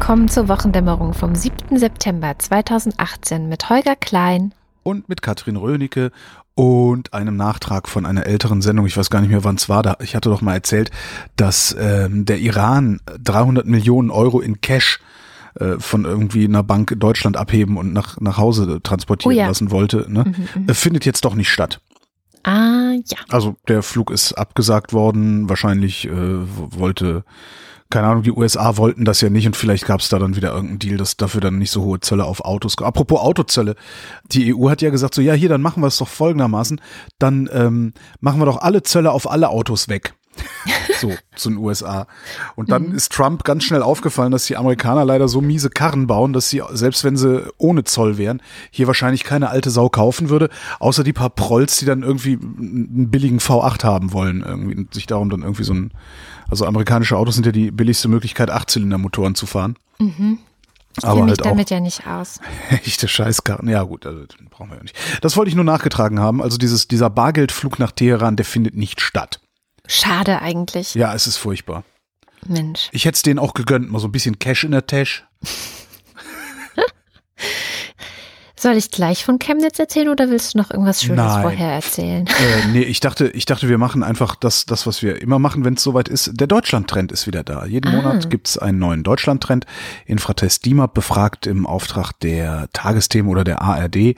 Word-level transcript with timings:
Willkommen 0.00 0.28
zur 0.30 0.48
Wochendämmerung 0.48 1.12
vom 1.12 1.34
7. 1.34 1.78
September 1.78 2.34
2018 2.36 3.50
mit 3.50 3.68
Holger 3.68 3.96
Klein 3.96 4.54
und 4.82 5.10
mit 5.10 5.20
Katrin 5.20 5.56
Rönecke 5.56 6.10
und 6.54 7.12
einem 7.12 7.36
Nachtrag 7.36 7.86
von 7.86 8.06
einer 8.06 8.24
älteren 8.24 8.62
Sendung. 8.62 8.86
Ich 8.86 8.96
weiß 8.96 9.10
gar 9.10 9.20
nicht 9.20 9.28
mehr, 9.28 9.44
wann 9.44 9.56
es 9.56 9.68
war. 9.68 9.82
Da, 9.82 9.98
ich 10.00 10.16
hatte 10.16 10.30
doch 10.30 10.40
mal 10.40 10.54
erzählt, 10.54 10.90
dass 11.36 11.76
ähm, 11.78 12.24
der 12.24 12.38
Iran 12.38 13.00
300 13.22 13.66
Millionen 13.66 14.10
Euro 14.10 14.40
in 14.40 14.62
Cash 14.62 15.00
äh, 15.56 15.78
von 15.78 16.06
irgendwie 16.06 16.46
einer 16.46 16.62
Bank 16.62 16.90
in 16.92 16.98
Deutschland 16.98 17.36
abheben 17.36 17.76
und 17.76 17.92
nach, 17.92 18.18
nach 18.22 18.38
Hause 18.38 18.80
transportieren 18.82 19.36
oh 19.36 19.38
ja. 19.38 19.48
lassen 19.48 19.70
wollte. 19.70 20.06
Ne? 20.08 20.24
Mhm, 20.24 20.62
mhm, 20.62 20.74
findet 20.74 21.04
jetzt 21.04 21.26
doch 21.26 21.34
nicht 21.34 21.50
statt. 21.50 21.82
Ah, 22.42 22.94
ja. 23.04 23.18
Also 23.28 23.56
der 23.68 23.82
Flug 23.82 24.10
ist 24.10 24.32
abgesagt 24.32 24.94
worden. 24.94 25.50
Wahrscheinlich 25.50 26.08
äh, 26.08 26.10
wollte 26.10 27.22
keine 27.90 28.06
Ahnung, 28.06 28.22
die 28.22 28.32
USA 28.32 28.76
wollten 28.76 29.04
das 29.04 29.20
ja 29.20 29.30
nicht 29.30 29.46
und 29.46 29.56
vielleicht 29.56 29.84
gab 29.84 30.00
es 30.00 30.08
da 30.08 30.18
dann 30.18 30.36
wieder 30.36 30.52
irgendeinen 30.52 30.78
Deal, 30.78 30.96
dass 30.96 31.16
dafür 31.16 31.40
dann 31.40 31.58
nicht 31.58 31.72
so 31.72 31.82
hohe 31.82 32.00
Zölle 32.00 32.24
auf 32.24 32.44
Autos. 32.44 32.78
Apropos 32.78 33.20
Autozölle, 33.20 33.74
die 34.30 34.54
EU 34.54 34.70
hat 34.70 34.80
ja 34.80 34.90
gesagt 34.90 35.14
so, 35.14 35.20
ja 35.20 35.34
hier, 35.34 35.48
dann 35.48 35.60
machen 35.62 35.82
wir 35.82 35.88
es 35.88 35.98
doch 35.98 36.08
folgendermaßen, 36.08 36.80
dann 37.18 37.50
ähm, 37.52 37.92
machen 38.20 38.40
wir 38.40 38.46
doch 38.46 38.58
alle 38.58 38.82
Zölle 38.82 39.10
auf 39.10 39.30
alle 39.30 39.50
Autos 39.50 39.88
weg. 39.88 40.14
so 41.00 41.12
zu 41.34 41.50
den 41.50 41.58
USA. 41.58 42.06
Und 42.54 42.70
dann 42.70 42.88
mhm. 42.88 42.94
ist 42.94 43.12
Trump 43.12 43.44
ganz 43.44 43.64
schnell 43.64 43.82
aufgefallen, 43.82 44.32
dass 44.32 44.46
die 44.46 44.56
Amerikaner 44.56 45.04
leider 45.04 45.28
so 45.28 45.40
miese 45.40 45.70
Karren 45.70 46.06
bauen, 46.06 46.32
dass 46.32 46.50
sie, 46.50 46.62
selbst 46.72 47.04
wenn 47.04 47.16
sie 47.16 47.50
ohne 47.58 47.84
Zoll 47.84 48.18
wären, 48.18 48.42
hier 48.70 48.86
wahrscheinlich 48.86 49.24
keine 49.24 49.50
alte 49.50 49.70
Sau 49.70 49.88
kaufen 49.88 50.28
würde, 50.28 50.48
außer 50.78 51.04
die 51.04 51.12
paar 51.12 51.30
Prolls, 51.30 51.78
die 51.78 51.86
dann 51.86 52.02
irgendwie 52.02 52.38
einen 52.40 53.10
billigen 53.10 53.38
V8 53.38 53.84
haben 53.84 54.12
wollen, 54.12 54.42
irgendwie 54.46 54.76
und 54.76 54.94
sich 54.94 55.06
darum 55.06 55.30
dann 55.30 55.42
irgendwie 55.42 55.64
so 55.64 55.74
ein 55.74 55.92
also 56.50 56.66
amerikanische 56.66 57.16
Autos 57.16 57.34
sind 57.34 57.46
ja 57.46 57.52
die 57.52 57.70
billigste 57.70 58.08
Möglichkeit, 58.08 58.50
Achtzylindermotoren 58.50 59.34
zu 59.34 59.46
fahren. 59.46 59.76
Mhm. 59.98 60.38
Ich 60.96 61.04
kenne 61.04 61.22
mich 61.22 61.30
halt 61.30 61.46
damit 61.46 61.70
ja 61.70 61.78
nicht 61.80 62.06
aus. 62.06 62.40
Echte 62.84 63.06
Scheißkarten. 63.06 63.68
Ja 63.68 63.84
gut, 63.84 64.06
also 64.06 64.24
brauchen 64.50 64.70
wir 64.70 64.76
ja 64.76 64.82
nicht. 64.82 64.96
Das 65.20 65.36
wollte 65.36 65.48
ich 65.48 65.54
nur 65.54 65.64
nachgetragen 65.64 66.18
haben. 66.18 66.42
Also 66.42 66.58
dieses, 66.58 66.88
dieser 66.88 67.10
Bargeldflug 67.10 67.78
nach 67.78 67.92
Teheran, 67.92 68.36
der 68.36 68.44
findet 68.44 68.74
nicht 68.74 69.00
statt. 69.00 69.40
Schade 69.86 70.42
eigentlich. 70.42 70.94
Ja, 70.94 71.14
es 71.14 71.26
ist 71.26 71.36
furchtbar. 71.36 71.84
Mensch. 72.46 72.88
Ich 72.92 73.04
hätte 73.04 73.16
es 73.16 73.22
denen 73.22 73.38
auch 73.38 73.54
gegönnt, 73.54 73.90
mal 73.90 73.98
so 73.98 74.08
ein 74.08 74.12
bisschen 74.12 74.38
Cash 74.38 74.64
in 74.64 74.72
der 74.72 74.86
Tasche. 74.86 75.22
Soll 78.60 78.76
ich 78.76 78.90
gleich 78.90 79.24
von 79.24 79.38
Chemnitz 79.38 79.78
erzählen 79.78 80.10
oder 80.10 80.28
willst 80.28 80.52
du 80.52 80.58
noch 80.58 80.70
irgendwas 80.70 81.02
Schönes 81.02 81.24
Nein. 81.24 81.40
vorher 81.40 81.72
erzählen? 81.72 82.26
Äh, 82.26 82.68
nee, 82.72 82.82
ich 82.82 83.00
dachte, 83.00 83.28
ich 83.28 83.46
dachte, 83.46 83.70
wir 83.70 83.78
machen 83.78 84.02
einfach 84.02 84.36
das, 84.36 84.66
das 84.66 84.86
was 84.86 85.02
wir 85.02 85.22
immer 85.22 85.38
machen, 85.38 85.64
wenn 85.64 85.74
es 85.74 85.82
soweit 85.82 86.10
ist. 86.10 86.32
Der 86.34 86.46
Deutschland-Trend 86.46 87.10
ist 87.10 87.26
wieder 87.26 87.42
da. 87.42 87.64
Jeden 87.64 87.88
ah. 87.88 87.96
Monat 87.96 88.28
gibt's 88.28 88.58
einen 88.58 88.78
neuen 88.78 89.02
Deutschland-Trend. 89.02 89.64
Infratest 90.04 90.66
DIMAP 90.66 90.92
befragt 90.92 91.46
im 91.46 91.66
Auftrag 91.66 92.12
der 92.20 92.68
Tagesthemen 92.74 93.30
oder 93.30 93.44
der 93.44 93.62
ARD 93.62 94.14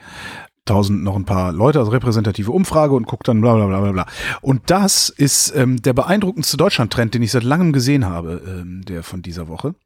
tausend 0.65 1.05
noch 1.05 1.15
ein 1.15 1.25
paar 1.25 1.53
Leute, 1.53 1.79
also 1.79 1.93
repräsentative 1.93 2.51
Umfrage 2.51 2.95
und 2.95 3.07
guckt 3.07 3.29
dann 3.29 3.41
bla 3.41 3.55
bla 3.55 3.67
bla 3.67 3.81
bla 3.81 3.93
bla. 3.93 4.07
Und 4.41 4.63
das 4.71 5.09
ist 5.09 5.55
ähm, 5.55 5.81
der 5.83 5.93
beeindruckendste 5.93 6.57
Deutschland-Trend, 6.57 7.15
den 7.15 7.23
ich 7.23 7.31
seit 7.31 7.45
langem 7.45 7.73
gesehen 7.73 8.07
habe, 8.07 8.43
ähm, 8.45 8.83
der 8.89 9.05
von 9.05 9.23
dieser 9.23 9.47
Woche. 9.47 9.77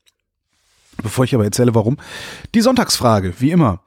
Bevor 1.07 1.25
ich 1.25 1.35
aber 1.35 1.45
erzähle, 1.45 1.75
warum, 1.75 1.99
die 2.55 2.61
Sonntagsfrage, 2.61 3.35
wie 3.39 3.53
immer. 3.53 3.81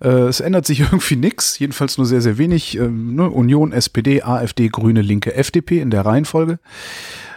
Äh, 0.00 0.08
es 0.08 0.40
ändert 0.40 0.66
sich 0.66 0.80
irgendwie 0.80 1.16
nichts, 1.16 1.58
jedenfalls 1.58 1.98
nur 1.98 2.06
sehr, 2.06 2.20
sehr 2.20 2.36
wenig. 2.36 2.76
Ähm, 2.76 3.14
ne? 3.14 3.30
Union, 3.30 3.72
SPD, 3.72 4.22
AfD, 4.22 4.68
Grüne, 4.68 5.02
Linke, 5.02 5.34
FDP 5.34 5.80
in 5.80 5.90
der 5.90 6.04
Reihenfolge. 6.04 6.58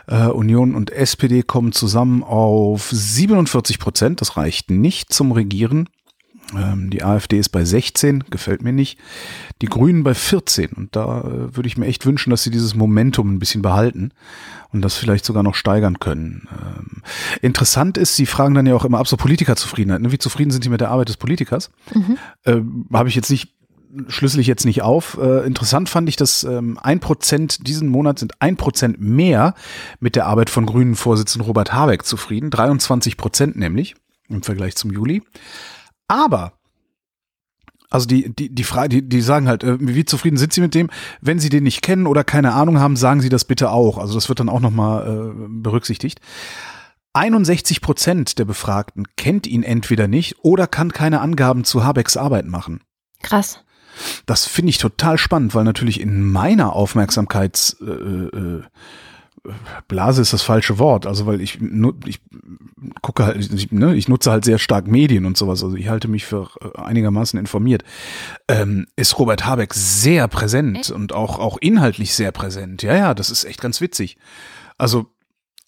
Äh, 0.07 0.28
Union 0.28 0.73
und 0.73 0.89
SPD 0.89 1.44
kommen 1.44 1.72
zusammen 1.72 2.23
auf 2.23 2.89
47 2.89 3.78
Prozent. 3.78 4.22
Das 4.22 4.38
reicht 4.38 4.72
nicht 4.72 5.13
zum 5.13 5.31
Regieren. 5.31 5.88
Ähm, 6.56 6.90
die 6.90 7.03
AfD 7.03 7.38
ist 7.38 7.50
bei 7.50 7.66
16, 7.66 8.25
gefällt 8.30 8.62
mir 8.62 8.72
nicht. 8.72 8.97
Die 9.62 9.68
Grünen 9.68 10.03
bei 10.03 10.13
14. 10.13 10.72
Und 10.72 10.96
da 10.96 11.22
äh, 11.22 11.56
würde 11.56 11.68
ich 11.68 11.78
mir 11.78 11.88
echt 11.88 12.06
wünschen, 12.06 12.30
dass 12.30 12.44
sie 12.44 12.52
dieses 12.52 12.75
Momentum 12.75 13.34
ein 13.34 13.40
bisschen 13.40 13.62
behalten 13.62 14.12
und 14.72 14.81
das 14.81 14.96
vielleicht 14.96 15.25
sogar 15.25 15.44
noch 15.44 15.56
steigern 15.56 16.00
können. 16.00 16.47
Ähm, 16.52 17.02
interessant 17.41 17.97
ist, 17.97 18.16
sie 18.16 18.25
fragen 18.25 18.56
dann 18.56 18.66
ja 18.66 18.75
auch 18.75 18.86
immer 18.86 19.00
ab, 19.00 19.07
so 19.07 19.18
Politikerzufriedenheit. 19.18 20.02
Ne? 20.02 20.12
Wie 20.12 20.19
zufrieden 20.19 20.52
sind 20.52 20.63
die 20.63 20.69
mit 20.69 20.81
der 20.81 20.90
Arbeit 20.90 21.09
des 21.09 21.18
Politikers? 21.18 21.69
Mhm. 21.94 22.18
Ähm, 22.46 22.86
Habe 22.94 23.09
ich 23.09 23.16
jetzt 23.16 23.30
nicht 23.30 23.53
schlüssel 24.07 24.40
ich 24.40 24.47
jetzt 24.47 24.66
nicht 24.66 24.81
auf. 24.81 25.18
Äh, 25.19 25.46
interessant 25.46 25.90
fand 25.90 26.09
ich, 26.09 26.18
dass 26.18 26.44
ähm, 26.44 26.78
ein 26.81 27.00
Prozent 27.00 27.68
diesen 27.68 27.88
Monat 27.88 28.19
sind 28.19 28.41
ein 28.41 28.57
Prozent 28.57 29.00
mehr 29.00 29.53
mit 30.00 30.16
der 30.16 30.25
Arbeit 30.25 30.50
von 30.50 30.66
Grünen-Vorsitzenden 30.66 31.47
Robert 31.47 31.74
Habeck 31.74 32.06
zufrieden. 32.06 32.50
23 32.50 33.18
Prozent 33.18 33.56
nämlich 33.56 33.96
im 34.30 34.44
Vergleich 34.44 34.75
zum 34.75 34.91
Juli. 34.91 35.24
Aber 36.07 36.53
also 37.90 38.06
die, 38.06 38.34
die, 38.35 38.53
die 38.53 38.63
Frage, 38.63 38.90
die, 38.90 39.07
die 39.07 39.22
sagen 39.22 39.47
halt, 39.47 39.63
äh, 39.63 39.78
wie 39.79 40.06
zufrieden 40.06 40.38
sind 40.38 40.51
Sie 40.51 40.62
mit 40.62 40.75
dem? 40.75 40.90
Wenn 41.22 41.40
Sie 41.40 41.50
den 41.50 41.63
nicht 41.63 41.81
kennen 41.81 42.06
oder 42.06 42.23
keine 42.23 42.53
Ahnung 42.53 42.79
haben, 42.79 42.97
sagen 42.97 43.22
Sie 43.22 43.29
das 43.29 43.45
bitte 43.45 43.72
auch. 43.72 43.97
Also 43.97 44.13
das 44.13 44.28
wird 44.28 44.40
dann 44.40 44.50
auch 44.50 44.59
nochmal 44.59 45.07
äh, 45.07 45.47
berücksichtigt. 45.50 46.19
61 47.13 47.81
Prozent 47.81 48.40
der 48.40 48.45
Befragten 48.45 49.06
kennt 49.16 49.47
ihn 49.47 49.63
entweder 49.63 50.07
nicht 50.07 50.35
oder 50.44 50.68
kann 50.68 50.91
keine 50.91 51.22
Angaben 51.22 51.63
zu 51.63 51.84
Habecks 51.84 52.18
Arbeit 52.18 52.45
machen. 52.45 52.81
Krass. 53.24 53.63
Das 54.25 54.45
finde 54.45 54.69
ich 54.69 54.78
total 54.78 55.18
spannend, 55.18 55.56
weil 55.56 55.63
natürlich 55.63 56.00
in 56.00 56.29
meiner 56.29 56.74
Aufmerksamkeits 56.74 57.78
äh, 57.81 57.85
äh, 57.85 58.63
Blase 59.88 60.22
ist 60.22 60.34
das 60.34 60.41
falsche 60.41 60.80
Wort, 60.80 61.06
also 61.06 61.25
weil 61.25 61.41
ich, 61.41 61.59
ich 62.06 62.19
gucke 63.02 63.25
halt, 63.25 63.53
ich, 63.53 63.72
ne, 63.72 63.96
ich 63.96 64.08
nutze 64.08 64.31
halt 64.31 64.46
sehr 64.46 64.59
stark 64.59 64.88
Medien 64.88 65.25
und 65.25 65.38
sowas, 65.38 65.63
also 65.63 65.75
ich 65.75 65.90
halte 65.90 66.08
mich 66.08 66.25
für 66.25 66.50
äh, 66.62 66.80
einigermaßen 66.80 67.40
informiert. 67.40 67.84
Ähm, 68.47 68.88
ist 68.96 69.18
Robert 69.19 69.46
Habeck 69.46 69.74
sehr 69.74 70.28
präsent 70.28 70.78
echt? 70.78 70.91
und 70.91 71.13
auch, 71.13 71.40
auch 71.40 71.57
inhaltlich 71.59 72.13
sehr 72.13 72.31
präsent. 72.31 72.84
Ja, 72.84 72.96
ja, 72.96 73.13
das 73.13 73.30
ist 73.30 73.46
echt 73.46 73.62
ganz 73.62 73.81
witzig. 73.81 74.18
Also 74.78 75.07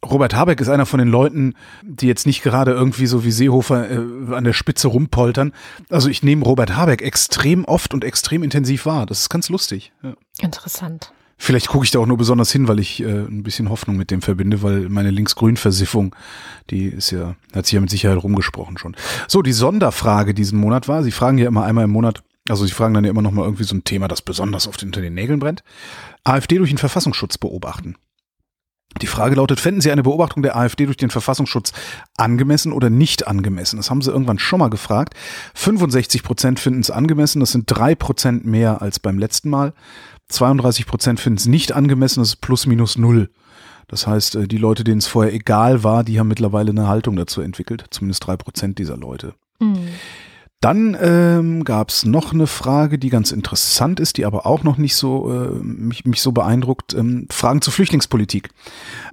Robert 0.06 0.34
Habeck 0.34 0.62
ist 0.62 0.70
einer 0.70 0.86
von 0.86 1.00
den 1.00 1.10
Leuten, 1.10 1.56
die 1.84 2.08
jetzt 2.08 2.26
nicht 2.26 2.42
gerade 2.42 2.72
irgendwie 2.72 3.06
so 3.06 3.26
wie 3.26 3.32
Seehofer 3.32 3.92
äh, 3.92 4.34
an 4.34 4.46
der 4.46 4.54
Spitze 4.54 4.88
rumpoltern. 4.88 5.52
Also 5.90 6.10
ich 6.10 6.24
nehme 6.24 6.46
Robert 6.46 6.76
Habeck 6.76 7.02
extrem 7.02 7.66
oft 7.66 7.94
und 7.94 8.06
extrem 8.06 8.44
intensiv 8.44 8.86
wahr. 8.86 9.06
Das 9.06 9.20
ist 9.20 9.30
ganz 9.30 9.50
lustig. 9.50 9.92
Ja. 10.02 10.14
Interessant. 10.42 11.12
Vielleicht 11.42 11.70
gucke 11.70 11.86
ich 11.86 11.92
da 11.92 12.00
auch 12.00 12.06
nur 12.06 12.18
besonders 12.18 12.52
hin, 12.52 12.68
weil 12.68 12.80
ich 12.80 13.02
äh, 13.02 13.06
ein 13.06 13.44
bisschen 13.44 13.70
Hoffnung 13.70 13.96
mit 13.96 14.12
dem 14.12 14.22
verbinde, 14.22 14.62
weil 14.62 14.90
meine 14.90 15.10
Links-Grün-Versiffung, 15.10 16.14
die 16.70 16.88
ist 16.88 17.12
ja, 17.12 17.36
hat 17.56 17.66
sich 17.66 17.74
ja 17.74 17.80
mit 17.80 17.90
Sicherheit 17.90 18.22
rumgesprochen 18.22 18.78
schon. 18.78 18.96
So, 19.30 19.42
die 19.42 19.54
Sonderfrage 19.54 20.34
diesen 20.34 20.60
Monat 20.60 20.90
war, 20.90 21.02
Sie 21.02 21.12
fragen 21.12 21.38
ja 21.38 21.48
immer 21.48 21.64
einmal 21.64 21.86
im 21.86 21.92
Monat, 21.92 22.24
also 22.50 22.66
Sie 22.66 22.74
fragen 22.74 22.94
dann 22.94 23.06
ja 23.06 23.10
immer 23.10 23.22
noch 23.22 23.32
mal 23.32 23.46
irgendwie 23.46 23.64
so 23.64 23.74
ein 23.74 23.86
Thema, 23.86 24.10
das 24.10 24.22
besonders 24.22 24.68
oft 24.68 24.84
unter 24.84 25.00
den 25.00 25.14
Nägeln 25.14 25.40
brennt. 25.40 25.64
AfD 26.26 26.58
durch 26.58 26.72
den 26.72 26.78
Verfassungsschutz 26.78 27.38
beobachten. 27.38 27.96
Die 29.02 29.08
Frage 29.08 29.36
lautet, 29.36 29.60
fänden 29.60 29.82
Sie 29.82 29.92
eine 29.92 30.04
Beobachtung 30.04 30.42
der 30.42 30.58
AfD 30.58 30.86
durch 30.86 30.98
den 30.98 31.12
Verfassungsschutz 31.12 31.74
angemessen 32.18 32.74
oder 32.74 32.90
nicht 32.90 33.28
angemessen? 33.28 33.78
Das 33.78 33.90
haben 33.90 34.02
Sie 34.02 34.12
irgendwann 34.12 34.40
schon 34.40 34.60
mal 34.60 34.70
gefragt. 34.70 35.14
65 35.54 36.24
Prozent 36.24 36.60
finden 36.60 36.82
es 36.82 36.90
angemessen, 36.90 37.40
das 37.40 37.52
sind 37.52 37.66
drei 37.68 37.94
Prozent 37.94 38.46
mehr 38.46 38.82
als 38.82 39.00
beim 39.00 39.20
letzten 39.20 39.50
Mal. 39.50 39.74
32 40.30 40.86
Prozent 40.86 41.20
finden 41.20 41.38
es 41.38 41.46
nicht 41.46 41.72
angemessen, 41.72 42.20
das 42.20 42.30
ist 42.30 42.42
plus 42.42 42.66
minus 42.66 42.98
null. 42.98 43.30
Das 43.88 44.08
heißt, 44.08 44.36
äh, 44.36 44.48
die 44.48 44.58
Leute, 44.58 44.84
denen 44.84 45.00
es 45.00 45.08
vorher 45.08 45.34
egal 45.34 45.84
war, 45.84 46.04
die 46.04 46.20
haben 46.20 46.28
mittlerweile 46.28 46.72
eine 46.72 46.88
Haltung 46.88 47.16
dazu 47.16 47.42
entwickelt. 47.42 47.86
Zumindest 47.90 48.26
drei 48.26 48.38
Prozent 48.38 48.78
dieser 48.80 48.98
Leute. 48.98 49.34
Mhm. 49.60 49.90
Dann 50.62 50.98
ähm, 51.00 51.64
gab 51.64 51.88
es 51.88 52.04
noch 52.04 52.34
eine 52.34 52.46
Frage, 52.46 53.00
die 53.00 53.10
ganz 53.10 53.32
interessant 53.32 54.02
ist, 54.02 54.18
die 54.18 54.26
aber 54.26 54.46
auch 54.46 54.64
noch 54.64 54.76
nicht 54.76 54.98
so 54.98 55.32
äh, 55.32 55.52
mich, 55.64 56.04
mich 56.04 56.22
so 56.22 56.34
beeindruckt. 56.34 56.94
Ähm, 56.94 57.28
Fragen 57.30 57.62
zur 57.62 57.72
Flüchtlingspolitik. 57.72 58.50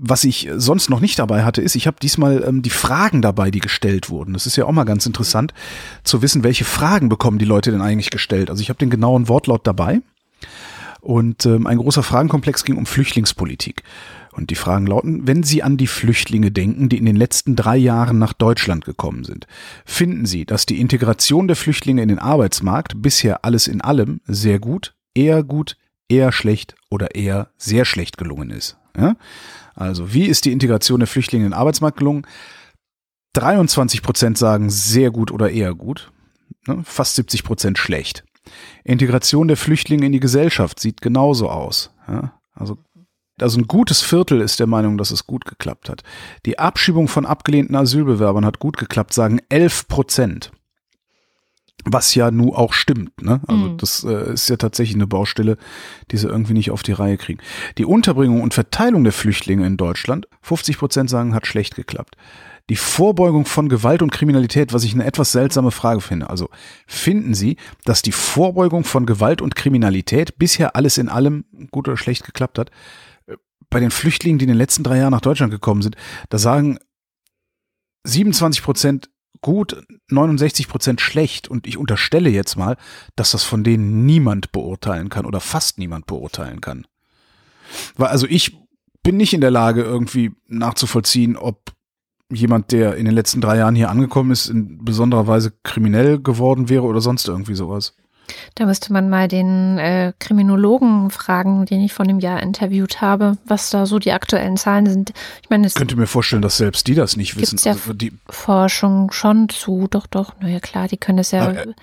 Was 0.00 0.24
ich 0.24 0.48
sonst 0.56 0.90
noch 0.90 0.98
nicht 0.98 1.20
dabei 1.20 1.44
hatte, 1.44 1.62
ist, 1.62 1.76
ich 1.76 1.86
habe 1.86 1.98
diesmal 2.02 2.42
ähm, 2.44 2.62
die 2.62 2.70
Fragen 2.70 3.22
dabei, 3.22 3.52
die 3.52 3.60
gestellt 3.60 4.10
wurden. 4.10 4.32
Das 4.32 4.46
ist 4.46 4.56
ja 4.56 4.64
auch 4.64 4.72
mal 4.72 4.82
ganz 4.82 5.06
interessant 5.06 5.54
zu 6.02 6.20
wissen, 6.20 6.42
welche 6.42 6.64
Fragen 6.64 7.08
bekommen 7.08 7.38
die 7.38 7.44
Leute 7.44 7.70
denn 7.70 7.80
eigentlich 7.80 8.10
gestellt. 8.10 8.50
Also 8.50 8.60
ich 8.60 8.68
habe 8.68 8.80
den 8.80 8.90
genauen 8.90 9.28
Wortlaut 9.28 9.68
dabei. 9.68 10.00
Und 11.00 11.46
ähm, 11.46 11.68
ein 11.68 11.78
großer 11.78 12.02
Fragenkomplex 12.02 12.64
ging 12.64 12.76
um 12.76 12.86
Flüchtlingspolitik. 12.86 13.84
Und 14.36 14.50
die 14.50 14.54
Fragen 14.54 14.86
lauten, 14.86 15.26
wenn 15.26 15.42
Sie 15.42 15.62
an 15.62 15.78
die 15.78 15.86
Flüchtlinge 15.86 16.50
denken, 16.50 16.90
die 16.90 16.98
in 16.98 17.06
den 17.06 17.16
letzten 17.16 17.56
drei 17.56 17.78
Jahren 17.78 18.18
nach 18.18 18.34
Deutschland 18.34 18.84
gekommen 18.84 19.24
sind, 19.24 19.46
finden 19.86 20.26
Sie, 20.26 20.44
dass 20.44 20.66
die 20.66 20.78
Integration 20.78 21.48
der 21.48 21.56
Flüchtlinge 21.56 22.02
in 22.02 22.10
den 22.10 22.18
Arbeitsmarkt 22.18 23.00
bisher 23.00 23.46
alles 23.46 23.66
in 23.66 23.80
allem 23.80 24.20
sehr 24.26 24.58
gut, 24.58 24.94
eher 25.14 25.42
gut, 25.42 25.78
eher 26.08 26.32
schlecht 26.32 26.74
oder 26.90 27.14
eher 27.14 27.48
sehr 27.56 27.86
schlecht 27.86 28.18
gelungen 28.18 28.50
ist? 28.50 28.76
Ja? 28.94 29.16
Also 29.74 30.12
wie 30.12 30.26
ist 30.26 30.44
die 30.44 30.52
Integration 30.52 31.00
der 31.00 31.06
Flüchtlinge 31.06 31.46
in 31.46 31.52
den 31.52 31.58
Arbeitsmarkt 31.58 31.96
gelungen? 31.96 32.26
23 33.32 34.02
Prozent 34.02 34.36
sagen 34.36 34.68
sehr 34.68 35.10
gut 35.10 35.30
oder 35.30 35.50
eher 35.50 35.74
gut, 35.74 36.12
ne? 36.66 36.82
fast 36.84 37.14
70 37.14 37.42
Prozent 37.42 37.78
schlecht. 37.78 38.22
Integration 38.84 39.48
der 39.48 39.56
Flüchtlinge 39.56 40.04
in 40.04 40.12
die 40.12 40.20
Gesellschaft 40.20 40.78
sieht 40.78 41.00
genauso 41.00 41.48
aus. 41.48 41.90
Ja? 42.06 42.34
Also 42.54 42.76
Also 43.40 43.58
ein 43.58 43.66
gutes 43.66 44.02
Viertel 44.02 44.40
ist 44.40 44.60
der 44.60 44.66
Meinung, 44.66 44.96
dass 44.96 45.10
es 45.10 45.26
gut 45.26 45.44
geklappt 45.44 45.90
hat. 45.90 46.02
Die 46.46 46.58
Abschiebung 46.58 47.06
von 47.06 47.26
abgelehnten 47.26 47.76
Asylbewerbern 47.76 48.46
hat 48.46 48.58
gut 48.58 48.78
geklappt, 48.78 49.12
sagen 49.12 49.40
11 49.50 49.88
Prozent. 49.88 50.52
Was 51.84 52.14
ja 52.14 52.30
nun 52.30 52.52
auch 52.52 52.72
stimmt, 52.72 53.22
ne? 53.22 53.40
Also 53.46 53.64
mhm. 53.64 53.76
das 53.76 54.02
äh, 54.02 54.32
ist 54.32 54.48
ja 54.48 54.56
tatsächlich 54.56 54.96
eine 54.96 55.06
Baustelle, 55.06 55.56
die 56.10 56.16
sie 56.16 56.26
irgendwie 56.26 56.54
nicht 56.54 56.72
auf 56.72 56.82
die 56.82 56.92
Reihe 56.92 57.16
kriegen. 57.16 57.38
Die 57.78 57.84
Unterbringung 57.84 58.40
und 58.40 58.54
Verteilung 58.54 59.04
der 59.04 59.12
Flüchtlinge 59.12 59.66
in 59.66 59.76
Deutschland, 59.76 60.26
50 60.42 60.78
Prozent 60.78 61.10
sagen, 61.10 61.34
hat 61.34 61.46
schlecht 61.46 61.76
geklappt. 61.76 62.16
Die 62.70 62.76
Vorbeugung 62.76 63.44
von 63.44 63.68
Gewalt 63.68 64.02
und 64.02 64.10
Kriminalität, 64.10 64.72
was 64.72 64.82
ich 64.82 64.94
eine 64.94 65.04
etwas 65.04 65.30
seltsame 65.30 65.70
Frage 65.70 66.00
finde. 66.00 66.28
Also 66.28 66.48
finden 66.88 67.34
Sie, 67.34 67.56
dass 67.84 68.02
die 68.02 68.10
Vorbeugung 68.10 68.82
von 68.82 69.06
Gewalt 69.06 69.40
und 69.40 69.54
Kriminalität 69.54 70.38
bisher 70.38 70.74
alles 70.74 70.98
in 70.98 71.08
allem 71.08 71.44
gut 71.70 71.86
oder 71.86 71.96
schlecht 71.96 72.24
geklappt 72.24 72.58
hat? 72.58 72.72
Bei 73.70 73.80
den 73.80 73.90
Flüchtlingen, 73.90 74.38
die 74.38 74.44
in 74.44 74.50
den 74.50 74.58
letzten 74.58 74.82
drei 74.82 74.98
Jahren 74.98 75.10
nach 75.10 75.20
Deutschland 75.20 75.50
gekommen 75.50 75.82
sind, 75.82 75.96
da 76.28 76.38
sagen 76.38 76.78
27 78.04 78.62
Prozent 78.62 79.10
gut, 79.40 79.84
69 80.08 80.68
Prozent 80.68 81.00
schlecht. 81.00 81.48
Und 81.48 81.66
ich 81.66 81.78
unterstelle 81.78 82.30
jetzt 82.30 82.56
mal, 82.56 82.76
dass 83.16 83.32
das 83.32 83.44
von 83.44 83.64
denen 83.64 84.06
niemand 84.06 84.52
beurteilen 84.52 85.08
kann 85.08 85.26
oder 85.26 85.40
fast 85.40 85.78
niemand 85.78 86.06
beurteilen 86.06 86.60
kann. 86.60 86.86
Weil 87.96 88.08
also 88.08 88.26
ich 88.26 88.58
bin 89.02 89.16
nicht 89.16 89.34
in 89.34 89.40
der 89.40 89.50
Lage, 89.50 89.82
irgendwie 89.82 90.32
nachzuvollziehen, 90.48 91.36
ob 91.36 91.72
jemand, 92.30 92.72
der 92.72 92.96
in 92.96 93.04
den 93.04 93.14
letzten 93.14 93.40
drei 93.40 93.58
Jahren 93.58 93.76
hier 93.76 93.90
angekommen 93.90 94.32
ist, 94.32 94.48
in 94.48 94.84
besonderer 94.84 95.26
Weise 95.26 95.52
kriminell 95.62 96.20
geworden 96.20 96.68
wäre 96.68 96.82
oder 96.82 97.00
sonst 97.00 97.28
irgendwie 97.28 97.54
sowas. 97.54 97.94
Da 98.54 98.66
müsste 98.66 98.92
man 98.92 99.08
mal 99.08 99.28
den 99.28 99.78
äh, 99.78 100.12
Kriminologen 100.18 101.10
fragen, 101.10 101.66
den 101.66 101.80
ich 101.80 101.92
vor 101.92 102.04
einem 102.04 102.20
Jahr 102.20 102.42
interviewt 102.42 103.00
habe, 103.00 103.38
was 103.44 103.70
da 103.70 103.86
so 103.86 103.98
die 103.98 104.12
aktuellen 104.12 104.56
Zahlen 104.56 104.86
sind. 104.86 105.12
Ich 105.42 105.50
meine, 105.50 105.66
ich 105.66 105.74
könnte 105.74 105.96
mir 105.96 106.06
vorstellen, 106.06 106.42
dass 106.42 106.56
selbst 106.56 106.86
die 106.86 106.94
das 106.94 107.16
nicht 107.16 107.38
wissen. 107.38 107.58
Ja 107.62 107.72
also 107.72 107.92
die 107.92 108.12
Forschung 108.28 109.10
schon 109.12 109.48
zu, 109.48 109.86
doch, 109.90 110.06
doch, 110.06 110.34
naja 110.40 110.60
klar, 110.60 110.88
die 110.88 110.96
können 110.96 111.18
es 111.18 111.30
ja. 111.30 111.42
Aber, 111.42 111.58
äh, 111.58 111.74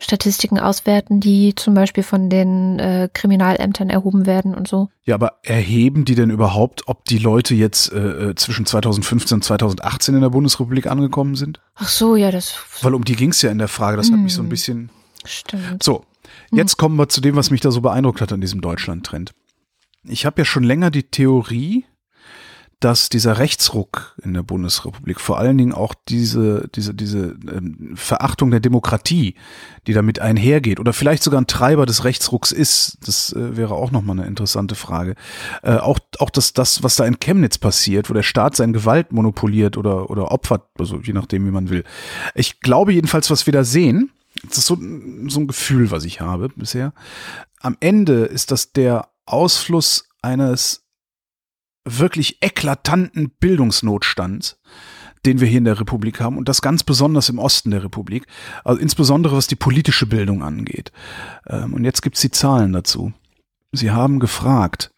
Statistiken 0.00 0.60
auswerten, 0.60 1.18
die 1.18 1.56
zum 1.56 1.74
Beispiel 1.74 2.04
von 2.04 2.30
den 2.30 2.78
äh, 2.78 3.08
Kriminalämtern 3.12 3.90
erhoben 3.90 4.26
werden 4.26 4.54
und 4.54 4.68
so. 4.68 4.90
Ja, 5.04 5.16
aber 5.16 5.40
erheben 5.42 6.04
die 6.04 6.14
denn 6.14 6.30
überhaupt, 6.30 6.86
ob 6.86 7.04
die 7.04 7.18
Leute 7.18 7.56
jetzt 7.56 7.92
äh, 7.92 8.30
äh 8.30 8.34
zwischen 8.36 8.64
2015 8.64 9.36
und 9.36 9.42
2018 9.42 10.14
in 10.14 10.20
der 10.20 10.30
Bundesrepublik 10.30 10.86
angekommen 10.86 11.34
sind? 11.34 11.60
Ach 11.74 11.88
so, 11.88 12.14
ja, 12.14 12.30
das. 12.30 12.54
Weil 12.80 12.94
um 12.94 13.04
die 13.04 13.16
ging 13.16 13.30
es 13.30 13.42
ja 13.42 13.50
in 13.50 13.58
der 13.58 13.66
Frage, 13.66 13.96
das 13.96 14.12
hat 14.12 14.20
mich 14.20 14.34
so 14.34 14.42
ein 14.42 14.44
hm. 14.44 14.50
bisschen. 14.50 14.90
Stimmt. 15.28 15.82
So, 15.82 16.04
jetzt 16.52 16.72
hm. 16.72 16.78
kommen 16.78 16.96
wir 16.96 17.08
zu 17.08 17.20
dem, 17.20 17.36
was 17.36 17.50
mich 17.50 17.60
da 17.60 17.70
so 17.70 17.80
beeindruckt 17.80 18.20
hat 18.20 18.32
an 18.32 18.40
diesem 18.40 18.60
Deutschland-Trend. 18.60 19.34
Ich 20.04 20.24
habe 20.26 20.40
ja 20.40 20.44
schon 20.44 20.64
länger 20.64 20.90
die 20.90 21.04
Theorie, 21.04 21.84
dass 22.80 23.08
dieser 23.08 23.38
Rechtsruck 23.38 24.14
in 24.22 24.34
der 24.34 24.44
Bundesrepublik, 24.44 25.18
vor 25.18 25.38
allen 25.38 25.58
Dingen 25.58 25.72
auch 25.72 25.94
diese, 26.08 26.68
diese, 26.76 26.94
diese 26.94 27.36
ähm, 27.52 27.94
Verachtung 27.96 28.52
der 28.52 28.60
Demokratie, 28.60 29.34
die 29.88 29.92
damit 29.92 30.20
einhergeht, 30.20 30.78
oder 30.78 30.92
vielleicht 30.92 31.24
sogar 31.24 31.40
ein 31.40 31.48
Treiber 31.48 31.86
des 31.86 32.04
Rechtsrucks 32.04 32.52
ist, 32.52 32.98
das 33.04 33.32
äh, 33.32 33.56
wäre 33.56 33.74
auch 33.74 33.90
nochmal 33.90 34.18
eine 34.18 34.28
interessante 34.28 34.76
Frage. 34.76 35.16
Äh, 35.62 35.78
auch, 35.78 35.98
auch 36.20 36.30
das, 36.30 36.52
das, 36.52 36.84
was 36.84 36.94
da 36.94 37.04
in 37.04 37.18
Chemnitz 37.18 37.58
passiert, 37.58 38.10
wo 38.10 38.14
der 38.14 38.22
Staat 38.22 38.54
sein 38.54 38.72
Gewalt 38.72 39.12
monopoliert 39.12 39.76
oder, 39.76 40.08
oder 40.08 40.30
opfert, 40.30 40.62
also 40.78 41.00
je 41.00 41.14
nachdem, 41.14 41.46
wie 41.46 41.50
man 41.50 41.70
will. 41.70 41.82
Ich 42.36 42.60
glaube 42.60 42.92
jedenfalls, 42.92 43.28
was 43.28 43.46
wir 43.46 43.52
da 43.52 43.64
sehen, 43.64 44.12
das 44.44 44.58
ist 44.58 44.66
so, 44.66 44.76
so 44.76 45.40
ein 45.40 45.46
Gefühl, 45.46 45.90
was 45.90 46.04
ich 46.04 46.20
habe 46.20 46.48
bisher. 46.50 46.92
Am 47.60 47.76
Ende 47.80 48.24
ist 48.24 48.50
das 48.50 48.72
der 48.72 49.08
Ausfluss 49.26 50.08
eines 50.22 50.84
wirklich 51.84 52.42
eklatanten 52.42 53.30
Bildungsnotstands, 53.40 54.60
den 55.24 55.40
wir 55.40 55.48
hier 55.48 55.58
in 55.58 55.64
der 55.64 55.80
Republik 55.80 56.20
haben 56.20 56.36
und 56.36 56.48
das 56.48 56.62
ganz 56.62 56.84
besonders 56.84 57.28
im 57.28 57.38
Osten 57.38 57.70
der 57.70 57.82
Republik, 57.82 58.26
also 58.64 58.80
insbesondere 58.80 59.36
was 59.36 59.46
die 59.46 59.56
politische 59.56 60.06
Bildung 60.06 60.42
angeht. 60.42 60.92
Ähm, 61.46 61.74
und 61.74 61.84
jetzt 61.84 62.02
gibt's 62.02 62.20
die 62.20 62.30
Zahlen 62.30 62.72
dazu. 62.72 63.12
Sie 63.72 63.90
haben 63.90 64.20
gefragt 64.20 64.92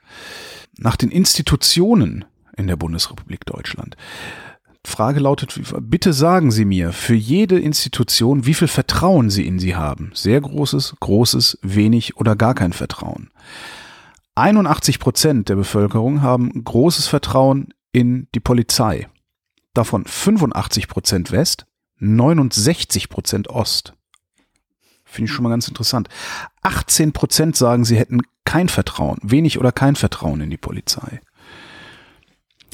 nach 0.77 0.97
den 0.97 1.11
Institutionen 1.11 2.25
in 2.57 2.67
der 2.67 2.77
Bundesrepublik 2.77 3.45
Deutschland. 3.47 3.97
Frage 4.85 5.21
lautet, 5.21 5.61
bitte 5.83 6.13
sagen 6.13 6.51
Sie 6.51 6.65
mir 6.65 6.93
für 6.93 7.15
jede 7.15 7.59
Institution, 7.59 8.47
wie 8.47 8.55
viel 8.55 8.69
Vertrauen 8.69 9.31
Sie 9.31 9.47
in 9.47 9.59
sie 9.59 9.77
haben. 9.77 10.11
Sehr 10.15 10.41
großes, 10.41 10.97
großes, 11.01 11.59
wenig 11.63 12.17
oder 12.17 12.35
gar 12.35 12.55
kein 12.55 12.73
Vertrauen. 12.73 13.31
81 14.37 14.99
Prozent 14.99 15.49
der 15.49 15.57
Bevölkerung 15.57 16.23
haben 16.23 16.65
großes 16.65 17.09
Vertrauen 17.09 17.75
in 17.93 18.29
die 18.35 18.41
Polizei. 18.41 19.09
Davon 19.75 20.05
85 20.07 20.89
Prozent 20.89 21.31
West, 21.31 21.67
69 21.99 23.09
Prozent 23.11 23.49
Ost. 23.49 23.95
Finde 25.05 25.29
ich 25.29 25.35
schon 25.35 25.43
mal 25.43 25.51
ganz 25.51 25.69
interessant. 25.69 26.09
18 26.63 27.13
Prozent 27.13 27.57
sagen, 27.57 27.85
sie 27.85 27.97
hätten 27.97 28.21
kein 28.45 28.69
Vertrauen, 28.69 29.19
wenig 29.23 29.59
oder 29.59 29.73
kein 29.73 29.97
Vertrauen 29.97 30.41
in 30.41 30.51
die 30.51 30.57
Polizei. 30.57 31.21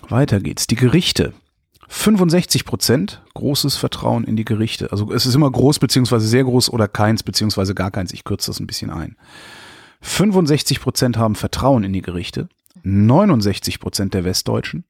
Weiter 0.08 0.40
geht's. 0.40 0.66
Die 0.66 0.76
Gerichte. 0.76 1.32
65 1.88 2.64
Prozent 2.64 3.22
großes 3.34 3.76
Vertrauen 3.76 4.24
in 4.24 4.36
die 4.36 4.44
Gerichte. 4.44 4.90
Also 4.90 5.12
es 5.12 5.26
ist 5.26 5.34
immer 5.34 5.50
groß 5.50 5.78
beziehungsweise 5.78 6.26
sehr 6.26 6.44
groß 6.44 6.70
oder 6.70 6.88
keins 6.88 7.22
beziehungsweise 7.22 7.74
gar 7.74 7.90
keins. 7.90 8.12
Ich 8.12 8.24
kürze 8.24 8.50
das 8.50 8.60
ein 8.60 8.66
bisschen 8.66 8.90
ein. 8.90 9.16
65 10.00 10.80
Prozent 10.80 11.16
haben 11.16 11.34
Vertrauen 11.34 11.84
in 11.84 11.92
die 11.92 12.02
Gerichte, 12.02 12.48
69 12.82 13.80
Prozent 13.80 14.14
der 14.14 14.24
Westdeutschen, 14.24 14.84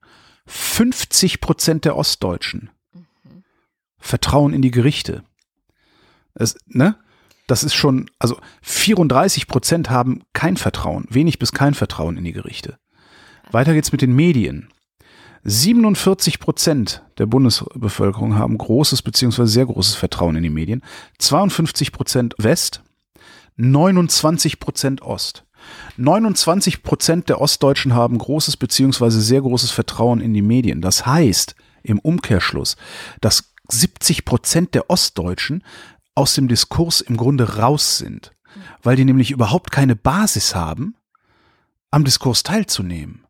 50 0.46 1.40
Prozent 1.40 1.84
der 1.84 1.96
Ostdeutschen 1.96 2.70
mhm. 2.93 3.44
Vertrauen 3.99 4.52
in 4.52 4.62
die 4.62 4.70
Gerichte. 4.70 5.22
Es, 6.34 6.56
ne? 6.66 6.96
Das 7.46 7.62
ist 7.62 7.75
schon, 7.75 8.10
also 8.19 8.38
34 8.62 9.46
Prozent 9.46 9.88
haben 9.88 10.22
kein 10.32 10.56
Vertrauen, 10.56 11.06
wenig 11.08 11.38
bis 11.38 11.52
kein 11.52 11.75
Vertrauen 11.75 12.16
in 12.16 12.25
die 12.25 12.32
Gerichte. 12.32 12.78
Weiter 13.52 13.72
geht's 13.72 13.92
mit 13.92 14.02
den 14.02 14.14
Medien. 14.14 14.69
47 15.48 16.40
Prozent 16.40 17.04
der 17.19 17.26
Bundesbevölkerung 17.26 18.34
haben 18.37 18.58
großes 18.58 19.02
beziehungsweise 19.02 19.52
sehr 19.52 19.66
großes 19.66 19.94
Vertrauen 19.94 20.35
in 20.35 20.42
die 20.42 20.50
Medien. 20.50 20.82
52 21.18 21.92
Prozent 21.92 22.35
West, 22.38 22.82
29 23.54 24.59
Prozent 24.59 25.02
Ost. 25.02 25.44
29 25.99 26.82
Prozent 26.82 27.28
der 27.28 27.40
Ostdeutschen 27.40 27.94
haben 27.94 28.18
großes 28.18 28.56
beziehungsweise 28.56 29.21
sehr 29.21 29.40
großes 29.40 29.71
Vertrauen 29.71 30.21
in 30.21 30.35
die 30.35 30.42
Medien. 30.42 30.80
Das 30.80 31.06
heißt 31.06 31.54
im 31.85 32.00
Umkehrschluss, 32.00 32.76
dass 33.21 33.52
70 33.68 34.25
Prozent 34.25 34.75
der 34.75 34.90
Ostdeutschen 34.90 35.62
aus 36.16 36.35
dem 36.35 36.49
Diskurs 36.49 37.00
im 37.00 37.16
Grunde 37.16 37.59
raus 37.59 37.99
sind, 37.99 38.32
weil 38.82 38.97
die 38.97 39.04
nämlich 39.04 39.30
überhaupt 39.30 39.71
keine 39.71 39.94
Basis 39.94 40.56
haben, 40.56 40.97
am 41.92 42.02
Diskurs 42.02 42.42
teilzunehmen 42.42 43.25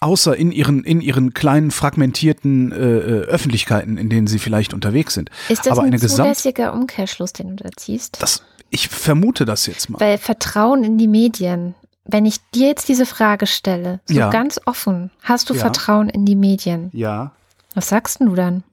außer 0.00 0.36
in 0.36 0.50
ihren 0.50 0.82
in 0.84 1.00
ihren 1.00 1.34
kleinen 1.34 1.70
fragmentierten 1.70 2.72
äh, 2.72 2.76
äh, 2.76 3.20
Öffentlichkeiten, 3.26 3.96
in 3.96 4.08
denen 4.08 4.26
sie 4.26 4.38
vielleicht 4.38 4.74
unterwegs 4.74 5.14
sind. 5.14 5.30
Ist 5.48 5.66
das 5.66 5.78
Aber 5.78 5.82
ein 5.86 5.98
zulässiger 5.98 6.72
Umkehrschluss, 6.72 7.32
den 7.32 7.56
du 7.56 7.62
da 7.62 7.70
ziehst? 7.76 8.20
Das, 8.20 8.42
ich 8.70 8.88
vermute 8.88 9.44
das 9.44 9.66
jetzt 9.66 9.90
mal. 9.90 10.00
Weil 10.00 10.18
Vertrauen 10.18 10.84
in 10.84 10.98
die 10.98 11.08
Medien. 11.08 11.74
Wenn 12.04 12.26
ich 12.26 12.38
dir 12.54 12.68
jetzt 12.68 12.88
diese 12.88 13.06
Frage 13.06 13.46
stelle, 13.46 14.00
so 14.06 14.14
ja. 14.14 14.30
ganz 14.30 14.58
offen, 14.64 15.10
hast 15.22 15.48
du 15.50 15.54
ja. 15.54 15.60
Vertrauen 15.60 16.08
in 16.08 16.24
die 16.24 16.34
Medien? 16.34 16.90
Ja. 16.92 17.32
Was 17.74 17.88
sagst 17.88 18.20
du 18.20 18.34
dann? 18.34 18.64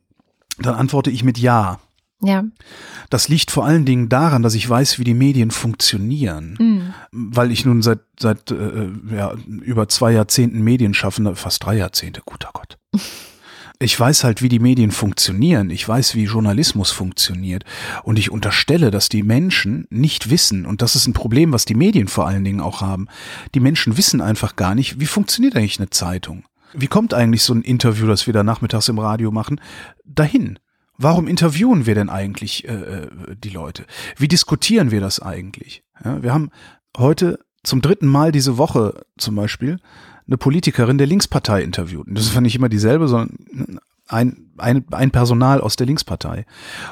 Dann 0.57 0.75
antworte 0.75 1.11
ich 1.11 1.23
mit 1.23 1.37
Ja. 1.37 1.79
Ja. 2.21 2.43
Das 3.09 3.29
liegt 3.29 3.51
vor 3.51 3.65
allen 3.65 3.85
Dingen 3.85 4.09
daran, 4.09 4.41
dass 4.41 4.55
ich 4.55 4.67
weiß, 4.67 4.97
wie 4.97 5.03
die 5.03 5.13
Medien 5.13 5.51
funktionieren, 5.51 6.57
mhm. 6.59 6.93
weil 7.11 7.51
ich 7.51 7.63
nun 7.63 7.81
seit 7.81 7.99
seit 8.19 8.49
äh, 8.49 8.89
ja, 9.15 9.35
über 9.61 9.87
zwei 9.87 10.13
Jahrzehnten 10.13 10.63
Medien 10.63 10.95
schaffen, 10.95 11.35
fast 11.35 11.63
drei 11.63 11.77
Jahrzehnte, 11.77 12.21
guter 12.25 12.49
Gott. 12.53 12.77
Ich 13.79 13.99
weiß 13.99 14.23
halt, 14.23 14.41
wie 14.41 14.49
die 14.49 14.57
Medien 14.57 14.89
funktionieren. 14.89 15.69
Ich 15.69 15.87
weiß, 15.87 16.15
wie 16.15 16.23
Journalismus 16.23 16.89
funktioniert. 16.89 17.63
Und 18.01 18.17
ich 18.17 18.31
unterstelle, 18.31 18.89
dass 18.89 19.07
die 19.07 19.21
Menschen 19.21 19.85
nicht 19.91 20.31
wissen, 20.31 20.65
und 20.65 20.81
das 20.81 20.95
ist 20.95 21.05
ein 21.05 21.13
Problem, 21.13 21.53
was 21.53 21.65
die 21.65 21.75
Medien 21.75 22.07
vor 22.07 22.27
allen 22.27 22.43
Dingen 22.43 22.59
auch 22.59 22.81
haben. 22.81 23.07
Die 23.53 23.59
Menschen 23.59 23.95
wissen 23.95 24.19
einfach 24.19 24.55
gar 24.55 24.73
nicht, 24.73 24.99
wie 24.99 25.05
funktioniert 25.05 25.55
eigentlich 25.55 25.79
eine 25.79 25.91
Zeitung? 25.91 26.43
Wie 26.73 26.87
kommt 26.87 27.13
eigentlich 27.13 27.43
so 27.43 27.53
ein 27.53 27.61
Interview, 27.61 28.07
das 28.07 28.25
wir 28.25 28.33
da 28.33 28.41
nachmittags 28.41 28.89
im 28.89 28.97
Radio 28.97 29.31
machen, 29.31 29.61
dahin? 30.05 30.57
Warum 30.97 31.27
interviewen 31.27 31.85
wir 31.85 31.95
denn 31.95 32.09
eigentlich 32.09 32.67
äh, 32.67 32.73
äh, 32.73 33.07
die 33.35 33.49
Leute? 33.49 33.85
Wie 34.17 34.27
diskutieren 34.27 34.91
wir 34.91 35.01
das 35.01 35.19
eigentlich? 35.19 35.83
Ja, 36.03 36.23
wir 36.23 36.33
haben 36.33 36.51
heute 36.97 37.39
zum 37.63 37.81
dritten 37.81 38.07
Mal 38.07 38.31
diese 38.31 38.57
Woche 38.57 39.05
zum 39.17 39.35
Beispiel 39.35 39.79
eine 40.25 40.37
Politikerin 40.37 40.97
der 40.97 41.07
Linkspartei 41.07 41.61
interviewt. 41.61 42.07
Das 42.09 42.33
war 42.33 42.41
nicht 42.41 42.55
immer 42.55 42.69
dieselbe, 42.69 43.07
sondern 43.07 43.79
ein, 44.07 44.51
ein, 44.57 44.85
ein 44.91 45.11
Personal 45.11 45.61
aus 45.61 45.75
der 45.75 45.87
Linkspartei. 45.87 46.45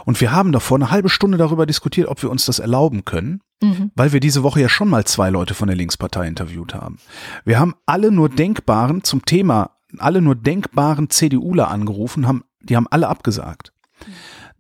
Und 0.06 0.20
wir 0.22 0.32
haben 0.32 0.52
davor 0.52 0.78
eine 0.78 0.92
halbe 0.92 1.10
Stunde 1.10 1.38
darüber 1.38 1.66
diskutiert, 1.66 2.08
ob 2.08 2.22
wir 2.22 2.30
uns 2.30 2.46
das 2.46 2.60
erlauben 2.60 3.06
können. 3.06 3.42
mhm. 3.62 3.92
weil 3.96 4.12
wir 4.14 4.20
diese 4.20 4.44
Woche 4.44 4.62
ja 4.62 4.70
schon 4.70 4.90
mal 4.90 5.06
zwei 5.06 5.30
Leute 5.30 5.54
von 5.54 5.68
der 5.68 5.78
Linkspartei 5.78 6.28
interviewt 6.28 6.74
haben. 6.74 6.98
Wir 7.46 7.60
haben 7.60 7.76
alle 7.86 8.12
nur 8.12 8.30
denkbaren 8.30 9.04
zum 9.04 9.26
Thema, 9.26 9.72
alle 9.98 10.22
nur 10.22 10.36
denkbaren 10.36 11.10
CDUler 11.10 11.70
angerufen, 11.70 12.28
haben, 12.28 12.44
die 12.62 12.76
haben 12.76 12.88
alle 12.90 13.08
abgesagt. 13.08 13.72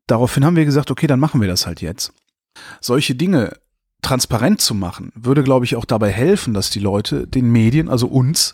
Daraufhin 0.07 0.45
haben 0.45 0.55
wir 0.55 0.65
gesagt, 0.65 0.91
okay, 0.91 1.07
dann 1.07 1.19
machen 1.19 1.41
wir 1.41 1.47
das 1.47 1.65
halt 1.65 1.81
jetzt. 1.81 2.13
Solche 2.79 3.15
Dinge 3.15 3.57
transparent 4.01 4.61
zu 4.61 4.75
machen, 4.75 5.11
würde, 5.15 5.43
glaube 5.43 5.65
ich, 5.65 5.75
auch 5.75 5.85
dabei 5.85 6.11
helfen, 6.11 6.53
dass 6.53 6.69
die 6.69 6.79
Leute 6.79 7.27
den 7.27 7.51
Medien, 7.51 7.89
also 7.89 8.07
uns, 8.07 8.53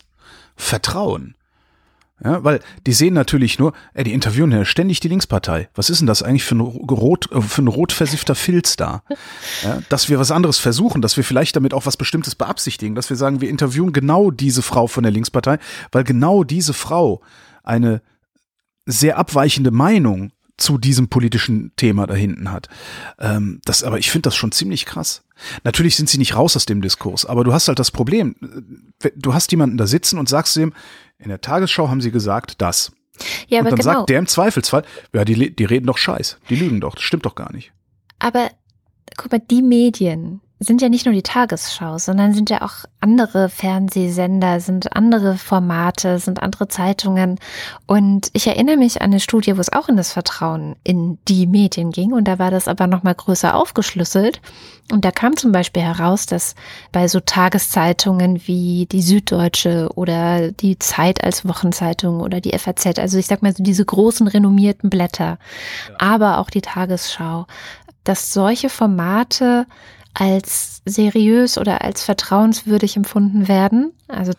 vertrauen. 0.55 1.36
Ja, 2.24 2.43
weil 2.43 2.60
die 2.86 2.93
sehen 2.93 3.15
natürlich 3.15 3.57
nur, 3.57 3.74
ey, 3.95 4.03
die 4.03 4.13
interviewen 4.13 4.51
ja 4.51 4.63
ständig 4.63 5.00
die 5.00 5.07
Linkspartei. 5.07 5.69
Was 5.74 5.89
ist 5.89 6.01
denn 6.01 6.07
das 6.07 6.21
eigentlich 6.21 6.43
für 6.43 6.55
ein 6.55 6.62
rot, 6.62 7.31
äh, 7.31 7.41
für 7.41 7.63
ein 7.63 7.67
rot 7.67 7.91
Filz 7.91 8.75
da? 8.75 9.01
Ja, 9.63 9.81
dass 9.89 10.07
wir 10.07 10.19
was 10.19 10.29
anderes 10.29 10.60
versuchen, 10.60 11.01
dass 11.01 11.17
wir 11.17 11.24
vielleicht 11.24 11.55
damit 11.55 11.74
auch 11.74 11.88
was 11.88 11.98
Bestimmtes 11.98 12.36
beabsichtigen, 12.36 12.93
dass 12.93 13.10
wir 13.10 13.17
sagen, 13.17 13.41
wir 13.41 13.50
interviewen 13.50 13.91
genau 13.91 14.29
diese 14.29 14.62
Frau 14.62 14.86
von 14.86 15.01
der 15.01 15.12
Linkspartei, 15.12 15.57
weil 15.91 16.03
genau 16.03 16.43
diese 16.43 16.74
Frau 16.74 17.21
eine 17.63 18.01
sehr 18.86 19.17
abweichende 19.17 19.71
Meinung 19.71 20.31
zu 20.58 20.77
diesem 20.77 21.08
politischen 21.08 21.72
Thema 21.75 22.08
da 22.08 22.13
hinten 22.13 22.51
hat. 22.51 22.70
Ähm, 23.20 23.60
das, 23.65 23.84
aber 23.84 24.00
ich 24.00 24.12
finde 24.12 24.27
das 24.27 24.36
schon 24.36 24.51
ziemlich 24.51 24.86
krass. 24.86 25.24
Natürlich 25.63 25.96
sind 25.96 26.10
sie 26.10 26.17
nicht 26.17 26.36
raus 26.36 26.55
aus 26.55 26.65
dem 26.65 26.81
Diskurs, 26.81 27.25
aber 27.25 27.43
du 27.43 27.53
hast 27.53 27.67
halt 27.67 27.79
das 27.79 27.91
Problem. 27.91 28.36
Äh, 29.03 29.12
du 29.15 29.34
hast 29.34 29.51
jemanden 29.51 29.77
da 29.77 29.88
sitzen 29.88 30.20
und 30.20 30.29
sagst 30.29 30.55
ihm, 30.58 30.74
in 31.17 31.29
der 31.29 31.41
Tagesschau 31.41 31.89
haben 31.89 32.01
sie 32.01 32.12
gesagt, 32.12 32.62
das. 32.62 32.91
Ja, 33.48 33.60
aber 33.60 33.70
und 33.70 33.79
dann 33.79 33.86
genau. 33.86 34.00
sagt 34.00 34.10
der 34.10 34.20
im 34.20 34.27
Zweifelsfall, 34.27 34.84
ja, 35.13 35.25
die, 35.25 35.55
die 35.55 35.65
reden 35.65 35.88
doch 35.88 35.98
Scheiß, 35.98 36.38
die 36.50 36.55
lügen 36.55 36.81
doch, 36.81 36.96
das 36.96 37.03
stimmt 37.03 37.25
doch 37.25 37.36
gar 37.36 37.51
nicht. 37.51 37.72
Aber 38.20 38.50
guck 39.17 39.31
mal, 39.31 39.39
die 39.39 39.62
Medien, 39.62 40.41
sind 40.63 40.80
ja 40.80 40.89
nicht 40.89 41.08
nur 41.08 41.15
die 41.15 41.24
Tagesschau, 41.24 41.98
sondern 41.98 42.36
sind 42.36 42.51
ja 42.51 42.62
auch 42.62 42.86
andere 43.00 43.50
Fernsehsender, 43.50 44.60
sind 44.60 44.96
andere 44.96 45.36
Formate, 45.36 46.20
sind 46.20 46.44
andere 46.44 46.68
Zeitungen. 46.68 47.39
Und 47.88 48.30
ich 48.34 48.46
erinnere 48.46 48.77
mich 48.77 49.01
an 49.01 49.10
eine 49.10 49.20
Studie, 49.20 49.58
wo 49.58 49.60
es 49.60 49.74
auch 49.74 49.89
in 49.89 49.98
das 49.98 50.13
Vertrauen 50.13 50.75
in 50.84 51.18
die 51.27 51.48
Medien 51.48 51.89
ging. 51.89 52.13
Und 52.13 52.27
da 52.27 52.38
war 52.38 52.51
das 52.51 52.68
aber 52.68 52.86
nochmal 52.86 53.15
größer 53.15 53.56
aufgeschlüsselt. 53.56 54.39
Und 54.91 55.03
da 55.03 55.10
kam 55.10 55.36
zum 55.36 55.51
Beispiel 55.51 55.82
heraus, 55.82 56.27
dass 56.27 56.53
bei 56.91 57.08
so 57.08 57.20
Tageszeitungen 57.20 58.46
wie 58.46 58.86
die 58.91 59.01
Süddeutsche 59.01 59.89
oder 59.96 60.51
die 60.51 60.77
Zeit 60.77 61.24
als 61.24 61.44
Wochenzeitung 61.48 62.20
oder 62.20 62.39
die 62.39 62.56
FAZ, 62.56 63.00
also 63.00 63.18
ich 63.18 63.25
sag 63.25 63.41
mal 63.41 63.56
so 63.56 63.63
diese 63.63 63.84
großen 63.84 64.27
renommierten 64.27 64.91
Blätter, 64.91 65.39
ja. 65.89 65.96
aber 65.98 66.38
auch 66.38 66.51
die 66.51 66.62
Tagesschau, 66.62 67.48
dass 68.03 68.32
solche 68.32 68.70
Formate 68.70 69.65
als 70.13 70.82
seriös 70.86 71.58
oder 71.58 71.82
als 71.82 72.03
vertrauenswürdig 72.03 72.98
empfunden 72.98 73.48
werden, 73.48 73.94
also 74.08 74.34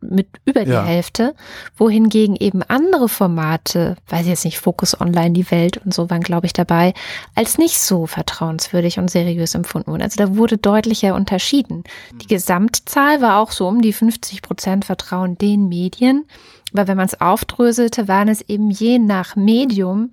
mit 0.00 0.28
über 0.44 0.64
die 0.64 0.70
ja. 0.70 0.84
Hälfte, 0.84 1.34
wohingegen 1.76 2.36
eben 2.36 2.62
andere 2.62 3.08
Formate, 3.08 3.96
weiß 4.08 4.22
ich 4.22 4.28
jetzt 4.28 4.44
nicht, 4.44 4.58
Focus 4.58 5.00
Online, 5.00 5.32
die 5.32 5.50
Welt 5.50 5.78
und 5.78 5.92
so 5.92 6.10
waren, 6.10 6.22
glaube 6.22 6.46
ich, 6.46 6.52
dabei, 6.52 6.94
als 7.34 7.58
nicht 7.58 7.78
so 7.78 8.06
vertrauenswürdig 8.06 8.98
und 8.98 9.10
seriös 9.10 9.54
empfunden 9.54 9.90
wurden. 9.90 10.02
Also 10.02 10.16
da 10.16 10.36
wurde 10.36 10.58
deutlicher 10.58 11.14
unterschieden. 11.14 11.82
Die 12.22 12.28
Gesamtzahl 12.28 13.20
war 13.20 13.40
auch 13.40 13.50
so 13.50 13.66
um 13.66 13.82
die 13.82 13.92
50 13.92 14.42
Prozent 14.42 14.84
Vertrauen 14.84 15.36
den 15.38 15.68
Medien, 15.68 16.24
aber 16.72 16.88
wenn 16.88 16.96
man 16.96 17.06
es 17.06 17.20
aufdröselte, 17.20 18.06
waren 18.06 18.28
es 18.28 18.42
eben 18.42 18.70
je 18.70 18.98
nach 18.98 19.34
Medium 19.34 20.12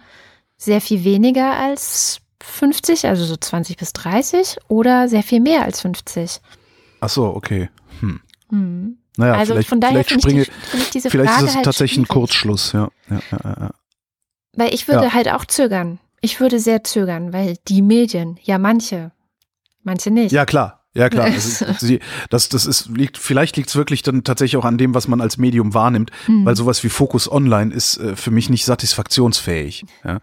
sehr 0.57 0.81
viel 0.81 1.03
weniger 1.03 1.57
als 1.57 2.22
50, 2.43 3.07
also 3.07 3.23
so 3.23 3.37
20 3.37 3.77
bis 3.77 3.93
30 3.93 4.57
oder 4.67 5.07
sehr 5.07 5.23
viel 5.23 5.39
mehr 5.39 5.63
als 5.63 5.81
50. 5.81 6.41
Ach 6.99 7.09
so, 7.09 7.25
okay. 7.27 7.69
Hm. 8.01 8.21
Hm. 8.49 8.97
Naja, 9.15 9.33
also 9.35 9.53
vielleicht, 9.53 9.69
von 9.69 9.79
daher 9.79 10.03
finde 10.03 10.41
ich, 10.41 10.47
die, 10.47 10.51
find 10.51 10.83
ich 10.83 10.89
diese 10.89 11.09
vielleicht 11.09 11.31
Frage 11.31 11.45
ist 11.45 11.49
es 11.51 11.55
halt 11.55 11.65
tatsächlich 11.65 11.95
schwierig. 11.95 12.09
ein 12.09 12.13
Kurzschluss, 12.13 12.71
ja. 12.73 12.89
ja, 13.09 13.19
ja, 13.31 13.55
ja. 13.59 13.69
Weil 14.53 14.73
ich 14.73 14.87
würde 14.87 15.05
ja. 15.05 15.13
halt 15.13 15.29
auch 15.31 15.45
zögern. 15.45 15.99
Ich 16.21 16.39
würde 16.39 16.59
sehr 16.59 16.83
zögern, 16.83 17.33
weil 17.33 17.57
die 17.67 17.81
Medien, 17.81 18.39
ja 18.43 18.57
manche, 18.57 19.11
manche 19.83 20.11
nicht. 20.11 20.31
Ja, 20.31 20.45
klar. 20.45 20.82
Ja 20.95 21.09
klar, 21.09 21.25
also, 21.25 21.65
sie, 21.79 21.99
das, 22.29 22.49
das 22.49 22.65
ist, 22.65 22.89
liegt, 22.89 23.17
vielleicht 23.17 23.57
liegt 23.57 23.69
es 23.69 23.75
wirklich 23.75 24.03
dann 24.03 24.23
tatsächlich 24.23 24.57
auch 24.57 24.65
an 24.65 24.77
dem, 24.77 24.93
was 24.93 25.07
man 25.07 25.21
als 25.21 25.37
Medium 25.37 25.73
wahrnimmt, 25.73 26.11
mhm. 26.27 26.45
weil 26.45 26.55
sowas 26.55 26.83
wie 26.83 26.89
Focus 26.89 27.31
Online 27.31 27.73
ist 27.73 27.97
äh, 27.97 28.15
für 28.15 28.29
mich 28.29 28.49
nicht 28.49 28.63
satisfaktionsfähig. 28.65 29.85
Ja? 30.03 30.19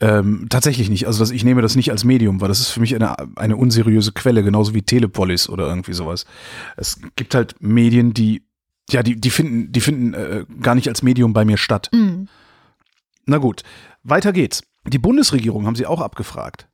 Ähm, 0.00 0.46
tatsächlich 0.50 0.90
nicht. 0.90 1.06
Also 1.06 1.20
das, 1.20 1.30
ich 1.30 1.44
nehme 1.44 1.62
das 1.62 1.76
nicht 1.76 1.92
als 1.92 2.02
Medium, 2.02 2.40
weil 2.40 2.48
das 2.48 2.58
ist 2.58 2.70
für 2.70 2.80
mich 2.80 2.94
eine, 2.96 3.16
eine 3.36 3.56
unseriöse 3.56 4.12
Quelle, 4.12 4.42
genauso 4.42 4.74
wie 4.74 4.82
Telepolis 4.82 5.48
oder 5.48 5.68
irgendwie 5.68 5.92
sowas. 5.92 6.26
Es 6.76 7.00
gibt 7.14 7.36
halt 7.36 7.54
Medien, 7.60 8.12
die, 8.12 8.42
ja, 8.90 9.04
die, 9.04 9.20
die 9.20 9.30
finden, 9.30 9.70
die 9.70 9.80
finden 9.80 10.14
äh, 10.14 10.44
gar 10.60 10.74
nicht 10.74 10.88
als 10.88 11.02
Medium 11.02 11.32
bei 11.32 11.44
mir 11.44 11.58
statt. 11.58 11.90
Mhm. 11.92 12.26
Na 13.24 13.38
gut, 13.38 13.62
weiter 14.02 14.32
geht's. 14.32 14.62
Die 14.86 14.98
Bundesregierung 14.98 15.66
haben 15.66 15.76
sie 15.76 15.86
auch 15.86 16.00
abgefragt. 16.00 16.66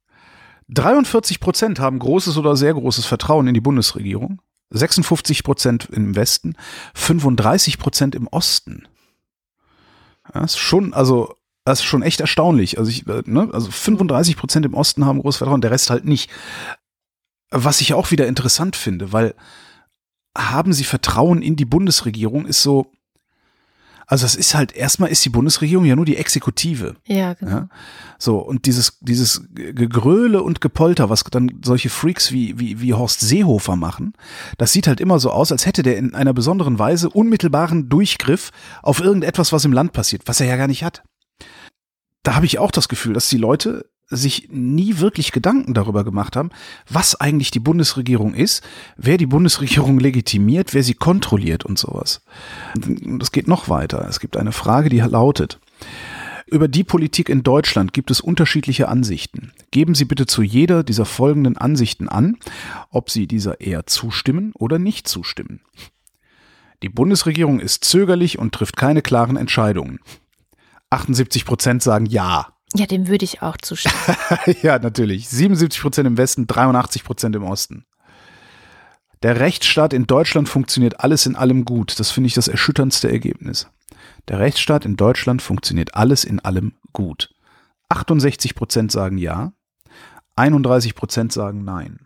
43 0.68 1.40
Prozent 1.40 1.78
haben 1.78 1.98
großes 1.98 2.36
oder 2.38 2.56
sehr 2.56 2.74
großes 2.74 3.06
Vertrauen 3.06 3.46
in 3.46 3.54
die 3.54 3.60
Bundesregierung. 3.60 4.40
56 4.70 5.44
Prozent 5.44 5.88
im 5.92 6.16
Westen, 6.16 6.56
35 6.94 7.78
Prozent 7.78 8.14
im 8.14 8.26
Osten. 8.28 8.88
Das 10.32 10.52
ist 10.52 10.58
schon, 10.58 10.94
also, 10.94 11.36
das 11.64 11.80
ist 11.80 11.84
schon 11.84 12.02
echt 12.02 12.20
erstaunlich. 12.20 12.78
Also 12.78 12.90
ich, 12.90 13.06
äh, 13.06 13.22
ne, 13.26 13.48
also 13.52 13.70
35 13.70 14.36
Prozent 14.36 14.66
im 14.66 14.74
Osten 14.74 15.04
haben 15.04 15.20
großes 15.20 15.38
Vertrauen, 15.38 15.60
der 15.60 15.70
Rest 15.70 15.90
halt 15.90 16.04
nicht. 16.04 16.30
Was 17.50 17.80
ich 17.80 17.94
auch 17.94 18.10
wieder 18.10 18.26
interessant 18.26 18.74
finde, 18.74 19.12
weil 19.12 19.34
haben 20.36 20.72
sie 20.72 20.84
Vertrauen 20.84 21.42
in 21.42 21.54
die 21.54 21.64
Bundesregierung 21.64 22.46
ist 22.46 22.62
so, 22.62 22.90
also 24.06 24.26
es 24.26 24.34
ist 24.34 24.54
halt, 24.54 24.72
erstmal 24.72 25.10
ist 25.10 25.24
die 25.24 25.30
Bundesregierung 25.30 25.84
ja 25.84 25.96
nur 25.96 26.04
die 26.04 26.16
Exekutive. 26.16 26.96
Ja, 27.06 27.34
genau. 27.34 27.50
Ja? 27.50 27.68
So, 28.18 28.38
und 28.38 28.66
dieses, 28.66 28.98
dieses 29.00 29.46
Gegröle 29.54 30.42
und 30.42 30.60
Gepolter, 30.60 31.10
was 31.10 31.24
dann 31.24 31.60
solche 31.64 31.90
Freaks 31.90 32.32
wie, 32.32 32.58
wie, 32.58 32.80
wie 32.80 32.94
Horst 32.94 33.20
Seehofer 33.20 33.76
machen, 33.76 34.14
das 34.58 34.72
sieht 34.72 34.86
halt 34.86 35.00
immer 35.00 35.18
so 35.18 35.30
aus, 35.30 35.52
als 35.52 35.66
hätte 35.66 35.82
der 35.82 35.96
in 35.96 36.14
einer 36.14 36.34
besonderen 36.34 36.78
Weise 36.78 37.10
unmittelbaren 37.10 37.88
Durchgriff 37.88 38.50
auf 38.82 39.00
irgendetwas, 39.00 39.52
was 39.52 39.64
im 39.64 39.72
Land 39.72 39.92
passiert, 39.92 40.22
was 40.26 40.40
er 40.40 40.46
ja 40.46 40.56
gar 40.56 40.68
nicht 40.68 40.84
hat. 40.84 41.02
Da 42.22 42.34
habe 42.34 42.46
ich 42.46 42.58
auch 42.58 42.70
das 42.70 42.88
Gefühl, 42.88 43.12
dass 43.12 43.28
die 43.28 43.36
Leute 43.36 43.86
sich 44.08 44.48
nie 44.50 44.98
wirklich 44.98 45.32
Gedanken 45.32 45.74
darüber 45.74 46.04
gemacht 46.04 46.36
haben, 46.36 46.50
was 46.88 47.14
eigentlich 47.18 47.50
die 47.50 47.60
Bundesregierung 47.60 48.34
ist, 48.34 48.62
wer 48.96 49.16
die 49.16 49.26
Bundesregierung 49.26 49.98
legitimiert, 50.00 50.74
wer 50.74 50.82
sie 50.82 50.94
kontrolliert 50.94 51.64
und 51.64 51.78
sowas. 51.78 52.22
Und 52.74 53.22
es 53.22 53.32
geht 53.32 53.48
noch 53.48 53.68
weiter. 53.68 54.06
Es 54.08 54.20
gibt 54.20 54.36
eine 54.36 54.52
Frage, 54.52 54.88
die 54.88 55.00
lautet, 55.00 55.58
über 56.46 56.68
die 56.68 56.84
Politik 56.84 57.30
in 57.30 57.42
Deutschland 57.42 57.92
gibt 57.92 58.10
es 58.10 58.20
unterschiedliche 58.20 58.88
Ansichten. 58.88 59.52
Geben 59.70 59.94
Sie 59.94 60.04
bitte 60.04 60.26
zu 60.26 60.42
jeder 60.42 60.84
dieser 60.84 61.06
folgenden 61.06 61.56
Ansichten 61.56 62.08
an, 62.08 62.36
ob 62.90 63.10
Sie 63.10 63.26
dieser 63.26 63.60
eher 63.60 63.86
zustimmen 63.86 64.52
oder 64.54 64.78
nicht 64.78 65.08
zustimmen. 65.08 65.62
Die 66.82 66.90
Bundesregierung 66.90 67.60
ist 67.60 67.84
zögerlich 67.84 68.38
und 68.38 68.54
trifft 68.54 68.76
keine 68.76 69.00
klaren 69.00 69.36
Entscheidungen. 69.36 70.00
78 70.90 71.46
Prozent 71.46 71.82
sagen 71.82 72.06
Ja. 72.06 72.53
Ja, 72.76 72.86
dem 72.86 73.06
würde 73.06 73.24
ich 73.24 73.40
auch 73.40 73.56
zustimmen. 73.56 73.94
ja, 74.62 74.78
natürlich. 74.78 75.28
77 75.28 75.80
Prozent 75.80 76.06
im 76.06 76.16
Westen, 76.16 76.46
83 76.46 77.04
Prozent 77.04 77.36
im 77.36 77.44
Osten. 77.44 77.86
Der 79.22 79.40
Rechtsstaat 79.40 79.92
in 79.92 80.06
Deutschland 80.06 80.48
funktioniert 80.48 81.00
alles 81.00 81.24
in 81.24 81.36
allem 81.36 81.64
gut. 81.64 81.98
Das 81.98 82.10
finde 82.10 82.26
ich 82.26 82.34
das 82.34 82.48
erschütterndste 82.48 83.10
Ergebnis. 83.10 83.68
Der 84.28 84.40
Rechtsstaat 84.40 84.84
in 84.84 84.96
Deutschland 84.96 85.40
funktioniert 85.40 85.94
alles 85.94 86.24
in 86.24 86.40
allem 86.40 86.74
gut. 86.92 87.32
68 87.88 88.54
Prozent 88.54 88.90
sagen 88.90 89.18
ja, 89.18 89.52
31 90.36 90.94
Prozent 90.94 91.32
sagen 91.32 91.64
nein. 91.64 92.00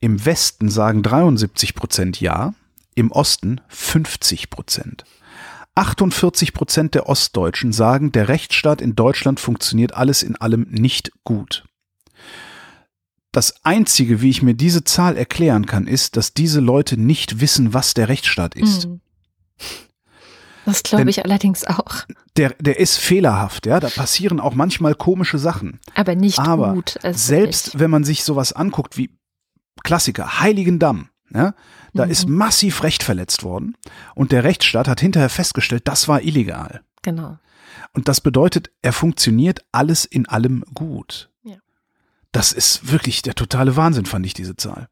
Im 0.00 0.24
Westen 0.24 0.70
sagen 0.70 1.02
73 1.02 1.74
Prozent 1.74 2.20
ja, 2.20 2.54
im 2.94 3.12
Osten 3.12 3.60
50 3.68 4.50
Prozent. 4.50 5.04
48 5.78 6.54
Prozent 6.54 6.94
der 6.94 7.08
Ostdeutschen 7.08 7.72
sagen, 7.72 8.10
der 8.10 8.28
Rechtsstaat 8.28 8.80
in 8.80 8.96
Deutschland 8.96 9.38
funktioniert 9.38 9.94
alles 9.94 10.24
in 10.24 10.34
allem 10.34 10.66
nicht 10.68 11.12
gut. 11.22 11.64
Das 13.30 13.64
Einzige, 13.64 14.20
wie 14.20 14.30
ich 14.30 14.42
mir 14.42 14.54
diese 14.54 14.82
Zahl 14.82 15.16
erklären 15.16 15.66
kann, 15.66 15.86
ist, 15.86 16.16
dass 16.16 16.34
diese 16.34 16.58
Leute 16.58 17.00
nicht 17.00 17.40
wissen, 17.40 17.74
was 17.74 17.94
der 17.94 18.08
Rechtsstaat 18.08 18.56
ist. 18.56 18.88
Mhm. 18.88 19.00
Das 20.64 20.82
glaube 20.82 21.08
ich 21.10 21.24
allerdings 21.24 21.64
auch. 21.64 22.04
Der, 22.36 22.54
der 22.58 22.80
ist 22.80 22.96
fehlerhaft, 22.96 23.64
ja. 23.66 23.78
Da 23.78 23.88
passieren 23.88 24.40
auch 24.40 24.54
manchmal 24.54 24.96
komische 24.96 25.38
Sachen. 25.38 25.78
Aber 25.94 26.16
nicht 26.16 26.40
Aber 26.40 26.74
gut. 26.74 26.98
Also 27.02 27.18
selbst 27.18 27.66
wirklich. 27.66 27.80
wenn 27.80 27.90
man 27.90 28.04
sich 28.04 28.24
sowas 28.24 28.52
anguckt 28.52 28.96
wie 28.96 29.10
Klassiker, 29.84 30.40
Heiligendamm, 30.40 31.08
ja, 31.34 31.54
da 31.94 32.04
mhm. 32.04 32.10
ist 32.10 32.28
massiv 32.28 32.82
Recht 32.82 33.02
verletzt 33.02 33.42
worden 33.42 33.76
und 34.14 34.32
der 34.32 34.44
Rechtsstaat 34.44 34.88
hat 34.88 35.00
hinterher 35.00 35.28
festgestellt, 35.28 35.82
das 35.86 36.08
war 36.08 36.22
illegal. 36.22 36.82
Genau. 37.02 37.38
Und 37.92 38.08
das 38.08 38.20
bedeutet, 38.20 38.70
er 38.82 38.92
funktioniert 38.92 39.60
alles 39.72 40.04
in 40.04 40.28
allem 40.28 40.64
gut. 40.74 41.30
Ja. 41.42 41.56
Das 42.32 42.52
ist 42.52 42.90
wirklich 42.92 43.22
der 43.22 43.34
totale 43.34 43.76
Wahnsinn, 43.76 44.06
fand 44.06 44.26
ich 44.26 44.34
diese 44.34 44.56
Zahl. 44.56 44.88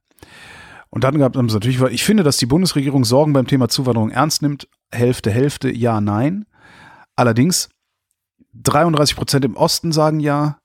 Und 0.91 1.05
dann 1.05 1.19
gab 1.19 1.37
es 1.37 1.53
natürlich, 1.53 1.81
ich 1.81 2.05
finde, 2.05 2.23
dass 2.23 2.39
die 2.39 2.47
Bundesregierung 2.47 3.05
Sorgen 3.05 3.33
beim 3.33 3.47
Thema 3.47 3.69
Zuwanderung 3.69 4.11
ernst 4.11 4.43
nimmt. 4.43 4.69
Hälfte, 4.91 5.31
Hälfte, 5.31 5.71
ja, 5.71 6.01
nein. 6.01 6.47
Allerdings 7.17 7.69
33 8.55 9.17
Prozent 9.17 9.45
im 9.45 9.57
Osten 9.57 9.93
sagen 9.93 10.21
ja 10.21 10.59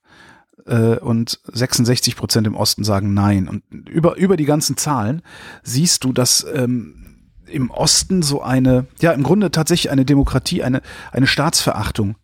und 0.64 1.40
66 1.52 2.16
Prozent 2.16 2.46
im 2.46 2.54
Osten 2.54 2.84
sagen 2.84 3.14
nein. 3.14 3.48
Und 3.48 3.88
über, 3.88 4.16
über 4.16 4.36
die 4.36 4.44
ganzen 4.44 4.76
Zahlen 4.76 5.22
siehst 5.62 6.04
du, 6.04 6.12
dass 6.12 6.46
ähm, 6.54 7.02
im 7.46 7.70
Osten 7.70 8.22
so 8.22 8.42
eine, 8.42 8.86
ja, 9.00 9.12
im 9.12 9.22
Grunde 9.22 9.50
tatsächlich 9.50 9.90
eine 9.90 10.04
Demokratie, 10.04 10.62
eine, 10.62 10.82
eine 11.10 11.26
Staatsverachtung 11.26 12.16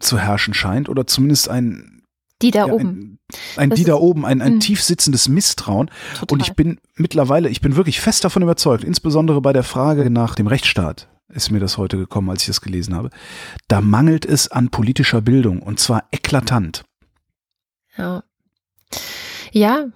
zu 0.00 0.18
herrschen 0.18 0.54
scheint 0.54 0.88
oder 0.88 1.06
zumindest 1.06 1.48
ein 1.48 2.02
die 2.42 2.50
da 2.50 2.66
ja, 2.66 2.72
oben. 2.72 3.18
Ein, 3.56 3.70
ein 3.70 3.76
die 3.76 3.84
da 3.84 3.94
oben, 3.94 4.26
ein, 4.26 4.42
ein 4.42 4.60
tief 4.60 4.82
sitzendes 4.82 5.28
Misstrauen. 5.28 5.90
Total. 6.18 6.34
Und 6.34 6.42
ich 6.42 6.54
bin 6.54 6.78
mittlerweile, 6.94 7.48
ich 7.48 7.62
bin 7.62 7.76
wirklich 7.76 8.00
fest 8.00 8.24
davon 8.24 8.42
überzeugt, 8.42 8.84
insbesondere 8.84 9.40
bei 9.40 9.54
der 9.54 9.62
Frage 9.62 10.10
nach 10.10 10.34
dem 10.34 10.46
Rechtsstaat 10.46 11.08
ist 11.28 11.50
mir 11.50 11.60
das 11.60 11.76
heute 11.78 11.96
gekommen, 11.96 12.30
als 12.30 12.42
ich 12.42 12.48
das 12.48 12.60
gelesen 12.60 12.94
habe. 12.94 13.10
Da 13.68 13.80
mangelt 13.80 14.24
es 14.26 14.50
an 14.50 14.68
politischer 14.68 15.22
Bildung 15.22 15.60
und 15.60 15.80
zwar 15.80 16.04
eklatant. 16.12 16.84
Ja. 17.96 18.22
Ja, 19.52 19.86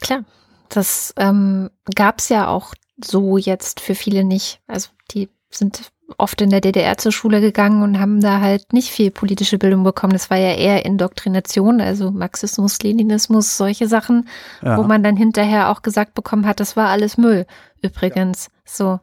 klar. 0.00 0.24
Das 0.68 1.12
ähm, 1.16 1.70
gab 1.94 2.20
es 2.20 2.28
ja 2.28 2.46
auch 2.46 2.74
so 3.02 3.38
jetzt 3.38 3.80
für 3.80 3.94
viele 3.94 4.24
nicht. 4.24 4.60
Also 4.66 4.90
die 5.10 5.28
sind 5.50 5.90
oft 6.18 6.40
in 6.40 6.50
der 6.50 6.60
DDR 6.60 6.98
zur 6.98 7.12
Schule 7.12 7.40
gegangen 7.40 7.82
und 7.82 8.00
haben 8.00 8.20
da 8.20 8.40
halt 8.40 8.72
nicht 8.72 8.90
viel 8.90 9.10
politische 9.10 9.58
Bildung 9.58 9.84
bekommen. 9.84 10.12
Das 10.12 10.30
war 10.30 10.36
ja 10.36 10.54
eher 10.54 10.84
Indoktrination, 10.84 11.80
also 11.80 12.10
Marxismus, 12.10 12.80
Leninismus, 12.82 13.56
solche 13.56 13.88
Sachen, 13.88 14.28
ja. 14.62 14.76
wo 14.76 14.82
man 14.82 15.02
dann 15.02 15.16
hinterher 15.16 15.70
auch 15.70 15.82
gesagt 15.82 16.14
bekommen 16.14 16.46
hat, 16.46 16.60
das 16.60 16.76
war 16.76 16.88
alles 16.88 17.16
Müll. 17.16 17.46
Übrigens, 17.82 18.46
ja. 18.46 18.52
so 18.64 19.00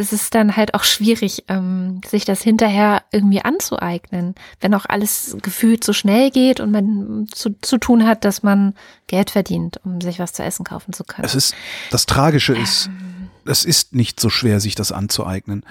es 0.00 0.12
ist 0.12 0.36
dann 0.36 0.56
halt 0.56 0.74
auch 0.74 0.84
schwierig, 0.84 1.44
ähm, 1.48 2.00
sich 2.06 2.24
das 2.24 2.40
hinterher 2.40 3.02
irgendwie 3.10 3.42
anzueignen, 3.42 4.36
wenn 4.60 4.72
auch 4.74 4.86
alles 4.86 5.36
gefühlt 5.42 5.82
so 5.82 5.92
schnell 5.92 6.30
geht 6.30 6.60
und 6.60 6.70
man 6.70 7.26
zu, 7.32 7.56
zu 7.60 7.78
tun 7.78 8.06
hat, 8.06 8.24
dass 8.24 8.44
man 8.44 8.74
Geld 9.08 9.30
verdient, 9.30 9.80
um 9.84 10.00
sich 10.00 10.20
was 10.20 10.32
zu 10.32 10.44
essen 10.44 10.64
kaufen 10.64 10.92
zu 10.92 11.02
können. 11.02 11.26
Es 11.26 11.34
ist, 11.34 11.52
das 11.90 12.06
Tragische 12.06 12.56
ist, 12.56 12.86
ähm. 12.86 13.28
es 13.44 13.64
ist 13.64 13.92
nicht 13.92 14.20
so 14.20 14.30
schwer, 14.30 14.60
sich 14.60 14.76
das 14.76 14.92
anzueignen. 14.92 15.64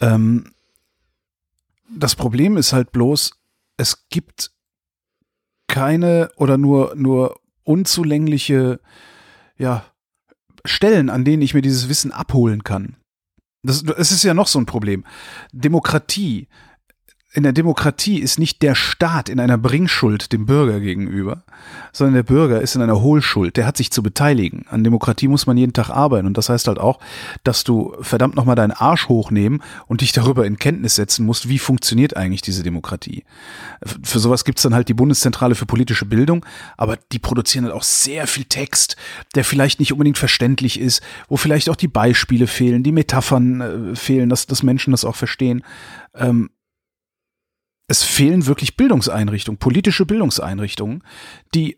Ähm, 0.00 0.52
das 1.88 2.16
Problem 2.16 2.56
ist 2.56 2.72
halt 2.72 2.90
bloß, 2.90 3.30
es 3.76 4.08
gibt 4.08 4.50
keine 5.68 6.32
oder 6.34 6.58
nur, 6.58 6.96
nur 6.96 7.38
unzulängliche, 7.62 8.80
ja, 9.56 9.84
Stellen, 10.64 11.10
an 11.10 11.24
denen 11.24 11.42
ich 11.42 11.54
mir 11.54 11.62
dieses 11.62 11.88
Wissen 11.88 12.10
abholen 12.10 12.64
kann. 12.64 12.96
Das, 13.62 13.82
es 13.82 14.12
ist 14.12 14.22
ja 14.22 14.34
noch 14.34 14.46
so 14.46 14.58
ein 14.58 14.66
Problem. 14.66 15.04
Demokratie 15.52 16.48
in 17.34 17.42
der 17.42 17.52
Demokratie 17.52 18.20
ist 18.20 18.38
nicht 18.38 18.62
der 18.62 18.74
Staat 18.74 19.28
in 19.28 19.38
einer 19.38 19.58
Bringschuld 19.58 20.32
dem 20.32 20.46
Bürger 20.46 20.80
gegenüber, 20.80 21.42
sondern 21.92 22.14
der 22.14 22.22
Bürger 22.22 22.62
ist 22.62 22.74
in 22.74 22.80
einer 22.80 23.02
Hohlschuld. 23.02 23.58
Der 23.58 23.66
hat 23.66 23.76
sich 23.76 23.90
zu 23.90 24.02
beteiligen. 24.02 24.64
An 24.70 24.82
Demokratie 24.82 25.28
muss 25.28 25.46
man 25.46 25.58
jeden 25.58 25.74
Tag 25.74 25.90
arbeiten. 25.90 26.26
Und 26.26 26.38
das 26.38 26.48
heißt 26.48 26.68
halt 26.68 26.78
auch, 26.78 27.00
dass 27.44 27.64
du 27.64 27.94
verdammt 28.00 28.34
nochmal 28.34 28.56
deinen 28.56 28.70
Arsch 28.70 29.08
hochnehmen 29.08 29.62
und 29.86 30.00
dich 30.00 30.12
darüber 30.12 30.46
in 30.46 30.58
Kenntnis 30.58 30.94
setzen 30.94 31.26
musst, 31.26 31.50
wie 31.50 31.58
funktioniert 31.58 32.16
eigentlich 32.16 32.40
diese 32.40 32.62
Demokratie. 32.62 33.24
Für 34.02 34.20
sowas 34.20 34.46
gibt's 34.46 34.62
dann 34.62 34.74
halt 34.74 34.88
die 34.88 34.94
Bundeszentrale 34.94 35.54
für 35.54 35.66
politische 35.66 36.06
Bildung, 36.06 36.46
aber 36.78 36.96
die 37.12 37.18
produzieren 37.18 37.66
halt 37.66 37.74
auch 37.74 37.82
sehr 37.82 38.26
viel 38.26 38.44
Text, 38.44 38.96
der 39.34 39.44
vielleicht 39.44 39.80
nicht 39.80 39.92
unbedingt 39.92 40.16
verständlich 40.16 40.80
ist, 40.80 41.02
wo 41.28 41.36
vielleicht 41.36 41.68
auch 41.68 41.76
die 41.76 41.88
Beispiele 41.88 42.46
fehlen, 42.46 42.82
die 42.82 42.92
Metaphern 42.92 43.60
äh, 43.60 43.96
fehlen, 43.96 44.30
dass, 44.30 44.46
dass 44.46 44.62
Menschen 44.62 44.92
das 44.92 45.04
auch 45.04 45.16
verstehen. 45.16 45.62
Ähm, 46.14 46.48
es 47.88 48.04
fehlen 48.04 48.46
wirklich 48.46 48.76
Bildungseinrichtungen, 48.76 49.58
politische 49.58 50.06
Bildungseinrichtungen, 50.06 51.02
die 51.54 51.76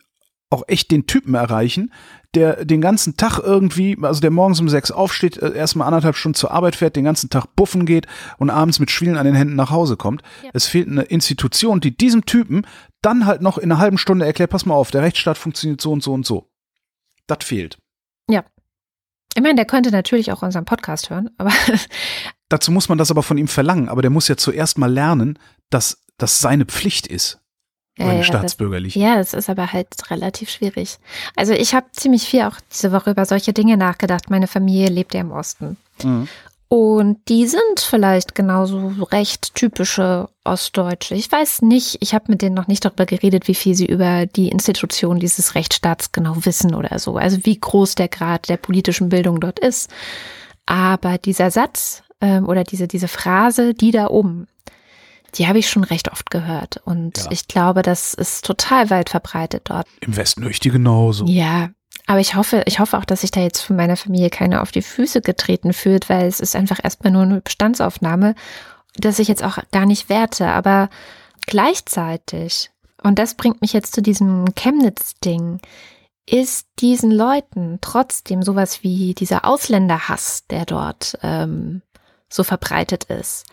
auch 0.51 0.65
echt 0.67 0.91
den 0.91 1.07
Typen 1.07 1.35
erreichen, 1.35 1.93
der 2.35 2.65
den 2.65 2.81
ganzen 2.81 3.17
Tag 3.17 3.39
irgendwie, 3.39 3.97
also 4.03 4.21
der 4.21 4.33
morgens 4.33 4.61
um 4.61 4.69
sechs 4.69 4.91
aufsteht, 4.91 5.37
äh, 5.39 5.55
erstmal 5.55 5.87
anderthalb 5.87 6.17
Stunden 6.17 6.35
zur 6.35 6.51
Arbeit 6.51 6.75
fährt, 6.75 6.97
den 6.97 7.05
ganzen 7.05 7.31
Tag 7.31 7.47
buffen 7.55 7.87
geht 7.87 8.07
und 8.39 8.51
abends 8.51 8.81
mit 8.81 8.91
Schwielen 8.91 9.17
an 9.17 9.27
den 9.27 9.37
Händen 9.37 9.55
nach 9.55 9.71
Hause 9.71 9.97
kommt. 9.97 10.23
Ja. 10.43 10.51
Es 10.53 10.67
fehlt 10.67 10.89
eine 10.89 11.03
Institution, 11.03 11.81
die 11.81 11.97
diesem 11.97 12.27
Typen 12.27 12.67
dann 13.01 13.27
halt 13.27 13.43
noch 13.43 13.59
in 13.59 13.71
einer 13.71 13.81
halben 13.81 13.99
Stunde 13.99 14.27
erklärt, 14.27 14.51
pass 14.51 14.67
mal 14.67 14.75
auf, 14.75 14.91
der 14.91 15.03
Rechtsstaat 15.03 15.39
funktioniert 15.39 15.81
so 15.81 15.93
und 15.93 16.03
so 16.03 16.13
und 16.13 16.27
so. 16.27 16.51
Das 17.29 17.45
fehlt. 17.45 17.79
Ich 19.35 19.43
meine, 19.43 19.55
der 19.55 19.65
könnte 19.65 19.91
natürlich 19.91 20.33
auch 20.33 20.43
unseren 20.43 20.65
Podcast 20.65 21.11
hören, 21.11 21.31
aber. 21.39 21.53
Dazu 22.49 22.73
muss 22.73 22.89
man 22.89 22.99
das 22.99 23.11
aber 23.13 23.23
von 23.23 23.39
ihm 23.39 23.47
verlangen, 23.47 23.89
aber 23.89 24.03
der 24.03 24.11
muss 24.11 24.27
ja 24.27 24.37
zuerst 24.37 24.77
mal 24.77 24.93
lernen, 24.93 25.39
dass 25.71 26.03
das 26.19 26.41
seine 26.41 26.65
Pflicht 26.65 27.07
ist. 27.07 27.39
Ja, 27.97 28.13
ja, 28.13 28.25
staatsbürgerlich. 28.25 28.95
Das, 28.95 29.03
ja, 29.03 29.17
das 29.17 29.35
ist 29.35 29.51
aber 29.51 29.73
halt 29.73 30.11
relativ 30.11 30.51
schwierig. 30.51 30.99
Also 31.37 31.53
ich 31.53 31.75
habe 31.75 31.87
ziemlich 31.93 32.23
viel 32.23 32.43
auch 32.43 32.57
diese 32.73 32.93
Woche 32.93 33.11
über 33.11 33.25
solche 33.27 33.53
Dinge 33.53 33.77
nachgedacht. 33.77 34.31
Meine 34.31 34.47
Familie 34.47 34.89
lebt 34.89 35.15
ja 35.15 35.21
im 35.21 35.33
Osten. 35.33 35.77
Mhm. 36.03 36.29
Und 36.73 37.19
die 37.29 37.49
sind 37.49 37.81
vielleicht 37.81 38.37
genauso 38.37 38.93
recht 39.11 39.57
typische 39.57 40.29
Ostdeutsche. 40.45 41.17
Ich 41.17 41.31
weiß 41.31 41.63
nicht, 41.63 41.99
ich 41.99 42.15
habe 42.15 42.27
mit 42.29 42.43
denen 42.43 42.55
noch 42.55 42.69
nicht 42.69 42.85
darüber 42.85 43.07
geredet, 43.07 43.49
wie 43.49 43.57
viel 43.57 43.75
sie 43.75 43.87
über 43.87 44.27
die 44.27 44.51
Institution 44.51 45.19
dieses 45.19 45.57
Rechtsstaats 45.57 46.13
genau 46.13 46.37
wissen 46.45 46.77
oder 46.77 47.01
so. 47.01 47.17
Also 47.17 47.39
wie 47.43 47.59
groß 47.59 47.97
der 47.97 48.07
Grad 48.07 48.49
der 48.49 48.57
politischen 48.57 49.09
Bildung 49.09 49.41
dort 49.41 49.59
ist. 49.59 49.91
Aber 50.65 51.19
dieser 51.19 51.51
Satz 51.51 52.05
ähm, 52.21 52.49
oder 52.49 52.63
diese, 52.63 52.87
diese 52.87 53.09
Phrase, 53.09 53.75
die 53.75 53.91
da 53.91 54.07
oben, 54.07 54.47
die 55.35 55.49
habe 55.49 55.59
ich 55.59 55.69
schon 55.69 55.83
recht 55.83 56.13
oft 56.13 56.31
gehört. 56.31 56.81
Und 56.85 57.19
ja. 57.19 57.27
ich 57.33 57.49
glaube, 57.49 57.83
das 57.83 58.15
ist 58.15 58.45
total 58.45 58.91
weit 58.91 59.11
verbreitet 59.11 59.63
dort. 59.65 59.89
Im 60.03 60.17
Westen 60.17 60.45
höre 60.45 60.51
ich 60.51 60.61
die 60.61 60.71
genauso. 60.71 61.27
Ja, 61.27 61.71
aber 62.11 62.19
ich 62.19 62.35
hoffe, 62.35 62.65
ich 62.67 62.81
hoffe 62.81 62.99
auch, 62.99 63.05
dass 63.05 63.21
sich 63.21 63.31
da 63.31 63.39
jetzt 63.39 63.61
von 63.61 63.77
meiner 63.77 63.97
Familie 63.97 64.31
keiner 64.31 64.63
auf 64.63 64.73
die 64.73 64.83
Füße 64.83 65.21
getreten 65.21 65.73
fühlt, 65.73 66.09
weil 66.09 66.27
es 66.27 66.41
ist 66.41 66.57
einfach 66.57 66.83
erstmal 66.83 67.13
nur 67.13 67.23
eine 67.23 67.41
Bestandsaufnahme, 67.41 68.35
dass 68.97 69.21
ich 69.21 69.29
jetzt 69.29 69.45
auch 69.45 69.59
gar 69.71 69.87
nicht 69.87 70.09
werte. 70.09 70.49
Aber 70.49 70.91
gleichzeitig, 71.47 72.73
und 73.01 73.21
das 73.21 73.37
bringt 73.37 73.61
mich 73.61 73.73
jetzt 73.73 73.95
zu 73.95 74.03
diesem 74.03 74.47
Chemnitz-Ding, 74.57 75.61
ist 76.29 76.67
diesen 76.81 77.13
Leuten 77.13 77.79
trotzdem 77.81 78.43
sowas 78.43 78.83
wie 78.83 79.15
dieser 79.15 79.45
Ausländerhass, 79.45 80.49
der 80.51 80.67
dort 80.67 81.17
ähm, 81.23 81.81
so 82.29 82.43
verbreitet 82.43 83.05
ist, 83.05 83.47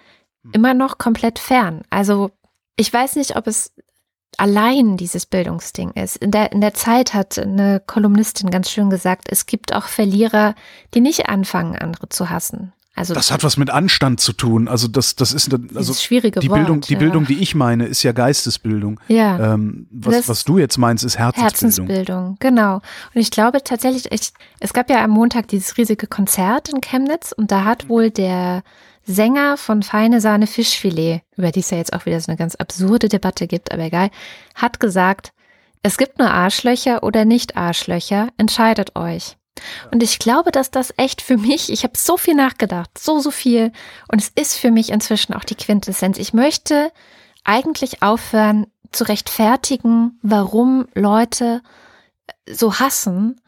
immer 0.52 0.74
noch 0.74 0.98
komplett 0.98 1.38
fern. 1.38 1.84
Also 1.92 2.32
ich 2.76 2.92
weiß 2.92 3.18
nicht, 3.18 3.36
ob 3.36 3.46
es 3.46 3.72
allein 4.38 4.98
dieses 4.98 5.26
Bildungsding 5.26 5.92
ist. 5.92 6.18
In 6.18 6.32
der, 6.32 6.52
in 6.52 6.62
der 6.62 6.74
Zeit 6.74 7.14
hat 7.14 7.38
eine 7.40 7.82
Kolumnistin 7.86 8.50
ganz 8.50 8.70
schön 8.70 8.90
gesagt, 8.90 9.28
es 9.32 9.46
gibt 9.46 9.74
auch 9.74 9.86
Verlierer, 9.86 10.56
die 10.94 11.02
nicht 11.02 11.30
anfangen, 11.30 11.76
andere 11.76 12.10
zu 12.10 12.30
hassen. 12.30 12.74
Also 12.98 13.14
das 13.14 13.32
hat 13.32 13.44
was 13.44 13.58
mit 13.58 13.70
Anstand 13.70 14.20
zu 14.20 14.34
tun. 14.34 14.68
Also 14.68 14.88
das, 14.88 15.16
das 15.16 15.32
ist 15.32 15.56
also 15.76 15.94
schwierige 15.94 16.40
die 16.40 16.50
Wort, 16.50 16.62
Bildung, 16.62 16.82
die 16.82 16.94
ja. 16.94 17.00
Bildung, 17.00 17.28
die 17.28 17.38
ich 17.44 17.54
meine, 17.54 17.86
ist 17.86 18.02
ja 18.02 18.12
Geistesbildung. 18.12 19.00
Ja. 19.08 19.54
Ähm, 19.54 19.86
was, 19.92 20.28
was 20.28 20.44
du 20.46 20.58
jetzt 20.58 20.80
meinst, 20.80 21.04
ist 21.04 21.16
Herzensbildung. 21.16 21.88
Herzensbildung, 21.88 22.38
genau. 22.40 22.76
Und 22.78 23.22
ich 23.22 23.30
glaube 23.30 23.64
tatsächlich, 23.64 24.12
ich, 24.12 24.32
es 24.60 24.74
gab 24.74 24.90
ja 24.90 25.04
am 25.04 25.12
Montag 25.12 25.48
dieses 25.48 25.78
riesige 25.78 26.08
Konzert 26.08 26.70
in 26.70 26.82
Chemnitz 26.82 27.34
und 27.34 27.52
da 27.52 27.66
hat 27.66 27.88
wohl 27.88 28.10
der 28.10 28.64
Sänger 29.08 29.56
von 29.56 29.84
Feine 29.84 30.20
Sahne 30.20 30.48
Fischfilet, 30.48 31.22
über 31.38 31.52
die 31.52 31.62
es 31.62 31.70
ja 31.70 31.78
jetzt 31.78 31.94
auch 31.94 32.06
wieder 32.06 32.20
so 32.20 32.28
eine 32.28 32.38
ganz 32.38 32.56
absurde 32.56 33.08
Debatte 33.08 33.48
gibt, 33.48 33.72
aber 33.72 33.84
egal, 33.84 34.10
hat 34.54 34.82
gesagt, 34.82 35.32
es 35.82 35.98
gibt 35.98 36.20
nur 36.20 36.30
Arschlöcher 36.30 37.04
oder 37.04 37.24
nicht 37.24 37.56
Arschlöcher, 37.56 38.28
entscheidet 38.38 38.98
euch. 38.98 39.38
Und 39.92 40.04
ich 40.04 40.20
glaube, 40.20 40.52
dass 40.52 40.72
das 40.72 40.94
echt 40.98 41.22
für 41.22 41.38
mich, 41.38 41.72
ich 41.72 41.84
habe 41.84 41.98
so 41.98 42.18
viel 42.18 42.36
nachgedacht, 42.36 42.98
so, 42.98 43.20
so 43.20 43.32
viel. 43.32 43.72
Und 44.12 44.22
es 44.22 44.32
ist 44.36 44.58
für 44.58 44.72
mich 44.72 44.92
inzwischen 44.92 45.34
auch 45.34 45.46
die 45.46 45.56
Quintessenz. 45.56 46.18
Ich 46.18 46.34
möchte 46.34 46.92
eigentlich 47.46 48.04
aufhören 48.04 48.68
zu 48.92 49.06
rechtfertigen, 49.06 50.20
warum 50.22 50.88
Leute 50.94 51.62
so 52.50 52.76
hassen, 52.76 53.40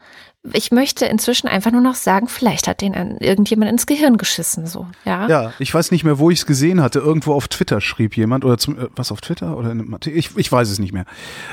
ich 0.52 0.70
möchte 0.70 1.04
inzwischen 1.04 1.48
einfach 1.48 1.70
nur 1.70 1.82
noch 1.82 1.94
sagen, 1.94 2.26
vielleicht 2.26 2.66
hat 2.66 2.80
den 2.80 2.94
irgendjemand 2.94 3.70
ins 3.70 3.86
Gehirn 3.86 4.16
geschissen, 4.16 4.66
so, 4.66 4.86
ja. 5.04 5.28
Ja, 5.28 5.52
ich 5.58 5.72
weiß 5.72 5.90
nicht 5.90 6.04
mehr, 6.04 6.18
wo 6.18 6.30
ich 6.30 6.40
es 6.40 6.46
gesehen 6.46 6.80
hatte. 6.80 6.98
Irgendwo 6.98 7.34
auf 7.34 7.48
Twitter 7.48 7.80
schrieb 7.80 8.16
jemand, 8.16 8.44
oder 8.44 8.56
zum, 8.56 8.78
äh, 8.78 8.88
was 8.96 9.12
auf 9.12 9.20
Twitter? 9.20 9.56
Oder 9.56 9.74
ich, 10.06 10.36
ich 10.36 10.50
weiß 10.50 10.70
es 10.70 10.78
nicht 10.78 10.92
mehr. 10.92 11.04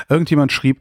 Irgendjemand 0.08 0.52
schrieb, 0.52 0.80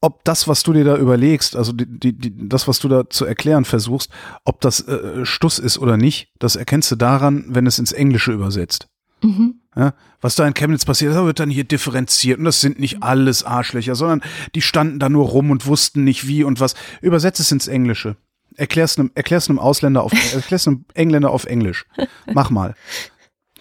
ob 0.00 0.24
das, 0.24 0.48
was 0.48 0.62
du 0.62 0.72
dir 0.72 0.84
da 0.84 0.96
überlegst, 0.96 1.56
also 1.56 1.72
die, 1.72 1.86
die, 1.86 2.12
die, 2.12 2.48
das, 2.48 2.68
was 2.68 2.78
du 2.78 2.88
da 2.88 3.08
zu 3.08 3.24
erklären 3.24 3.64
versuchst, 3.64 4.10
ob 4.44 4.60
das 4.60 4.86
äh, 4.86 5.24
Stuss 5.24 5.58
ist 5.58 5.78
oder 5.78 5.96
nicht, 5.96 6.28
das 6.38 6.56
erkennst 6.56 6.90
du 6.90 6.96
daran, 6.96 7.46
wenn 7.48 7.66
es 7.66 7.78
ins 7.78 7.92
Englische 7.92 8.32
übersetzt. 8.32 8.88
Mhm. 9.22 9.60
Ja, 9.76 9.92
was 10.20 10.36
da 10.36 10.46
in 10.46 10.54
Chemnitz 10.54 10.84
passiert, 10.84 11.14
da 11.14 11.24
wird 11.24 11.40
dann 11.40 11.50
hier 11.50 11.64
differenziert 11.64 12.38
und 12.38 12.44
das 12.44 12.60
sind 12.60 12.78
nicht 12.78 13.02
alles 13.02 13.42
Arschlöcher, 13.42 13.96
sondern 13.96 14.22
die 14.54 14.62
standen 14.62 15.00
da 15.00 15.08
nur 15.08 15.26
rum 15.26 15.50
und 15.50 15.66
wussten 15.66 16.04
nicht 16.04 16.28
wie 16.28 16.44
und 16.44 16.60
was. 16.60 16.74
Übersetzt 17.00 17.40
es 17.40 17.50
ins 17.50 17.66
Englische. 17.66 18.16
Erklär's 18.56 18.98
einem, 18.98 19.10
erklär's 19.16 19.50
einem 19.50 19.58
Ausländer 19.58 20.04
auf, 20.04 20.12
erklär's 20.34 20.68
einem 20.68 20.84
Engländer 20.94 21.30
auf 21.30 21.44
Englisch. 21.44 21.86
Mach 22.32 22.50
mal. 22.50 22.74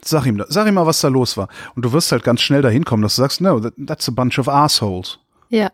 Sag 0.05 0.25
ihm, 0.25 0.43
sag 0.49 0.67
ihm 0.67 0.75
mal, 0.75 0.85
was 0.85 1.01
da 1.01 1.07
los 1.07 1.35
war. 1.37 1.47
Und 1.75 1.83
du 1.83 1.93
wirst 1.93 2.11
halt 2.11 2.23
ganz 2.23 2.41
schnell 2.41 2.61
dahin 2.61 2.85
kommen, 2.85 3.01
dass 3.01 3.15
du 3.15 3.21
sagst, 3.21 3.41
no, 3.41 3.59
that's 3.59 4.07
a 4.07 4.11
bunch 4.11 4.37
of 4.37 4.47
assholes. 4.47 5.19
Ja. 5.49 5.71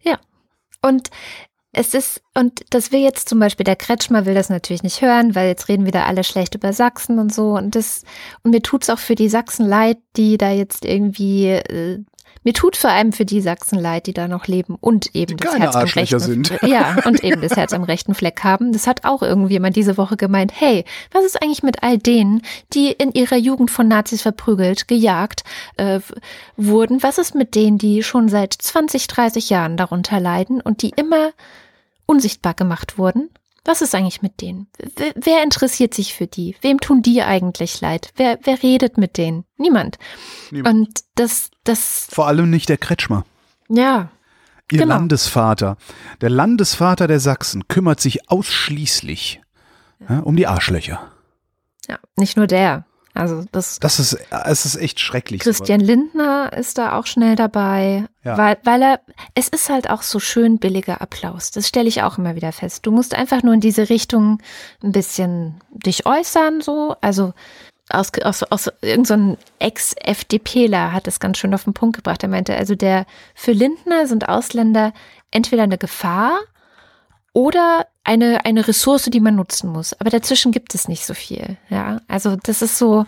Ja. 0.00 0.18
Und 0.80 1.10
es 1.78 1.94
ist, 1.94 2.22
und 2.34 2.64
das 2.70 2.90
will 2.90 2.98
jetzt 2.98 3.28
zum 3.28 3.38
Beispiel, 3.38 3.62
der 3.62 3.76
Kretschmer 3.76 4.26
will 4.26 4.34
das 4.34 4.48
natürlich 4.48 4.82
nicht 4.82 5.00
hören, 5.00 5.36
weil 5.36 5.46
jetzt 5.46 5.68
reden 5.68 5.86
wieder 5.86 6.06
alle 6.06 6.24
schlecht 6.24 6.56
über 6.56 6.72
Sachsen 6.72 7.20
und 7.20 7.32
so. 7.32 7.52
Und 7.52 7.76
das, 7.76 8.02
und 8.42 8.50
mir 8.50 8.62
tut's 8.62 8.90
auch 8.90 8.98
für 8.98 9.14
die 9.14 9.28
Sachsen 9.28 9.64
leid, 9.64 9.98
die 10.16 10.38
da 10.38 10.50
jetzt 10.50 10.84
irgendwie 10.84 11.50
äh, 11.50 12.00
mir 12.44 12.54
tut 12.54 12.76
vor 12.76 12.90
allem 12.90 13.12
für 13.12 13.24
die 13.24 13.40
Sachsen 13.40 13.78
leid, 13.78 14.06
die 14.06 14.14
da 14.14 14.28
noch 14.28 14.46
leben 14.46 14.76
und 14.80 15.14
eben 15.14 15.36
die 15.36 15.44
das 15.44 15.58
Herz 15.58 15.76
am 15.76 15.88
rechten, 15.88 16.18
sind. 16.18 16.58
ja, 16.62 16.96
und 17.04 17.22
eben 17.22 17.42
das 17.42 17.56
Herz 17.56 17.72
am 17.72 17.82
rechten 17.82 18.14
Fleck 18.14 18.42
haben. 18.42 18.72
Das 18.72 18.86
hat 18.86 19.04
auch 19.04 19.22
irgendjemand 19.22 19.76
diese 19.76 19.96
Woche 19.96 20.16
gemeint, 20.16 20.52
hey, 20.54 20.84
was 21.12 21.24
ist 21.24 21.42
eigentlich 21.42 21.62
mit 21.62 21.82
all 21.82 21.98
denen, 21.98 22.42
die 22.72 22.90
in 22.92 23.12
ihrer 23.12 23.36
Jugend 23.36 23.70
von 23.70 23.88
Nazis 23.88 24.22
verprügelt, 24.22 24.88
gejagt 24.88 25.44
äh, 25.76 26.00
wurden? 26.56 27.02
Was 27.02 27.18
ist 27.18 27.34
mit 27.34 27.54
denen, 27.54 27.78
die 27.78 28.02
schon 28.02 28.28
seit 28.28 28.54
20, 28.54 29.08
30 29.08 29.50
Jahren 29.50 29.76
darunter 29.76 30.20
leiden 30.20 30.60
und 30.60 30.82
die 30.82 30.92
immer 30.96 31.32
unsichtbar 32.08 32.54
gemacht 32.54 32.98
wurden? 32.98 33.30
Was 33.64 33.82
ist 33.82 33.94
eigentlich 33.94 34.22
mit 34.22 34.40
denen? 34.40 34.68
Wer, 34.96 35.12
wer 35.14 35.42
interessiert 35.42 35.92
sich 35.92 36.14
für 36.14 36.26
die? 36.26 36.56
Wem 36.62 36.80
tun 36.80 37.02
die 37.02 37.22
eigentlich 37.22 37.80
leid? 37.82 38.12
Wer, 38.16 38.38
wer 38.42 38.62
redet 38.62 38.96
mit 38.96 39.18
denen? 39.18 39.44
Niemand. 39.58 39.98
Niemand. 40.50 40.74
Und 40.74 41.00
das, 41.16 41.50
das. 41.64 42.08
Vor 42.10 42.26
allem 42.26 42.48
nicht 42.48 42.70
der 42.70 42.78
Kretschmer. 42.78 43.26
Ja. 43.68 44.10
Ihr 44.70 44.78
genau. 44.80 44.94
Landesvater, 44.94 45.76
der 46.20 46.30
Landesvater 46.30 47.06
der 47.06 47.20
Sachsen, 47.20 47.68
kümmert 47.68 48.00
sich 48.00 48.30
ausschließlich 48.30 49.40
ja, 50.08 50.20
um 50.20 50.36
die 50.36 50.46
Arschlöcher. 50.46 51.10
Ja, 51.88 51.98
nicht 52.16 52.36
nur 52.36 52.46
der. 52.46 52.84
Also 53.18 53.44
das, 53.50 53.80
das 53.80 53.98
ist, 53.98 54.16
es 54.30 54.64
ist 54.64 54.76
echt 54.76 55.00
schrecklich. 55.00 55.40
Christian 55.40 55.80
Lindner 55.80 56.52
ist 56.52 56.78
da 56.78 56.96
auch 56.96 57.06
schnell 57.06 57.34
dabei, 57.34 58.04
ja. 58.22 58.38
weil, 58.38 58.58
weil 58.62 58.80
er, 58.80 59.00
es 59.34 59.48
ist 59.48 59.68
halt 59.70 59.90
auch 59.90 60.02
so 60.02 60.20
schön 60.20 60.58
billiger 60.58 61.02
Applaus. 61.02 61.50
Das 61.50 61.66
stelle 61.66 61.88
ich 61.88 62.02
auch 62.02 62.18
immer 62.18 62.36
wieder 62.36 62.52
fest. 62.52 62.86
Du 62.86 62.92
musst 62.92 63.14
einfach 63.14 63.42
nur 63.42 63.54
in 63.54 63.60
diese 63.60 63.90
Richtung 63.90 64.40
ein 64.84 64.92
bisschen 64.92 65.60
dich 65.72 66.06
äußern, 66.06 66.60
so. 66.60 66.94
Also 67.00 67.34
aus, 67.90 68.12
aus, 68.22 68.44
aus 68.44 68.70
irgendein 68.82 69.30
so 69.32 69.38
Ex-FDPler 69.58 70.92
hat 70.92 71.08
es 71.08 71.18
ganz 71.18 71.38
schön 71.38 71.54
auf 71.54 71.64
den 71.64 71.74
Punkt 71.74 71.96
gebracht. 71.96 72.22
Er 72.22 72.28
meinte, 72.28 72.56
also 72.56 72.76
der, 72.76 73.04
für 73.34 73.52
Lindner 73.52 74.06
sind 74.06 74.28
Ausländer 74.28 74.92
entweder 75.32 75.64
eine 75.64 75.78
Gefahr 75.78 76.38
oder 77.32 77.86
eine, 78.08 78.46
eine 78.46 78.66
Ressource, 78.66 79.04
die 79.04 79.20
man 79.20 79.36
nutzen 79.36 79.70
muss. 79.70 79.92
Aber 80.00 80.08
dazwischen 80.08 80.50
gibt 80.50 80.74
es 80.74 80.88
nicht 80.88 81.04
so 81.04 81.12
viel. 81.12 81.58
Ja, 81.68 82.00
also 82.08 82.36
das 82.42 82.62
ist 82.62 82.78
so. 82.78 83.04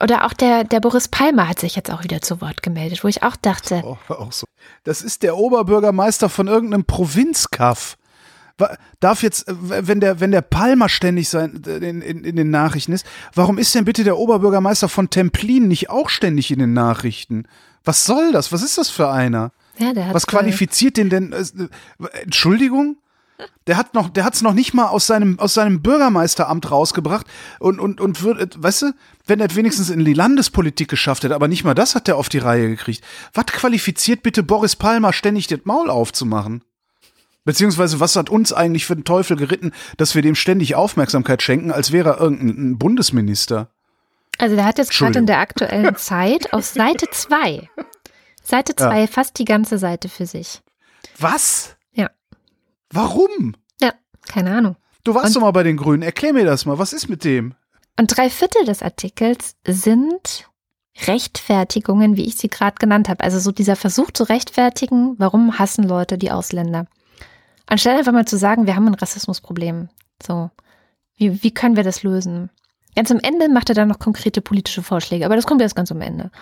Oder 0.00 0.24
auch 0.24 0.32
der, 0.32 0.62
der 0.62 0.78
Boris 0.78 1.08
Palmer 1.08 1.48
hat 1.48 1.58
sich 1.58 1.74
jetzt 1.74 1.90
auch 1.90 2.04
wieder 2.04 2.22
zu 2.22 2.40
Wort 2.40 2.62
gemeldet, 2.62 3.02
wo 3.02 3.08
ich 3.08 3.24
auch 3.24 3.34
dachte. 3.34 3.82
Oh, 3.84 3.96
auch 4.08 4.30
so. 4.30 4.46
Das 4.84 5.02
ist 5.02 5.24
der 5.24 5.36
Oberbürgermeister 5.36 6.28
von 6.28 6.46
irgendeinem 6.46 6.84
Provinzkaff. 6.84 7.96
Darf 9.00 9.22
jetzt, 9.22 9.46
wenn 9.48 10.00
der, 10.00 10.20
wenn 10.20 10.30
der 10.30 10.42
Palmer 10.42 10.88
ständig 10.88 11.28
sein, 11.28 11.62
in, 11.66 12.02
in, 12.02 12.24
in 12.24 12.36
den 12.36 12.50
Nachrichten 12.50 12.92
ist, 12.92 13.06
warum 13.34 13.58
ist 13.58 13.74
denn 13.74 13.84
bitte 13.84 14.04
der 14.04 14.18
Oberbürgermeister 14.18 14.88
von 14.88 15.10
Templin 15.10 15.68
nicht 15.68 15.90
auch 15.90 16.08
ständig 16.08 16.50
in 16.50 16.58
den 16.58 16.72
Nachrichten? 16.72 17.46
Was 17.84 18.04
soll 18.04 18.32
das? 18.32 18.52
Was 18.52 18.62
ist 18.62 18.78
das 18.78 18.90
für 18.90 19.10
einer? 19.10 19.52
Ja, 19.78 19.92
Was 20.12 20.26
qualifiziert 20.26 20.96
den 20.96 21.08
denn? 21.08 21.32
Äh, 21.32 21.44
Entschuldigung? 22.22 22.96
Der 23.66 23.76
hat 23.76 23.94
noch, 23.94 24.08
der 24.08 24.24
hat's 24.24 24.42
noch 24.42 24.54
nicht 24.54 24.74
mal 24.74 24.86
aus 24.86 25.06
seinem, 25.06 25.38
aus 25.38 25.54
seinem 25.54 25.82
Bürgermeisteramt 25.82 26.70
rausgebracht 26.70 27.26
und, 27.60 27.78
und, 27.78 28.00
und 28.00 28.22
wird, 28.22 28.62
weißt 28.62 28.82
du, 28.82 28.92
wenn 29.26 29.40
er 29.40 29.54
wenigstens 29.54 29.90
in 29.90 30.04
die 30.04 30.14
Landespolitik 30.14 30.88
geschafft 30.88 31.24
hätte, 31.24 31.34
aber 31.34 31.48
nicht 31.48 31.64
mal 31.64 31.74
das 31.74 31.94
hat 31.94 32.08
er 32.08 32.16
auf 32.16 32.28
die 32.28 32.38
Reihe 32.38 32.68
gekriegt. 32.68 33.04
Was 33.34 33.46
qualifiziert 33.46 34.22
bitte 34.22 34.42
Boris 34.42 34.74
Palmer 34.74 35.12
ständig 35.12 35.46
das 35.46 35.60
Maul 35.64 35.90
aufzumachen? 35.90 36.64
Beziehungsweise, 37.44 37.98
was 37.98 38.16
hat 38.16 38.28
uns 38.28 38.52
eigentlich 38.52 38.84
für 38.84 38.94
den 38.94 39.04
Teufel 39.04 39.36
geritten, 39.36 39.72
dass 39.96 40.14
wir 40.14 40.20
dem 40.20 40.34
ständig 40.34 40.74
Aufmerksamkeit 40.74 41.42
schenken, 41.42 41.72
als 41.72 41.92
wäre 41.92 42.10
er 42.10 42.20
irgendein 42.20 42.76
Bundesminister? 42.76 43.70
Also, 44.36 44.54
der 44.54 44.66
hat 44.66 44.76
jetzt 44.76 44.92
gerade 44.92 45.18
in 45.18 45.26
der 45.26 45.38
aktuellen 45.38 45.96
Zeit 45.96 46.52
auf 46.52 46.66
Seite 46.66 47.06
2, 47.10 47.68
Seite 48.42 48.76
2 48.76 49.00
ja. 49.00 49.06
fast 49.06 49.38
die 49.38 49.46
ganze 49.46 49.78
Seite 49.78 50.10
für 50.10 50.26
sich. 50.26 50.60
Was? 51.18 51.77
Warum? 52.90 53.54
Ja, 53.80 53.92
keine 54.26 54.56
Ahnung. 54.56 54.76
Du 55.04 55.14
warst 55.14 55.28
und, 55.28 55.36
doch 55.36 55.40
mal 55.42 55.52
bei 55.52 55.62
den 55.62 55.76
Grünen. 55.76 56.02
Erklär 56.02 56.32
mir 56.32 56.44
das 56.44 56.66
mal. 56.66 56.78
Was 56.78 56.92
ist 56.92 57.08
mit 57.08 57.24
dem? 57.24 57.54
Und 57.98 58.16
drei 58.16 58.30
Viertel 58.30 58.64
des 58.64 58.82
Artikels 58.82 59.56
sind 59.66 60.48
Rechtfertigungen, 61.06 62.16
wie 62.16 62.26
ich 62.26 62.36
sie 62.36 62.48
gerade 62.48 62.76
genannt 62.78 63.08
habe. 63.08 63.22
Also 63.22 63.38
so 63.38 63.52
dieser 63.52 63.76
Versuch 63.76 64.10
zu 64.10 64.24
rechtfertigen, 64.24 65.14
warum 65.18 65.58
hassen 65.58 65.84
Leute 65.84 66.18
die 66.18 66.30
Ausländer. 66.30 66.86
Anstelle 67.66 67.98
einfach 67.98 68.12
mal 68.12 68.26
zu 68.26 68.38
sagen, 68.38 68.66
wir 68.66 68.74
haben 68.74 68.86
ein 68.86 68.94
Rassismusproblem. 68.94 69.88
So, 70.22 70.50
wie, 71.16 71.42
wie 71.42 71.52
können 71.52 71.76
wir 71.76 71.84
das 71.84 72.02
lösen? 72.02 72.50
Ganz 72.98 73.12
am 73.12 73.20
Ende 73.20 73.48
macht 73.48 73.68
er 73.68 73.76
dann 73.76 73.86
noch 73.86 74.00
konkrete 74.00 74.40
politische 74.40 74.82
Vorschläge, 74.82 75.24
aber 75.24 75.36
das 75.36 75.46
kommt 75.46 75.62
erst 75.62 75.76
ganz 75.76 75.92
am 75.92 76.00
Ende. 76.00 76.32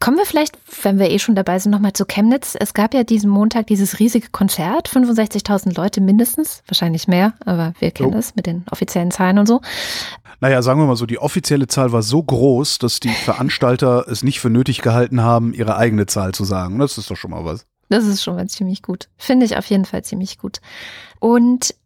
Kommen 0.00 0.16
wir 0.16 0.26
vielleicht, 0.26 0.58
wenn 0.82 0.98
wir 0.98 1.08
eh 1.08 1.20
schon 1.20 1.36
dabei 1.36 1.60
sind, 1.60 1.70
nochmal 1.70 1.92
zu 1.92 2.06
Chemnitz. 2.06 2.56
Es 2.58 2.74
gab 2.74 2.92
ja 2.92 3.04
diesen 3.04 3.30
Montag 3.30 3.68
dieses 3.68 4.00
riesige 4.00 4.30
Konzert, 4.30 4.88
65.000 4.88 5.76
Leute 5.76 6.00
mindestens, 6.00 6.64
wahrscheinlich 6.66 7.06
mehr, 7.06 7.34
aber 7.46 7.74
wir 7.78 7.92
kennen 7.92 8.14
es 8.14 8.34
mit 8.34 8.46
den 8.46 8.64
offiziellen 8.72 9.12
Zahlen 9.12 9.38
und 9.38 9.46
so. 9.46 9.60
Naja, 10.40 10.60
sagen 10.60 10.80
wir 10.80 10.86
mal 10.86 10.96
so, 10.96 11.06
die 11.06 11.20
offizielle 11.20 11.68
Zahl 11.68 11.92
war 11.92 12.02
so 12.02 12.20
groß, 12.20 12.78
dass 12.78 12.98
die 12.98 13.10
Veranstalter 13.10 14.04
es 14.08 14.24
nicht 14.24 14.40
für 14.40 14.50
nötig 14.50 14.82
gehalten 14.82 15.20
haben, 15.20 15.54
ihre 15.54 15.76
eigene 15.76 16.06
Zahl 16.06 16.34
zu 16.34 16.42
sagen. 16.42 16.80
Das 16.80 16.98
ist 16.98 17.12
doch 17.12 17.16
schon 17.16 17.30
mal 17.30 17.44
was. 17.44 17.64
Das 17.90 18.06
ist 18.06 18.24
schon 18.24 18.34
mal 18.34 18.48
ziemlich 18.48 18.82
gut. 18.82 19.08
Finde 19.18 19.46
ich 19.46 19.56
auf 19.56 19.66
jeden 19.66 19.84
Fall 19.84 20.02
ziemlich 20.02 20.38
gut. 20.38 20.58
Und 21.20 21.76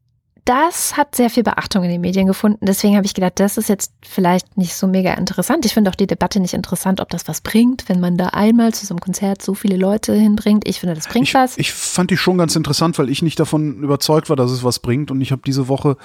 das 0.47 0.97
hat 0.97 1.17
sehr 1.17 1.29
viel 1.29 1.43
Beachtung 1.43 1.83
in 1.83 1.91
den 1.91 2.01
Medien 2.01 2.27
gefunden. 2.27 2.65
Deswegen 2.65 2.97
habe 2.97 3.05
ich 3.05 3.15
gedacht, 3.15 3.41
das 3.41 3.59
ist 3.59 3.69
jetzt 3.69 3.93
vielleicht 4.01 4.57
nicht 4.57 4.75
so 4.75 4.87
mega 4.87 5.13
interessant. 5.15 5.67
Ich 5.67 5.75
finde 5.75 5.91
auch 5.91 5.97
die 5.97 6.07
Debatte 6.07 6.39
nicht 6.39 6.55
interessant, 6.55 7.01
ob 7.01 7.11
das 7.11 7.27
was 7.27 7.41
bringt, 7.41 7.89
wenn 7.89 7.99
man 7.99 8.17
da 8.17 8.29
einmal 8.29 8.73
zu 8.73 8.87
so 8.87 8.95
einem 8.95 9.01
Konzert 9.01 9.43
so 9.43 9.55
viele 9.55 9.77
Leute 9.77 10.15
hinbringt. 10.15 10.67
Ich 10.67 10.79
finde, 10.79 10.95
das 10.95 11.09
bringt 11.09 11.27
ich, 11.27 11.35
was. 11.35 11.59
Ich 11.59 11.73
fand 11.73 12.13
die 12.13 12.17
schon 12.17 12.39
ganz 12.39 12.55
interessant, 12.55 12.97
weil 12.99 13.11
ich 13.11 13.23
nicht 13.23 13.41
davon 13.41 13.83
überzeugt 13.83 14.31
war, 14.31 14.37
dass 14.37 14.53
es 14.53 14.63
was 14.63 14.79
bringt. 14.79 15.11
Und 15.11 15.21
ich 15.21 15.33
habe 15.33 15.43
diese 15.45 15.67
Woche 15.67 15.97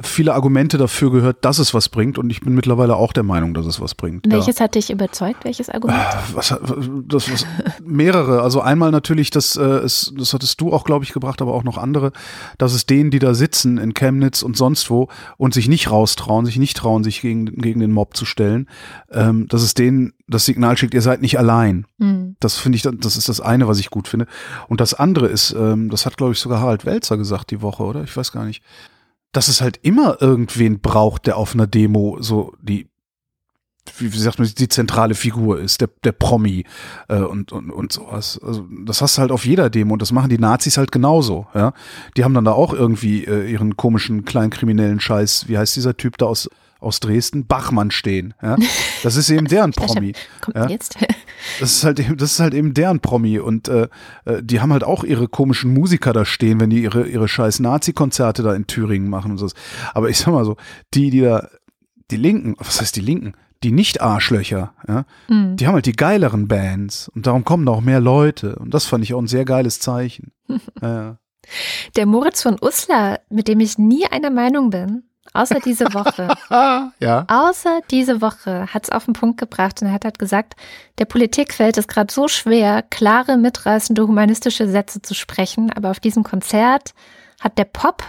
viele 0.00 0.32
Argumente 0.32 0.78
dafür 0.78 1.12
gehört, 1.12 1.44
dass 1.44 1.58
es 1.58 1.74
was 1.74 1.90
bringt. 1.90 2.16
Und 2.16 2.30
ich 2.30 2.40
bin 2.40 2.54
mittlerweile 2.54 2.96
auch 2.96 3.12
der 3.12 3.22
Meinung, 3.22 3.52
dass 3.52 3.66
es 3.66 3.82
was 3.82 3.94
bringt. 3.94 4.24
Welches 4.30 4.58
ja. 4.58 4.64
hat 4.64 4.76
dich 4.76 4.90
überzeugt? 4.90 5.44
Welches 5.44 5.68
Argument? 5.68 6.00
Äh, 6.00 6.34
was, 6.34 6.58
das, 7.06 7.30
was, 7.30 7.46
mehrere. 7.84 8.40
Also 8.40 8.62
einmal 8.62 8.92
natürlich, 8.92 9.30
das, 9.30 9.56
äh, 9.56 9.62
es, 9.62 10.14
das 10.16 10.32
hattest 10.32 10.58
du 10.62 10.72
auch, 10.72 10.84
glaube 10.84 11.04
ich, 11.04 11.12
gebracht, 11.12 11.42
aber 11.42 11.52
auch 11.52 11.64
noch 11.64 11.76
andere, 11.76 12.12
dass 12.56 12.72
es 12.72 12.86
denen, 12.86 13.10
die 13.10 13.18
da 13.18 13.34
sitzen 13.34 13.76
in 13.76 13.89
in 13.90 13.94
Chemnitz 13.94 14.42
und 14.42 14.56
sonst 14.56 14.90
wo 14.90 15.08
und 15.36 15.54
sich 15.54 15.68
nicht 15.68 15.90
raustrauen, 15.90 16.46
sich 16.46 16.58
nicht 16.58 16.76
trauen, 16.76 17.04
sich 17.04 17.20
gegen, 17.20 17.46
gegen 17.46 17.80
den 17.80 17.92
Mob 17.92 18.16
zu 18.16 18.24
stellen, 18.24 18.68
ähm, 19.10 19.48
dass 19.48 19.62
es 19.62 19.74
denen 19.74 20.12
das 20.28 20.44
Signal 20.44 20.76
schickt, 20.76 20.94
ihr 20.94 21.02
seid 21.02 21.20
nicht 21.22 21.38
allein. 21.38 21.86
Mhm. 21.98 22.36
Das 22.40 22.56
finde 22.56 22.76
ich, 22.76 22.82
das 22.82 23.16
ist 23.16 23.28
das 23.28 23.40
eine, 23.40 23.66
was 23.66 23.80
ich 23.80 23.90
gut 23.90 24.06
finde. 24.06 24.26
Und 24.68 24.80
das 24.80 24.94
andere 24.94 25.26
ist, 25.26 25.54
ähm, 25.58 25.90
das 25.90 26.06
hat, 26.06 26.16
glaube 26.16 26.32
ich, 26.32 26.38
sogar 26.38 26.60
Harald 26.60 26.86
Welzer 26.86 27.16
gesagt 27.16 27.50
die 27.50 27.62
Woche, 27.62 27.82
oder? 27.82 28.04
Ich 28.04 28.16
weiß 28.16 28.32
gar 28.32 28.44
nicht. 28.44 28.62
Dass 29.32 29.48
es 29.48 29.60
halt 29.60 29.78
immer 29.82 30.20
irgendwen 30.20 30.80
braucht, 30.80 31.26
der 31.26 31.36
auf 31.36 31.54
einer 31.54 31.66
Demo 31.66 32.18
so 32.20 32.54
die 32.60 32.89
wie, 33.98 34.12
wie 34.12 34.18
sagt 34.18 34.38
man, 34.38 34.48
die 34.48 34.68
zentrale 34.68 35.14
Figur 35.14 35.60
ist, 35.60 35.80
der, 35.80 35.90
der 36.04 36.12
Promi 36.12 36.64
äh, 37.08 37.18
und, 37.18 37.52
und, 37.52 37.70
und 37.70 37.92
sowas. 37.92 38.40
Also 38.44 38.66
das 38.84 39.02
hast 39.02 39.16
du 39.16 39.22
halt 39.22 39.32
auf 39.32 39.44
jeder 39.46 39.70
Demo 39.70 39.94
und 39.94 40.02
das 40.02 40.12
machen 40.12 40.30
die 40.30 40.38
Nazis 40.38 40.76
halt 40.76 40.92
genauso. 40.92 41.46
Ja, 41.54 41.72
Die 42.16 42.24
haben 42.24 42.34
dann 42.34 42.44
da 42.44 42.52
auch 42.52 42.72
irgendwie 42.72 43.24
äh, 43.24 43.50
ihren 43.50 43.76
komischen 43.76 44.24
kleinen 44.24 44.50
kriminellen 44.50 45.00
Scheiß, 45.00 45.48
wie 45.48 45.58
heißt 45.58 45.76
dieser 45.76 45.96
Typ 45.96 46.18
da 46.18 46.26
aus 46.26 46.48
aus 46.80 46.98
Dresden, 46.98 47.46
Bachmann 47.46 47.90
stehen. 47.90 48.34
Ja? 48.42 48.56
Das 49.02 49.16
ist 49.16 49.28
eben 49.30 49.46
deren 49.48 49.72
Promi. 49.72 50.14
Kommt 50.40 50.56
ja? 50.56 50.68
jetzt? 50.68 50.96
Das 51.58 51.72
ist 51.72 51.84
halt 51.84 52.00
eben, 52.00 52.16
das 52.16 52.32
ist 52.32 52.40
halt 52.40 52.54
eben 52.54 52.74
deren 52.74 53.00
Promi 53.00 53.38
und 53.38 53.68
äh, 53.68 53.88
äh, 54.24 54.42
die 54.42 54.60
haben 54.60 54.72
halt 54.72 54.84
auch 54.84 55.04
ihre 55.04 55.28
komischen 55.28 55.72
Musiker 55.74 56.12
da 56.12 56.24
stehen, 56.24 56.60
wenn 56.60 56.70
die 56.70 56.82
ihre 56.82 57.06
ihre 57.06 57.28
scheiß 57.28 57.60
Nazi-Konzerte 57.60 58.42
da 58.42 58.54
in 58.54 58.66
Thüringen 58.66 59.08
machen 59.08 59.32
und 59.32 59.38
so. 59.38 59.48
Aber 59.94 60.08
ich 60.08 60.18
sag 60.18 60.32
mal 60.32 60.44
so, 60.44 60.56
die 60.94 61.10
die 61.10 61.20
da 61.20 61.48
die 62.10 62.16
Linken, 62.16 62.56
was 62.58 62.80
heißt 62.80 62.96
die 62.96 63.00
Linken? 63.00 63.34
Die 63.62 63.72
Nicht-Arschlöcher, 63.72 64.72
ja, 64.88 65.04
mhm. 65.28 65.56
die 65.56 65.66
haben 65.66 65.74
halt 65.74 65.86
die 65.86 65.92
geileren 65.92 66.48
Bands 66.48 67.08
und 67.08 67.26
darum 67.26 67.44
kommen 67.44 67.68
auch 67.68 67.80
mehr 67.80 68.00
Leute. 68.00 68.56
Und 68.56 68.72
das 68.72 68.86
fand 68.86 69.04
ich 69.04 69.14
auch 69.14 69.20
ein 69.20 69.26
sehr 69.26 69.44
geiles 69.44 69.80
Zeichen. 69.80 70.32
ja. 70.82 71.18
Der 71.96 72.06
Moritz 72.06 72.42
von 72.42 72.56
Uslar, 72.60 73.20
mit 73.28 73.48
dem 73.48 73.60
ich 73.60 73.78
nie 73.78 74.06
einer 74.06 74.30
Meinung 74.30 74.70
bin, 74.70 75.04
außer 75.32 75.60
diese 75.60 75.92
Woche. 75.92 76.28
ja. 77.00 77.24
Außer 77.28 77.80
diese 77.90 78.20
Woche 78.20 78.66
hat 78.72 78.84
es 78.84 78.90
auf 78.90 79.04
den 79.04 79.14
Punkt 79.14 79.38
gebracht 79.38 79.80
und 79.82 79.88
er 79.88 79.94
hat 79.94 80.04
halt 80.04 80.18
gesagt, 80.18 80.54
der 80.98 81.04
Politik 81.04 81.52
fällt 81.52 81.76
es 81.76 81.88
gerade 81.88 82.12
so 82.12 82.28
schwer, 82.28 82.82
klare, 82.82 83.36
mitreißende, 83.36 84.06
humanistische 84.06 84.68
Sätze 84.68 85.02
zu 85.02 85.14
sprechen, 85.14 85.70
aber 85.72 85.90
auf 85.90 86.00
diesem 86.00 86.22
Konzert 86.22 86.94
hat 87.40 87.58
der 87.58 87.64
Pop 87.64 88.02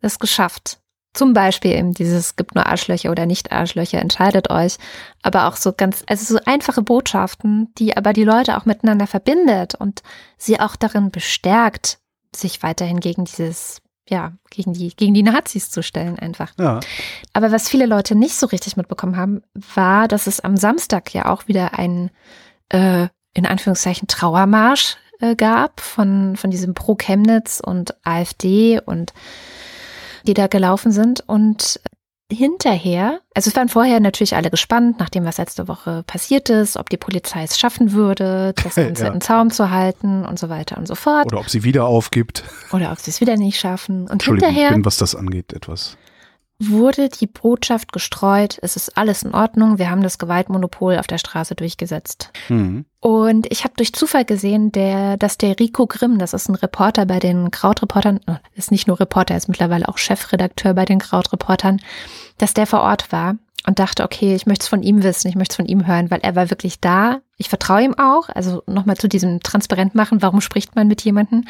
es 0.00 0.18
geschafft. 0.18 0.80
Zum 1.18 1.32
Beispiel 1.32 1.72
eben 1.72 1.94
dieses 1.94 2.36
gibt 2.36 2.54
nur 2.54 2.66
Arschlöcher 2.66 3.10
oder 3.10 3.26
nicht 3.26 3.50
Arschlöcher, 3.50 3.98
entscheidet 3.98 4.50
euch. 4.50 4.76
Aber 5.20 5.48
auch 5.48 5.56
so 5.56 5.72
ganz, 5.72 6.04
also 6.06 6.36
so 6.36 6.40
einfache 6.46 6.80
Botschaften, 6.80 7.74
die 7.76 7.96
aber 7.96 8.12
die 8.12 8.22
Leute 8.22 8.56
auch 8.56 8.66
miteinander 8.66 9.08
verbindet 9.08 9.74
und 9.74 10.04
sie 10.36 10.60
auch 10.60 10.76
darin 10.76 11.10
bestärkt, 11.10 11.98
sich 12.32 12.62
weiterhin 12.62 13.00
gegen 13.00 13.24
dieses, 13.24 13.82
ja, 14.08 14.34
gegen 14.48 14.74
die, 14.74 14.94
gegen 14.94 15.12
die 15.12 15.24
Nazis 15.24 15.72
zu 15.72 15.82
stellen 15.82 16.20
einfach. 16.20 16.52
Ja. 16.56 16.78
Aber 17.32 17.50
was 17.50 17.68
viele 17.68 17.86
Leute 17.86 18.14
nicht 18.14 18.36
so 18.36 18.46
richtig 18.46 18.76
mitbekommen 18.76 19.16
haben, 19.16 19.42
war, 19.74 20.06
dass 20.06 20.28
es 20.28 20.38
am 20.38 20.56
Samstag 20.56 21.12
ja 21.14 21.26
auch 21.26 21.48
wieder 21.48 21.76
einen, 21.76 22.12
äh, 22.68 23.08
in 23.34 23.44
Anführungszeichen, 23.44 24.06
Trauermarsch 24.06 24.96
äh, 25.18 25.34
gab 25.34 25.80
von, 25.80 26.36
von 26.36 26.52
diesem 26.52 26.74
Pro 26.74 26.94
Chemnitz 26.94 27.60
und 27.60 27.96
AfD 28.06 28.80
und 28.80 29.12
die 30.26 30.34
da 30.34 30.46
gelaufen 30.46 30.92
sind. 30.92 31.22
Und 31.26 31.80
hinterher, 32.30 33.20
also 33.34 33.48
es 33.48 33.56
waren 33.56 33.68
vorher 33.68 34.00
natürlich 34.00 34.36
alle 34.36 34.50
gespannt, 34.50 34.98
nachdem 34.98 35.24
was 35.24 35.38
letzte 35.38 35.66
Woche 35.66 36.02
passiert 36.06 36.50
ist, 36.50 36.76
ob 36.76 36.90
die 36.90 36.98
Polizei 36.98 37.42
es 37.42 37.58
schaffen 37.58 37.92
würde, 37.92 38.52
das 38.62 38.74
Ganze 38.76 39.04
ja. 39.04 39.12
in 39.12 39.20
Zaum 39.20 39.50
zu 39.50 39.70
halten 39.70 40.26
und 40.26 40.38
so 40.38 40.48
weiter 40.48 40.76
und 40.76 40.86
so 40.86 40.94
fort. 40.94 41.26
Oder 41.26 41.40
ob 41.40 41.48
sie 41.48 41.64
wieder 41.64 41.86
aufgibt. 41.86 42.44
Oder 42.72 42.92
ob 42.92 42.98
sie 42.98 43.10
es 43.10 43.20
wieder 43.20 43.36
nicht 43.36 43.58
schaffen. 43.58 44.02
Und 44.02 44.12
Entschuldigung, 44.12 44.50
hinterher, 44.50 44.70
ich 44.70 44.76
bin, 44.76 44.84
was 44.84 44.98
das 44.98 45.14
angeht, 45.14 45.52
etwas 45.52 45.96
wurde 46.60 47.08
die 47.08 47.28
Botschaft 47.28 47.92
gestreut, 47.92 48.58
es 48.62 48.74
ist 48.74 48.96
alles 48.96 49.22
in 49.22 49.32
Ordnung, 49.32 49.78
wir 49.78 49.90
haben 49.90 50.02
das 50.02 50.18
Gewaltmonopol 50.18 50.98
auf 50.98 51.06
der 51.06 51.18
Straße 51.18 51.54
durchgesetzt. 51.54 52.32
Mhm. 52.48 52.84
Und 53.00 53.46
ich 53.50 53.62
habe 53.62 53.74
durch 53.76 53.92
Zufall 53.92 54.24
gesehen, 54.24 54.72
der, 54.72 55.16
dass 55.16 55.38
der 55.38 55.58
Rico 55.60 55.86
Grimm, 55.86 56.18
das 56.18 56.34
ist 56.34 56.48
ein 56.48 56.56
Reporter 56.56 57.06
bei 57.06 57.20
den 57.20 57.52
Krautreportern, 57.52 58.20
oh, 58.26 58.36
ist 58.56 58.72
nicht 58.72 58.88
nur 58.88 58.98
Reporter, 58.98 59.34
er 59.34 59.38
ist 59.38 59.48
mittlerweile 59.48 59.88
auch 59.88 59.98
Chefredakteur 59.98 60.74
bei 60.74 60.84
den 60.84 60.98
Krautreportern, 60.98 61.80
dass 62.38 62.54
der 62.54 62.66
vor 62.66 62.80
Ort 62.80 63.12
war 63.12 63.36
und 63.66 63.78
dachte, 63.78 64.04
okay, 64.04 64.34
ich 64.34 64.46
möchte 64.46 64.62
es 64.62 64.68
von 64.68 64.82
ihm 64.82 65.02
wissen, 65.02 65.28
ich 65.28 65.34
möchte 65.34 65.52
es 65.52 65.56
von 65.56 65.66
ihm 65.66 65.86
hören, 65.86 66.10
weil 66.10 66.20
er 66.22 66.36
war 66.36 66.50
wirklich 66.50 66.80
da. 66.80 67.20
Ich 67.36 67.48
vertraue 67.48 67.82
ihm 67.82 67.94
auch. 67.98 68.28
Also 68.28 68.62
nochmal 68.66 68.96
zu 68.96 69.08
diesem 69.08 69.40
transparent 69.40 69.94
machen, 69.94 70.22
warum 70.22 70.40
spricht 70.40 70.74
man 70.76 70.88
mit 70.88 71.02
jemandem? 71.02 71.44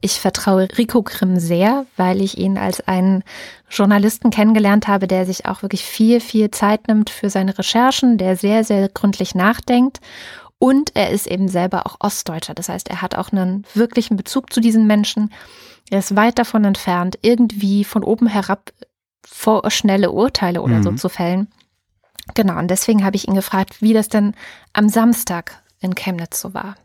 Ich 0.00 0.20
vertraue 0.20 0.68
Rico 0.76 1.02
Grimm 1.02 1.40
sehr, 1.40 1.86
weil 1.96 2.20
ich 2.20 2.38
ihn 2.38 2.58
als 2.58 2.86
einen 2.86 3.24
Journalisten 3.70 4.30
kennengelernt 4.30 4.88
habe, 4.88 5.08
der 5.08 5.26
sich 5.26 5.46
auch 5.46 5.62
wirklich 5.62 5.84
viel, 5.84 6.20
viel 6.20 6.50
Zeit 6.50 6.86
nimmt 6.86 7.10
für 7.10 7.30
seine 7.30 7.58
Recherchen, 7.58 8.18
der 8.18 8.36
sehr, 8.36 8.62
sehr 8.62 8.88
gründlich 8.88 9.34
nachdenkt. 9.34 10.00
Und 10.58 10.94
er 10.94 11.10
ist 11.10 11.26
eben 11.26 11.48
selber 11.48 11.86
auch 11.86 11.96
Ostdeutscher. 12.00 12.54
Das 12.54 12.68
heißt, 12.68 12.88
er 12.88 13.02
hat 13.02 13.16
auch 13.16 13.32
einen 13.32 13.64
wirklichen 13.74 14.16
Bezug 14.16 14.52
zu 14.52 14.60
diesen 14.60 14.86
Menschen. 14.86 15.32
Er 15.90 15.98
ist 15.98 16.16
weit 16.16 16.38
davon 16.38 16.64
entfernt, 16.64 17.18
irgendwie 17.22 17.84
von 17.84 18.04
oben 18.04 18.26
herab 18.26 18.72
vorschnelle 19.26 20.10
Urteile 20.10 20.62
oder 20.62 20.76
mhm. 20.76 20.82
so 20.82 20.92
zu 20.92 21.08
fällen. 21.08 21.48
Genau, 22.34 22.58
und 22.58 22.70
deswegen 22.70 23.04
habe 23.04 23.16
ich 23.16 23.28
ihn 23.28 23.34
gefragt, 23.34 23.82
wie 23.82 23.92
das 23.92 24.08
denn 24.08 24.34
am 24.72 24.88
Samstag 24.88 25.62
in 25.80 25.94
Chemnitz 25.94 26.40
so 26.40 26.54
war. 26.54 26.76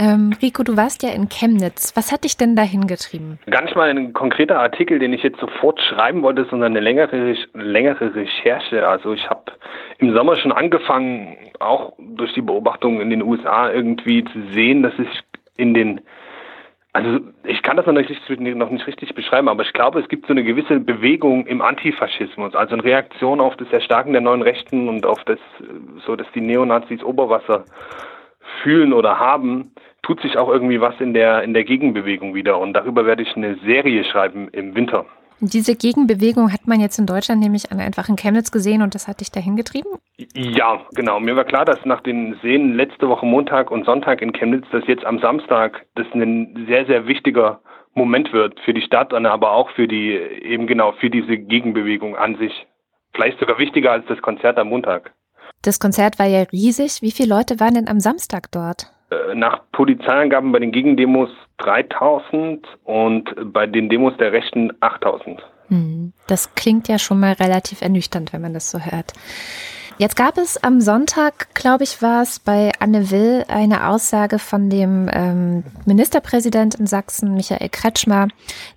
Ähm, 0.00 0.32
Rico, 0.40 0.62
du 0.62 0.76
warst 0.76 1.02
ja 1.02 1.10
in 1.10 1.28
Chemnitz. 1.28 1.96
Was 1.96 2.12
hat 2.12 2.22
dich 2.22 2.36
denn 2.36 2.54
dahin 2.54 2.86
getrieben? 2.86 3.40
Gar 3.50 3.62
nicht 3.62 3.74
mal 3.74 3.90
ein 3.90 4.12
konkreter 4.12 4.60
Artikel, 4.60 5.00
den 5.00 5.12
ich 5.12 5.24
jetzt 5.24 5.40
sofort 5.40 5.80
schreiben 5.80 6.22
wollte, 6.22 6.46
sondern 6.48 6.72
eine 6.72 6.80
längere, 6.80 7.34
längere 7.52 8.14
Recherche. 8.14 8.86
Also 8.86 9.12
ich 9.12 9.28
habe 9.28 9.52
im 9.98 10.14
Sommer 10.14 10.36
schon 10.36 10.52
angefangen, 10.52 11.36
auch 11.58 11.94
durch 11.98 12.32
die 12.34 12.42
Beobachtung 12.42 13.00
in 13.00 13.10
den 13.10 13.22
USA 13.22 13.72
irgendwie 13.72 14.22
zu 14.22 14.40
sehen, 14.52 14.84
dass 14.84 14.96
sich 14.96 15.08
in 15.56 15.74
den 15.74 16.00
also 16.92 17.20
ich 17.44 17.62
kann 17.62 17.76
das 17.76 17.86
noch 17.86 17.92
nicht, 17.92 18.40
noch 18.40 18.70
nicht 18.70 18.86
richtig 18.86 19.14
beschreiben, 19.14 19.48
aber 19.48 19.62
ich 19.62 19.72
glaube, 19.72 20.00
es 20.00 20.08
gibt 20.08 20.26
so 20.26 20.32
eine 20.32 20.42
gewisse 20.42 20.80
Bewegung 20.80 21.46
im 21.46 21.60
Antifaschismus, 21.60 22.54
also 22.54 22.74
in 22.74 22.80
Reaktion 22.80 23.40
auf 23.40 23.56
das 23.56 23.70
Erstarken 23.70 24.12
der 24.12 24.22
neuen 24.22 24.42
Rechten 24.42 24.88
und 24.88 25.04
auf 25.04 25.22
das, 25.24 25.38
so 26.06 26.16
dass 26.16 26.26
die 26.34 26.40
Neonazis 26.40 27.02
Oberwasser 27.04 27.64
fühlen 28.62 28.92
oder 28.92 29.18
haben, 29.18 29.72
tut 30.02 30.20
sich 30.22 30.38
auch 30.38 30.48
irgendwie 30.48 30.80
was 30.80 30.98
in 31.00 31.12
der 31.12 31.42
in 31.42 31.52
der 31.52 31.64
Gegenbewegung 31.64 32.34
wieder 32.34 32.58
und 32.58 32.72
darüber 32.72 33.04
werde 33.04 33.22
ich 33.22 33.36
eine 33.36 33.56
Serie 33.56 34.04
schreiben 34.04 34.48
im 34.52 34.74
Winter. 34.74 35.04
Diese 35.40 35.76
Gegenbewegung 35.76 36.52
hat 36.52 36.66
man 36.66 36.80
jetzt 36.80 36.98
in 36.98 37.06
Deutschland 37.06 37.40
nämlich 37.40 37.70
an 37.70 37.78
einfach 37.78 38.08
in 38.08 38.16
Chemnitz 38.16 38.50
gesehen 38.50 38.82
und 38.82 38.94
das 38.94 39.06
hat 39.06 39.20
dich 39.20 39.30
dahin 39.30 39.56
getrieben? 39.56 39.90
Ja, 40.34 40.80
genau. 40.94 41.20
Mir 41.20 41.36
war 41.36 41.44
klar, 41.44 41.64
dass 41.64 41.84
nach 41.84 42.00
den 42.00 42.36
Seen 42.42 42.74
letzte 42.74 43.08
Woche 43.08 43.24
Montag 43.24 43.70
und 43.70 43.84
Sonntag 43.84 44.20
in 44.20 44.32
Chemnitz, 44.32 44.66
dass 44.72 44.86
jetzt 44.88 45.04
am 45.04 45.20
Samstag 45.20 45.86
das 45.94 46.06
ein 46.12 46.66
sehr, 46.68 46.86
sehr 46.86 47.06
wichtiger 47.06 47.60
Moment 47.94 48.32
wird 48.32 48.58
für 48.60 48.74
die 48.74 48.82
Stadt, 48.82 49.14
aber 49.14 49.52
auch 49.52 49.70
für 49.70 49.86
die, 49.86 50.12
eben 50.12 50.66
genau, 50.66 50.92
für 50.92 51.10
diese 51.10 51.36
Gegenbewegung 51.36 52.16
an 52.16 52.36
sich. 52.38 52.66
Vielleicht 53.12 53.38
sogar 53.38 53.58
wichtiger 53.58 53.92
als 53.92 54.06
das 54.06 54.20
Konzert 54.22 54.58
am 54.58 54.68
Montag. 54.68 55.12
Das 55.62 55.80
Konzert 55.80 56.18
war 56.18 56.26
ja 56.26 56.42
riesig. 56.52 57.02
Wie 57.02 57.10
viele 57.10 57.34
Leute 57.34 57.58
waren 57.60 57.74
denn 57.74 57.88
am 57.88 58.00
Samstag 58.00 58.50
dort? 58.52 58.92
Äh, 59.10 59.34
nach 59.34 59.60
Polizeiangaben 59.72 60.52
bei 60.52 60.58
den 60.58 60.72
Gegendemos 60.72 61.30
3000 61.58 62.66
und 62.84 63.52
bei 63.52 63.66
den 63.66 63.88
Demos 63.88 64.16
der 64.18 64.32
Rechten 64.32 64.70
8000. 64.80 65.42
Hm, 65.68 66.12
das 66.26 66.54
klingt 66.54 66.88
ja 66.88 66.98
schon 66.98 67.20
mal 67.20 67.32
relativ 67.32 67.80
ernüchternd, 67.80 68.32
wenn 68.32 68.42
man 68.42 68.52
das 68.52 68.70
so 68.70 68.78
hört. 68.78 69.14
Jetzt 69.98 70.14
gab 70.14 70.38
es 70.38 70.62
am 70.62 70.80
Sonntag, 70.80 71.52
glaube 71.54 71.82
ich, 71.82 72.02
war 72.02 72.22
es 72.22 72.38
bei 72.38 72.70
Anne 72.78 73.10
Will 73.10 73.44
eine 73.48 73.88
Aussage 73.88 74.38
von 74.38 74.70
dem 74.70 75.10
ähm, 75.12 75.64
Ministerpräsident 75.86 76.76
in 76.76 76.86
Sachsen, 76.86 77.34
Michael 77.34 77.68
Kretschmer, 77.68 78.28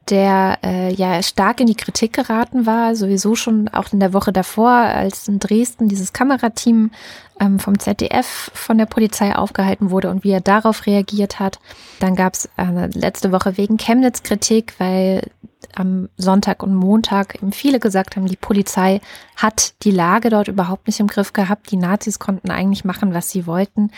der 0.10 0.58
äh, 0.64 0.92
ja 0.92 1.22
stark 1.22 1.60
in 1.60 1.68
die 1.68 1.76
Kritik 1.76 2.14
geraten 2.14 2.66
war, 2.66 2.96
sowieso 2.96 3.36
schon 3.36 3.68
auch 3.68 3.94
in 3.94 4.00
der 4.00 4.14
Woche 4.14 4.32
davor, 4.32 4.72
als 4.72 5.28
in 5.28 5.38
Dresden 5.38 5.88
dieses 5.90 6.12
Kamerateam 6.12 6.90
ähm, 7.42 7.60
vom 7.60 7.80
ZDF 7.80 8.52
von 8.54 8.78
der 8.78 8.86
Polizei 8.86 9.36
aufgehalten 9.36 9.90
wurde 9.90 10.10
und 10.10 10.24
wie 10.24 10.32
er 10.32 10.42
darauf 10.42 10.86
reagiert 10.86 11.40
hat. 11.40 11.60
Dann 12.00 12.16
gab 12.16 12.36
es 12.36 12.50
äh, 12.58 12.88
letzte 12.94 13.32
Woche 13.32 13.58
wegen 13.58 13.78
Chemnitz 13.78 14.24
Kritik, 14.24 14.76
weil 14.78 15.24
am 15.76 16.10
Sonntag 16.18 16.64
und 16.64 16.76
Montag 16.76 17.36
eben 17.36 17.52
viele 17.52 17.80
gesagt 17.80 18.16
haben, 18.16 18.28
die 18.28 18.36
Polizei 18.36 19.02
hat 19.36 19.74
die 19.84 19.92
Lage 19.92 20.30
dort 20.30 20.48
überhaupt 20.48 20.88
nicht 20.88 21.00
im 21.00 21.08
Griff 21.08 21.34
gehabt. 21.34 21.72
Die 21.72 21.78
Nazis 21.78 22.20
konnten 22.20 22.52
eigentlich 22.52 22.86
machen, 22.86 23.14
was 23.14 23.32
sie 23.32 23.48
wollten. 23.48 23.92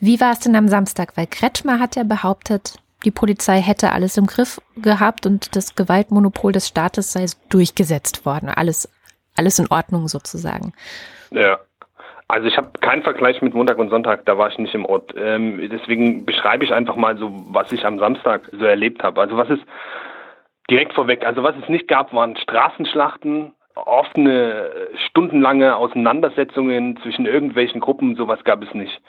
Wie 0.00 0.20
war 0.20 0.32
es 0.32 0.40
denn 0.40 0.56
am 0.56 0.68
Samstag? 0.68 1.16
Weil 1.16 1.26
Kretschmer 1.26 1.80
hat 1.80 1.96
ja 1.96 2.04
behauptet, 2.04 2.78
die 3.04 3.10
Polizei 3.10 3.60
hätte 3.60 3.92
alles 3.92 4.16
im 4.16 4.26
Griff 4.26 4.60
gehabt 4.76 5.26
und 5.26 5.56
das 5.56 5.74
Gewaltmonopol 5.74 6.52
des 6.52 6.68
Staates 6.68 7.12
sei 7.12 7.26
durchgesetzt 7.48 8.24
worden. 8.24 8.48
Alles, 8.48 8.88
alles 9.34 9.58
in 9.58 9.68
Ordnung 9.68 10.08
sozusagen. 10.08 10.72
Ja. 11.30 11.58
Also 12.26 12.48
ich 12.48 12.56
habe 12.56 12.70
keinen 12.80 13.02
Vergleich 13.02 13.42
mit 13.42 13.54
Montag 13.54 13.78
und 13.78 13.90
Sonntag, 13.90 14.24
da 14.24 14.38
war 14.38 14.48
ich 14.48 14.58
nicht 14.58 14.74
im 14.74 14.86
Ort. 14.86 15.14
Ähm, 15.16 15.68
deswegen 15.70 16.24
beschreibe 16.24 16.64
ich 16.64 16.72
einfach 16.72 16.96
mal 16.96 17.18
so, 17.18 17.30
was 17.50 17.70
ich 17.70 17.84
am 17.84 17.98
Samstag 17.98 18.48
so 18.52 18.64
erlebt 18.64 19.02
habe. 19.02 19.20
Also 19.20 19.36
was 19.36 19.50
ist 19.50 19.62
direkt 20.70 20.94
vorweg. 20.94 21.24
Also 21.26 21.42
was 21.42 21.54
es 21.62 21.68
nicht 21.68 21.88
gab, 21.88 22.12
waren 22.14 22.36
Straßenschlachten, 22.36 23.52
offene, 23.74 24.70
stundenlange 25.08 25.76
Auseinandersetzungen 25.76 26.96
zwischen 27.02 27.26
irgendwelchen 27.26 27.80
Gruppen, 27.80 28.16
sowas 28.16 28.42
gab 28.44 28.62
es 28.62 28.72
nicht. 28.72 29.00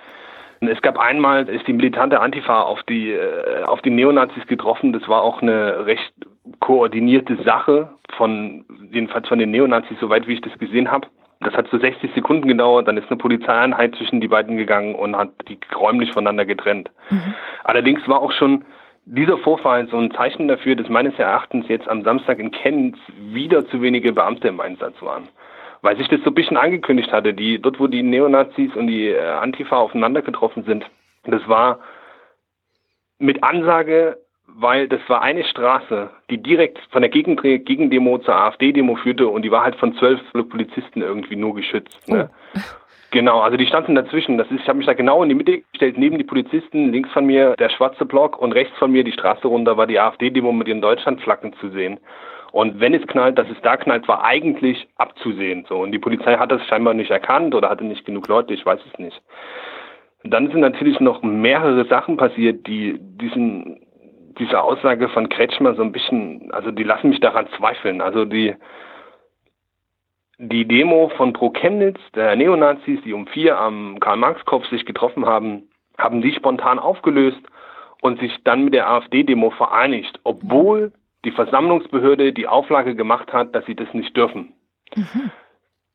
Es 0.61 0.81
gab 0.81 0.97
einmal, 0.97 1.47
ist 1.47 1.67
die 1.67 1.73
militante 1.73 2.19
Antifa 2.19 2.61
auf 2.61 2.81
die, 2.83 3.11
äh, 3.11 3.63
auf 3.63 3.81
die 3.81 3.91
Neonazis 3.91 4.47
getroffen. 4.47 4.93
Das 4.93 5.07
war 5.07 5.21
auch 5.21 5.41
eine 5.41 5.85
recht 5.85 6.13
koordinierte 6.59 7.41
Sache 7.43 7.89
von, 8.17 8.65
jedenfalls 8.91 9.27
von 9.27 9.37
den 9.37 9.51
Neonazis, 9.51 9.97
soweit 9.99 10.27
wie 10.27 10.33
ich 10.33 10.41
das 10.41 10.57
gesehen 10.57 10.91
habe. 10.91 11.07
Das 11.41 11.53
hat 11.53 11.67
so 11.69 11.77
60 11.77 12.11
Sekunden 12.13 12.47
gedauert, 12.47 12.87
dann 12.87 12.97
ist 12.97 13.09
eine 13.09 13.17
Polizeieinheit 13.17 13.95
zwischen 13.95 14.21
die 14.21 14.27
beiden 14.27 14.57
gegangen 14.57 14.95
und 14.95 15.15
hat 15.15 15.29
die 15.47 15.59
räumlich 15.75 16.11
voneinander 16.13 16.45
getrennt. 16.45 16.89
Mhm. 17.09 17.33
Allerdings 17.63 18.07
war 18.07 18.21
auch 18.21 18.31
schon 18.31 18.63
dieser 19.05 19.37
Vorfall 19.37 19.87
so 19.87 19.97
ein 19.97 20.11
Zeichen 20.11 20.47
dafür, 20.47 20.75
dass 20.75 20.89
meines 20.89 21.17
Erachtens 21.19 21.67
jetzt 21.67 21.87
am 21.87 22.03
Samstag 22.03 22.39
in 22.39 22.51
Chemnitz 22.51 22.97
wieder 23.17 23.67
zu 23.67 23.81
wenige 23.81 24.13
Beamte 24.13 24.47
im 24.47 24.59
Einsatz 24.59 24.99
waren. 25.01 25.27
Weil 25.81 25.97
sich 25.97 26.07
das 26.07 26.21
so 26.21 26.31
ein 26.31 26.35
bisschen 26.35 26.57
angekündigt 26.57 27.11
hatte, 27.11 27.33
die, 27.33 27.61
dort 27.61 27.79
wo 27.79 27.87
die 27.87 28.01
Neonazis 28.01 28.75
und 28.75 28.87
die 28.87 29.09
äh, 29.09 29.21
Antifa 29.21 29.77
aufeinander 29.77 30.23
getroffen 30.23 30.63
sind, 30.63 30.85
das 31.25 31.47
war 31.47 31.79
mit 33.19 33.43
Ansage, 33.43 34.17
weil 34.57 34.87
das 34.87 35.01
war 35.07 35.21
eine 35.21 35.43
Straße, 35.43 36.09
die 36.29 36.41
direkt 36.41 36.79
von 36.91 37.01
der 37.01 37.09
Gegendemo 37.09 38.17
zur 38.19 38.35
AfD-Demo 38.35 38.95
führte 38.95 39.27
und 39.27 39.41
die 39.41 39.51
war 39.51 39.63
halt 39.63 39.75
von 39.75 39.95
zwölf 39.95 40.19
Polizisten 40.49 41.01
irgendwie 41.01 41.35
nur 41.35 41.55
geschützt. 41.55 42.07
Ne? 42.07 42.29
Oh. 42.55 42.59
Genau, 43.11 43.39
also 43.39 43.55
die 43.55 43.65
standen 43.65 43.95
dazwischen. 43.95 44.37
Das 44.37 44.49
ist, 44.51 44.61
ich 44.61 44.67
habe 44.67 44.77
mich 44.77 44.87
da 44.87 44.93
genau 44.93 45.23
in 45.23 45.29
die 45.29 45.35
Mitte 45.35 45.61
gestellt, 45.71 45.97
neben 45.97 46.17
die 46.17 46.23
Polizisten, 46.23 46.91
links 46.91 47.09
von 47.11 47.25
mir 47.25 47.55
der 47.55 47.69
schwarze 47.69 48.05
Block 48.05 48.37
und 48.37 48.51
rechts 48.51 48.77
von 48.77 48.91
mir 48.91 49.03
die 49.03 49.13
Straße 49.13 49.47
runter 49.47 49.77
war 49.77 49.87
die 49.87 49.99
AfD-Demo 49.99 50.51
mit 50.51 50.67
ihren 50.67 50.81
Deutschlandflaggen 50.81 51.53
zu 51.53 51.69
sehen. 51.69 51.99
Und 52.51 52.79
wenn 52.79 52.93
es 52.93 53.05
knallt, 53.07 53.37
dass 53.37 53.49
es 53.49 53.61
da 53.61 53.77
knallt, 53.77 54.07
war 54.07 54.23
eigentlich 54.23 54.87
abzusehen. 54.97 55.65
So. 55.67 55.77
Und 55.77 55.91
die 55.91 55.99
Polizei 55.99 56.37
hat 56.37 56.51
das 56.51 56.65
scheinbar 56.67 56.93
nicht 56.93 57.11
erkannt 57.11 57.55
oder 57.55 57.69
hatte 57.69 57.83
nicht 57.83 58.05
genug 58.05 58.27
Leute, 58.27 58.53
ich 58.53 58.65
weiß 58.65 58.79
es 58.91 58.99
nicht. 58.99 59.21
Dann 60.23 60.49
sind 60.49 60.61
natürlich 60.61 60.99
noch 60.99 61.21
mehrere 61.21 61.85
Sachen 61.85 62.17
passiert, 62.17 62.65
die 62.65 62.97
diesen, 62.99 63.84
diese 64.39 64.61
Aussage 64.61 65.09
von 65.09 65.29
Kretschmer 65.29 65.75
so 65.75 65.81
ein 65.81 65.91
bisschen, 65.91 66.51
also 66.51 66.71
die 66.71 66.83
lassen 66.83 67.09
mich 67.09 67.19
daran 67.19 67.47
zweifeln. 67.57 68.01
Also 68.01 68.25
die, 68.25 68.55
die 70.37 70.67
Demo 70.67 71.09
von 71.17 71.33
Pro 71.33 71.51
Chemnitz, 71.51 71.99
der 72.13 72.35
Neonazis, 72.35 73.01
die 73.03 73.13
um 73.13 73.27
vier 73.27 73.57
am 73.57 73.99
Karl-Marx-Kopf 73.99 74.67
sich 74.69 74.85
getroffen 74.85 75.25
haben, 75.25 75.69
haben 75.97 76.21
die 76.21 76.33
spontan 76.33 76.79
aufgelöst 76.79 77.41
und 78.01 78.19
sich 78.19 78.43
dann 78.43 78.65
mit 78.65 78.73
der 78.73 78.89
AfD-Demo 78.89 79.51
vereinigt, 79.51 80.19
obwohl 80.23 80.91
die 81.23 81.31
Versammlungsbehörde 81.31 82.33
die 82.33 82.47
Auflage 82.47 82.95
gemacht 82.95 83.33
hat, 83.33 83.55
dass 83.55 83.65
sie 83.65 83.75
das 83.75 83.91
nicht 83.93 84.15
dürfen. 84.15 84.53
Mhm. 84.95 85.31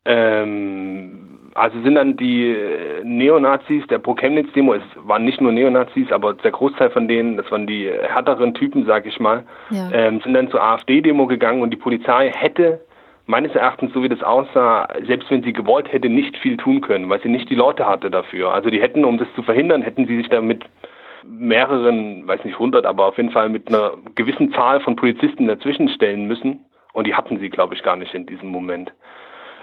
Ähm, 0.05 1.51
also 1.55 1.81
sind 1.83 1.97
dann 1.97 2.17
die 2.17 2.57
Neonazis 3.03 3.87
der 3.89 3.99
Pro 3.99 4.15
Chemnitz-Demo, 4.15 4.75
es 4.75 4.83
waren 4.97 5.25
nicht 5.25 5.41
nur 5.41 5.53
Neonazis, 5.53 6.13
aber 6.13 6.35
der 6.35 6.53
Großteil 6.53 6.91
von 6.91 7.09
denen, 7.09 7.37
das 7.37 7.51
waren 7.51 7.67
die 7.67 7.91
härteren 7.91 8.55
Typen, 8.55 8.87
sag 8.87 9.05
ich 9.07 9.19
mal, 9.19 9.45
ja. 9.71 9.91
ähm, 9.93 10.21
sind 10.21 10.35
dann 10.35 10.49
zur 10.49 10.63
AfD-Demo 10.63 11.27
gegangen 11.27 11.63
und 11.63 11.71
die 11.71 11.77
Polizei 11.77 12.31
hätte 12.31 12.81
meines 13.27 13.55
Erachtens, 13.55 13.93
so 13.93 14.03
wie 14.03 14.09
das 14.09 14.23
aussah, 14.23 14.89
selbst 15.07 15.31
wenn 15.31 15.43
sie 15.43 15.53
gewollt 15.53 15.93
hätte, 15.93 16.09
nicht 16.09 16.37
viel 16.37 16.57
tun 16.57 16.81
können, 16.81 17.09
weil 17.09 17.21
sie 17.23 17.29
nicht 17.29 17.49
die 17.49 17.55
Leute 17.55 17.87
hatte 17.87 18.11
dafür. 18.11 18.53
Also 18.53 18.71
die 18.71 18.81
hätten, 18.81 19.05
um 19.05 19.19
das 19.19 19.29
zu 19.35 19.43
verhindern, 19.43 19.83
hätten 19.83 20.07
sie 20.07 20.17
sich 20.17 20.29
da 20.29 20.41
mit 20.41 20.65
mehreren, 21.25 22.27
weiß 22.27 22.45
nicht, 22.45 22.59
hundert, 22.59 22.87
aber 22.87 23.07
auf 23.07 23.17
jeden 23.17 23.31
Fall 23.31 23.49
mit 23.49 23.69
einer 23.69 23.93
gewissen 24.15 24.53
Zahl 24.53 24.81
von 24.81 24.97
Polizisten 24.97 25.47
dazwischen 25.47 25.89
stellen 25.89 26.27
müssen. 26.27 26.65
Und 26.93 27.07
die 27.07 27.15
hatten 27.15 27.39
sie, 27.39 27.51
glaube 27.51 27.75
ich, 27.75 27.83
gar 27.85 27.97
nicht 27.97 28.15
in 28.15 28.27
diesem 28.27 28.49
Moment. 28.49 28.93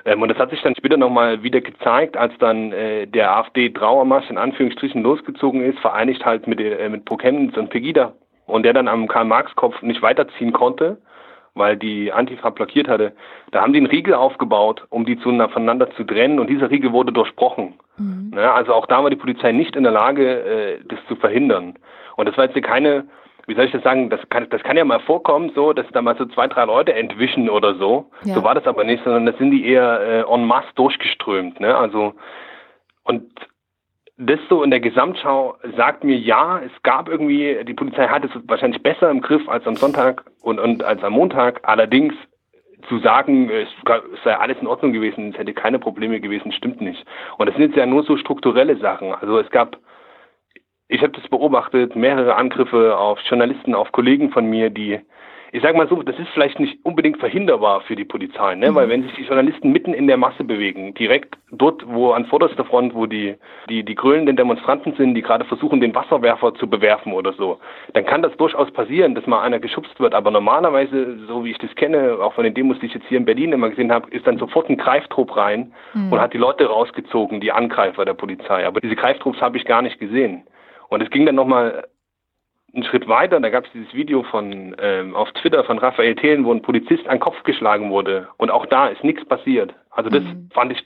Ähm, 0.07 0.21
und 0.23 0.29
das 0.29 0.39
hat 0.39 0.49
sich 0.49 0.61
dann 0.63 0.75
später 0.75 0.97
nochmal 0.97 1.43
wieder 1.43 1.61
gezeigt, 1.61 2.17
als 2.17 2.33
dann 2.39 2.71
äh, 2.71 3.05
der 3.05 3.35
AfD-Trauermarsch 3.37 4.31
in 4.31 4.39
Anführungsstrichen 4.39 5.03
losgezogen 5.03 5.61
ist, 5.61 5.77
vereinigt 5.79 6.25
halt 6.25 6.47
mit, 6.47 6.59
äh, 6.59 6.89
mit 6.89 7.03
Chemnitz 7.19 7.55
und 7.57 7.69
Pegida. 7.69 8.13
Und 8.47 8.63
der 8.63 8.73
dann 8.73 8.87
am 8.87 9.07
Karl-Marx-Kopf 9.07 9.81
nicht 9.81 10.01
weiterziehen 10.01 10.53
konnte 10.53 10.97
weil 11.57 11.75
die 11.75 12.11
Antifa 12.11 12.49
blockiert 12.49 12.87
hatte. 12.87 13.13
Da 13.51 13.61
haben 13.61 13.73
die 13.73 13.79
einen 13.79 13.87
Riegel 13.87 14.13
aufgebaut, 14.13 14.85
um 14.89 15.05
die 15.05 15.17
voneinander 15.17 15.89
zu 15.91 16.03
trennen 16.03 16.39
und 16.39 16.49
dieser 16.49 16.69
Riegel 16.69 16.91
wurde 16.91 17.11
durchbrochen. 17.11 17.73
Mhm. 17.97 18.31
Ja, 18.35 18.53
also 18.53 18.73
auch 18.73 18.85
da 18.85 19.03
war 19.03 19.09
die 19.09 19.15
Polizei 19.15 19.51
nicht 19.51 19.75
in 19.75 19.83
der 19.83 19.91
Lage, 19.91 20.43
äh, 20.43 20.79
das 20.87 20.99
zu 21.07 21.15
verhindern. 21.15 21.75
Und 22.15 22.27
das 22.27 22.37
war 22.37 22.45
jetzt 22.45 22.61
keine, 22.63 23.05
wie 23.47 23.55
soll 23.55 23.65
ich 23.65 23.71
das 23.71 23.83
sagen, 23.83 24.09
das 24.09 24.19
kann, 24.29 24.47
das 24.49 24.61
kann 24.61 24.77
ja 24.77 24.85
mal 24.85 24.99
vorkommen, 24.99 25.51
so, 25.55 25.73
dass 25.73 25.87
da 25.93 26.01
mal 26.01 26.17
so 26.17 26.25
zwei, 26.25 26.47
drei 26.47 26.65
Leute 26.65 26.93
entwischen 26.93 27.49
oder 27.49 27.75
so. 27.75 28.11
Ja. 28.23 28.35
So 28.35 28.43
war 28.43 28.53
das 28.53 28.67
aber 28.67 28.83
nicht, 28.83 29.03
sondern 29.03 29.25
das 29.25 29.37
sind 29.37 29.51
die 29.51 29.65
eher 29.65 30.01
äh, 30.27 30.33
en 30.33 30.45
masse 30.45 30.67
durchgeströmt. 30.75 31.59
Ne? 31.59 31.75
Also 31.75 32.13
und 33.03 33.23
das 34.17 34.39
so 34.49 34.63
in 34.63 34.71
der 34.71 34.79
Gesamtschau 34.79 35.55
sagt 35.77 36.03
mir 36.03 36.17
ja, 36.17 36.59
es 36.59 36.71
gab 36.83 37.07
irgendwie, 37.07 37.63
die 37.63 37.73
Polizei 37.73 38.07
hat 38.07 38.25
es 38.25 38.31
wahrscheinlich 38.47 38.81
besser 38.81 39.09
im 39.09 39.21
Griff 39.21 39.47
als 39.47 39.65
am 39.67 39.75
Sonntag 39.75 40.25
und, 40.41 40.59
und 40.59 40.83
als 40.83 41.03
am 41.03 41.13
Montag. 41.13 41.61
Allerdings 41.63 42.15
zu 42.89 42.99
sagen, 42.99 43.49
es, 43.49 43.67
sei 44.23 44.35
alles 44.35 44.57
in 44.59 44.67
Ordnung 44.67 44.91
gewesen, 44.91 45.31
es 45.31 45.37
hätte 45.37 45.53
keine 45.53 45.79
Probleme 45.79 46.19
gewesen, 46.19 46.51
stimmt 46.51 46.81
nicht. 46.81 47.05
Und 47.37 47.45
das 47.47 47.55
sind 47.55 47.65
jetzt 47.65 47.77
ja 47.77 47.85
nur 47.85 48.03
so 48.03 48.17
strukturelle 48.17 48.77
Sachen. 48.77 49.13
Also 49.13 49.39
es 49.39 49.49
gab, 49.51 49.77
ich 50.89 51.01
habe 51.01 51.11
das 51.11 51.27
beobachtet, 51.27 51.95
mehrere 51.95 52.35
Angriffe 52.35 52.97
auf 52.97 53.19
Journalisten, 53.27 53.75
auf 53.75 53.91
Kollegen 53.91 54.31
von 54.31 54.49
mir, 54.49 54.69
die 54.69 54.99
ich 55.53 55.63
sage 55.63 55.77
mal 55.77 55.87
so, 55.87 56.03
das 56.03 56.19
ist 56.19 56.27
vielleicht 56.33 56.59
nicht 56.59 56.77
unbedingt 56.83 57.19
verhinderbar 57.19 57.79
für 57.81 57.95
die 57.95 58.03
Polizei, 58.03 58.55
ne? 58.55 58.69
Mhm. 58.69 58.75
weil 58.75 58.89
wenn 58.89 59.03
sich 59.03 59.13
die 59.13 59.23
Journalisten 59.23 59.71
mitten 59.71 59.93
in 59.93 60.07
der 60.07 60.17
Masse 60.17 60.43
bewegen, 60.43 60.93
direkt 60.93 61.37
dort, 61.51 61.87
wo 61.87 62.11
an 62.11 62.25
vorderster 62.25 62.65
Front, 62.65 62.93
wo 62.93 63.05
die, 63.05 63.35
die, 63.69 63.83
die 63.83 63.95
grölenden 63.95 64.35
Demonstranten 64.35 64.93
sind, 64.97 65.15
die 65.15 65.21
gerade 65.21 65.45
versuchen, 65.45 65.79
den 65.79 65.95
Wasserwerfer 65.95 66.53
zu 66.55 66.69
bewerfen 66.69 67.13
oder 67.13 67.31
so, 67.33 67.59
dann 67.93 68.05
kann 68.05 68.21
das 68.21 68.35
durchaus 68.35 68.69
passieren, 68.71 69.15
dass 69.15 69.25
mal 69.25 69.41
einer 69.41 69.59
geschubst 69.59 69.97
wird, 69.99 70.13
aber 70.13 70.31
normalerweise, 70.31 71.17
so 71.27 71.45
wie 71.45 71.51
ich 71.51 71.57
das 71.59 71.73
kenne, 71.75 72.17
auch 72.21 72.33
von 72.33 72.43
den 72.43 72.53
Demos, 72.53 72.77
die 72.79 72.87
ich 72.87 72.93
jetzt 72.93 73.07
hier 73.07 73.17
in 73.17 73.25
Berlin 73.25 73.53
immer 73.53 73.69
gesehen 73.69 73.91
habe, 73.91 74.09
ist 74.09 74.27
dann 74.27 74.37
sofort 74.37 74.69
ein 74.69 74.77
Greiftrupp 74.77 75.37
rein 75.37 75.71
mhm. 75.93 76.11
und 76.11 76.19
hat 76.19 76.33
die 76.33 76.37
Leute 76.37 76.65
rausgezogen, 76.65 77.39
die 77.39 77.53
Angreifer 77.53 78.03
der 78.03 78.15
Polizei. 78.15 78.67
Aber 78.67 78.81
diese 78.81 78.95
Greiftrupps 78.95 79.39
habe 79.39 79.57
ich 79.57 79.63
gar 79.63 79.81
nicht 79.81 79.97
gesehen. 79.99 80.43
Und 80.89 81.01
es 81.01 81.09
ging 81.09 81.25
dann 81.25 81.35
nochmal 81.35 81.87
einen 82.73 82.83
Schritt 82.83 83.07
weiter, 83.07 83.39
da 83.39 83.49
gab 83.49 83.65
es 83.65 83.71
dieses 83.71 83.93
Video 83.93 84.23
von 84.23 84.75
ähm, 84.79 85.15
auf 85.15 85.31
Twitter 85.33 85.63
von 85.63 85.79
Raphael 85.79 86.15
Thelen, 86.15 86.45
wo 86.45 86.53
ein 86.53 86.61
Polizist 86.61 87.07
an 87.07 87.15
den 87.15 87.21
Kopf 87.21 87.41
geschlagen 87.43 87.89
wurde. 87.89 88.27
Und 88.37 88.51
auch 88.51 88.65
da 88.65 88.87
ist 88.87 89.03
nichts 89.03 89.25
passiert. 89.25 89.73
Also 89.89 90.09
das 90.09 90.23
mhm. 90.23 90.49
fand 90.53 90.71
ich 90.73 90.85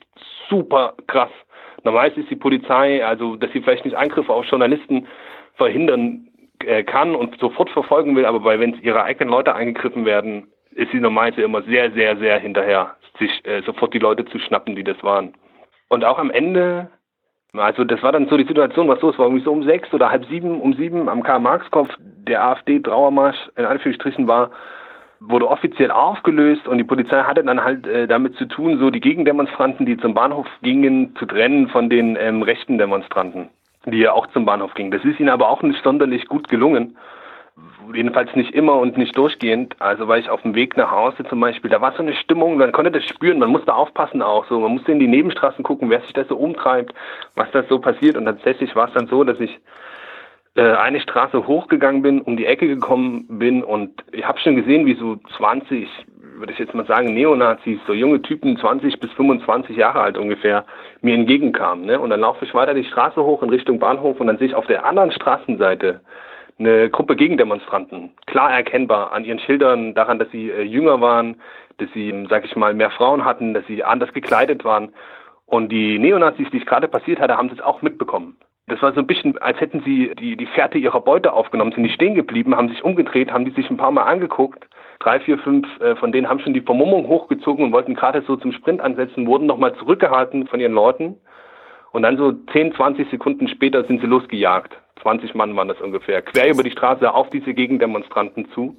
super 0.49 0.93
krass. 1.07 1.31
Normalerweise 1.83 2.21
ist 2.21 2.29
die 2.29 2.35
Polizei, 2.35 3.05
also 3.05 3.35
dass 3.35 3.51
sie 3.51 3.61
vielleicht 3.61 3.85
nicht 3.85 3.97
Angriffe 3.97 4.31
auf 4.31 4.45
Journalisten 4.45 5.07
verhindern 5.55 6.27
äh, 6.65 6.83
kann 6.83 7.15
und 7.15 7.37
sofort 7.39 7.69
verfolgen 7.71 8.15
will, 8.15 8.25
aber 8.25 8.43
wenn 8.59 8.75
es 8.75 8.81
ihre 8.81 9.03
eigenen 9.03 9.29
Leute 9.29 9.55
eingegriffen 9.55 10.05
werden, 10.05 10.47
ist 10.71 10.91
sie 10.91 10.99
normalerweise 10.99 11.41
immer 11.41 11.63
sehr, 11.63 11.91
sehr, 11.91 12.17
sehr 12.17 12.39
hinterher, 12.39 12.95
sich 13.19 13.45
äh, 13.45 13.61
sofort 13.63 13.93
die 13.93 13.99
Leute 13.99 14.25
zu 14.25 14.39
schnappen, 14.39 14.75
die 14.75 14.83
das 14.83 15.01
waren. 15.03 15.33
Und 15.89 16.05
auch 16.05 16.19
am 16.19 16.31
Ende 16.31 16.89
also 17.57 17.83
das 17.83 18.01
war 18.01 18.13
dann 18.13 18.29
so 18.29 18.37
die 18.37 18.47
Situation, 18.47 18.87
was 18.87 19.01
los 19.01 19.17
war, 19.17 19.25
irgendwie 19.25 19.43
so 19.43 19.51
um 19.51 19.63
sechs 19.63 19.93
oder 19.93 20.09
halb 20.09 20.25
sieben, 20.27 20.61
um 20.61 20.73
sieben 20.73 21.09
am 21.09 21.21
Karl-Marx-Kopf, 21.21 21.89
der 21.99 22.43
AfD-Trauermarsch 22.45 23.49
in 23.57 23.65
Anführungsstrichen 23.65 24.27
war, 24.27 24.51
wurde 25.19 25.49
offiziell 25.49 25.91
aufgelöst 25.91 26.67
und 26.67 26.77
die 26.77 26.83
Polizei 26.83 27.21
hatte 27.23 27.43
dann 27.43 27.63
halt 27.63 27.85
äh, 27.85 28.07
damit 28.07 28.35
zu 28.37 28.45
tun, 28.45 28.79
so 28.79 28.89
die 28.89 29.01
Gegendemonstranten, 29.01 29.85
die 29.85 29.97
zum 29.97 30.13
Bahnhof 30.13 30.47
gingen, 30.61 31.15
zu 31.17 31.25
trennen 31.25 31.67
von 31.67 31.89
den 31.89 32.15
ähm, 32.15 32.41
rechten 32.41 32.77
Demonstranten, 32.77 33.49
die 33.85 33.99
ja 33.99 34.13
auch 34.13 34.27
zum 34.27 34.45
Bahnhof 34.45 34.73
gingen. 34.73 34.91
Das 34.91 35.03
ist 35.03 35.19
ihnen 35.19 35.29
aber 35.29 35.49
auch 35.49 35.61
nicht 35.61 35.83
sonderlich 35.83 36.27
gut 36.27 36.47
gelungen 36.47 36.95
jedenfalls 37.93 38.35
nicht 38.35 38.53
immer 38.53 38.75
und 38.75 38.97
nicht 38.97 39.17
durchgehend. 39.17 39.75
Also 39.79 40.07
weil 40.07 40.21
ich 40.21 40.29
auf 40.29 40.41
dem 40.41 40.55
Weg 40.55 40.77
nach 40.77 40.91
Hause 40.91 41.23
zum 41.25 41.39
Beispiel, 41.39 41.69
da 41.69 41.81
war 41.81 41.91
so 41.93 41.99
eine 41.99 42.13
Stimmung, 42.15 42.57
man 42.57 42.71
konnte 42.71 42.91
das 42.91 43.03
spüren, 43.05 43.39
man 43.39 43.49
musste 43.49 43.73
aufpassen 43.73 44.21
auch 44.21 44.45
so, 44.47 44.59
man 44.59 44.73
musste 44.73 44.91
in 44.91 44.99
die 44.99 45.07
Nebenstraßen 45.07 45.63
gucken, 45.63 45.89
wer 45.89 46.01
sich 46.01 46.13
da 46.13 46.23
so 46.25 46.37
umtreibt, 46.37 46.93
was 47.35 47.51
da 47.51 47.63
so 47.63 47.79
passiert. 47.79 48.17
Und 48.17 48.25
tatsächlich 48.25 48.75
war 48.75 48.87
es 48.87 48.93
dann 48.93 49.07
so, 49.07 49.23
dass 49.23 49.39
ich 49.39 49.59
äh, 50.55 50.63
eine 50.63 50.99
Straße 50.99 51.47
hochgegangen 51.47 52.01
bin, 52.01 52.21
um 52.21 52.37
die 52.37 52.45
Ecke 52.45 52.67
gekommen 52.67 53.25
bin 53.39 53.63
und 53.63 54.03
ich 54.11 54.25
habe 54.27 54.39
schon 54.39 54.55
gesehen, 54.55 54.85
wie 54.85 54.95
so 54.95 55.17
20, 55.37 55.87
würde 56.37 56.51
ich 56.51 56.59
jetzt 56.59 56.73
mal 56.73 56.85
sagen, 56.85 57.13
Neonazis, 57.13 57.79
so 57.87 57.93
junge 57.93 58.21
Typen, 58.21 58.57
20 58.57 58.99
bis 58.99 59.11
25 59.13 59.77
Jahre 59.77 60.01
alt 60.01 60.17
ungefähr, 60.17 60.65
mir 61.01 61.15
entgegenkamen. 61.15 61.85
Ne? 61.85 61.99
Und 61.99 62.09
dann 62.09 62.19
laufe 62.19 62.43
ich 62.43 62.53
weiter 62.53 62.73
die 62.73 62.83
Straße 62.83 63.23
hoch 63.23 63.43
in 63.43 63.49
Richtung 63.49 63.79
Bahnhof 63.79 64.19
und 64.19 64.27
dann 64.27 64.37
sehe 64.39 64.47
ich 64.47 64.55
auf 64.55 64.67
der 64.67 64.85
anderen 64.85 65.11
Straßenseite 65.11 66.01
eine 66.61 66.89
Gruppe 66.89 67.15
Gegendemonstranten. 67.15 68.11
Klar 68.27 68.51
erkennbar 68.51 69.11
an 69.11 69.25
ihren 69.25 69.39
Schildern, 69.39 69.93
daran, 69.93 70.19
dass 70.19 70.29
sie 70.31 70.49
äh, 70.49 70.61
jünger 70.61 71.01
waren, 71.01 71.41
dass 71.77 71.89
sie, 71.93 72.27
sag 72.29 72.45
ich 72.45 72.55
mal, 72.55 72.73
mehr 72.73 72.91
Frauen 72.91 73.25
hatten, 73.25 73.53
dass 73.53 73.65
sie 73.67 73.83
anders 73.83 74.13
gekleidet 74.13 74.63
waren. 74.63 74.93
Und 75.45 75.69
die 75.69 75.99
Neonazis, 75.99 76.49
die 76.51 76.59
es 76.59 76.65
gerade 76.65 76.87
passiert 76.87 77.19
hatte, 77.19 77.37
haben 77.37 77.49
das 77.49 77.59
auch 77.59 77.81
mitbekommen. 77.81 78.37
Das 78.67 78.81
war 78.81 78.93
so 78.93 79.01
ein 79.01 79.07
bisschen, 79.07 79.37
als 79.39 79.59
hätten 79.59 79.81
sie 79.83 80.13
die, 80.17 80.37
die 80.37 80.45
Fährte 80.45 80.77
ihrer 80.77 81.01
Beute 81.01 81.33
aufgenommen, 81.33 81.71
sind 81.73 81.81
nicht 81.81 81.95
stehen 81.95 82.15
geblieben, 82.15 82.55
haben 82.55 82.69
sich 82.69 82.83
umgedreht, 82.83 83.31
haben 83.31 83.43
die 83.43 83.51
sich 83.51 83.69
ein 83.69 83.77
paar 83.77 83.91
Mal 83.91 84.03
angeguckt. 84.03 84.65
Drei, 84.99 85.19
vier, 85.19 85.39
fünf 85.39 85.67
äh, 85.81 85.95
von 85.95 86.11
denen 86.11 86.29
haben 86.29 86.39
schon 86.39 86.53
die 86.53 86.61
Vermummung 86.61 87.07
hochgezogen 87.07 87.65
und 87.65 87.71
wollten 87.73 87.95
gerade 87.95 88.21
so 88.21 88.37
zum 88.37 88.53
Sprint 88.53 88.79
ansetzen, 88.79 89.27
wurden 89.27 89.47
nochmal 89.47 89.75
zurückgehalten 89.75 90.47
von 90.47 90.59
ihren 90.59 90.73
Leuten. 90.73 91.17
Und 91.91 92.03
dann 92.03 92.17
so 92.17 92.31
10, 92.53 92.75
20 92.75 93.09
Sekunden 93.09 93.47
später 93.47 93.83
sind 93.83 93.99
sie 93.99 94.07
losgejagt. 94.07 94.77
20 95.01 95.35
Mann 95.35 95.55
waren 95.55 95.67
das 95.67 95.81
ungefähr, 95.81 96.21
quer 96.21 96.49
über 96.49 96.63
die 96.63 96.71
Straße 96.71 97.11
auf 97.13 97.29
diese 97.29 97.53
Gegendemonstranten 97.53 98.49
zu. 98.51 98.77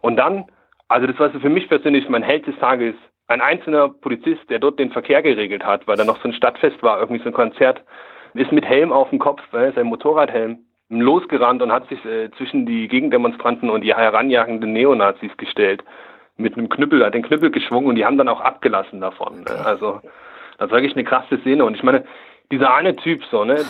Und 0.00 0.16
dann, 0.16 0.44
also 0.88 1.06
das 1.06 1.18
war 1.18 1.30
für 1.30 1.48
mich 1.48 1.68
persönlich 1.68 2.08
mein 2.08 2.22
Held 2.22 2.46
des 2.46 2.56
Tages, 2.58 2.94
ein 3.28 3.40
einzelner 3.40 3.88
Polizist, 3.88 4.48
der 4.48 4.58
dort 4.58 4.78
den 4.78 4.92
Verkehr 4.92 5.22
geregelt 5.22 5.64
hat, 5.64 5.86
weil 5.86 5.96
da 5.96 6.04
noch 6.04 6.20
so 6.22 6.28
ein 6.28 6.34
Stadtfest 6.34 6.82
war, 6.82 7.00
irgendwie 7.00 7.22
so 7.22 7.28
ein 7.28 7.34
Konzert, 7.34 7.82
ist 8.34 8.52
mit 8.52 8.64
Helm 8.64 8.92
auf 8.92 9.10
dem 9.10 9.18
Kopf, 9.18 9.40
äh, 9.52 9.72
sein 9.72 9.86
Motorradhelm, 9.86 10.58
losgerannt 10.88 11.62
und 11.62 11.72
hat 11.72 11.88
sich 11.88 12.04
äh, 12.04 12.30
zwischen 12.36 12.66
die 12.66 12.86
Gegendemonstranten 12.86 13.70
und 13.70 13.80
die 13.80 13.94
heranjagenden 13.94 14.72
Neonazis 14.72 15.36
gestellt, 15.36 15.82
mit 16.36 16.56
einem 16.56 16.68
Knüppel, 16.68 17.04
hat 17.04 17.14
den 17.14 17.22
Knüppel 17.22 17.50
geschwungen 17.50 17.88
und 17.88 17.94
die 17.96 18.04
haben 18.04 18.18
dann 18.18 18.28
auch 18.28 18.40
abgelassen 18.40 19.00
davon. 19.00 19.40
Ne? 19.40 19.64
Also 19.64 20.00
das 20.58 20.70
war 20.70 20.78
wirklich 20.78 20.94
eine 20.94 21.04
krasse 21.04 21.38
Szene 21.38 21.64
und 21.64 21.74
ich 21.74 21.82
meine, 21.82 22.04
dieser 22.52 22.74
eine 22.74 22.94
Typ, 22.94 23.24
so, 23.30 23.44
ne, 23.44 23.64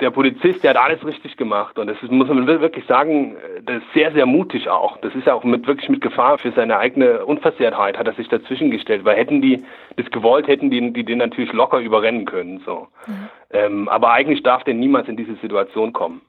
der 0.00 0.10
Polizist, 0.10 0.62
der 0.62 0.70
hat 0.70 0.76
alles 0.76 1.04
richtig 1.04 1.36
gemacht. 1.36 1.78
Und 1.78 1.86
das 1.86 1.96
ist, 2.02 2.10
muss 2.10 2.28
man 2.28 2.46
wirklich 2.46 2.84
sagen, 2.86 3.36
das 3.64 3.76
ist 3.78 3.92
sehr, 3.94 4.12
sehr 4.12 4.26
mutig 4.26 4.68
auch. 4.68 4.98
Das 4.98 5.14
ist 5.14 5.26
ja 5.26 5.34
auch 5.34 5.44
mit, 5.44 5.66
wirklich 5.66 5.88
mit 5.88 6.02
Gefahr 6.02 6.36
für 6.38 6.52
seine 6.52 6.78
eigene 6.78 7.24
Unversehrtheit 7.24 7.96
hat 7.98 8.06
er 8.06 8.12
sich 8.14 8.28
dazwischen 8.28 8.70
gestellt. 8.70 9.04
Weil 9.04 9.16
hätten 9.16 9.40
die 9.40 9.64
das 9.96 10.10
gewollt, 10.10 10.46
hätten 10.46 10.70
die, 10.70 10.92
die 10.92 11.04
den 11.04 11.18
natürlich 11.18 11.52
locker 11.52 11.78
überrennen 11.78 12.26
können, 12.26 12.60
so. 12.66 12.88
Mhm. 13.06 13.28
Ähm, 13.50 13.88
aber 13.88 14.12
eigentlich 14.12 14.42
darf 14.42 14.62
der 14.64 14.74
niemals 14.74 15.08
in 15.08 15.16
diese 15.16 15.36
Situation 15.36 15.92
kommen. 15.92 16.20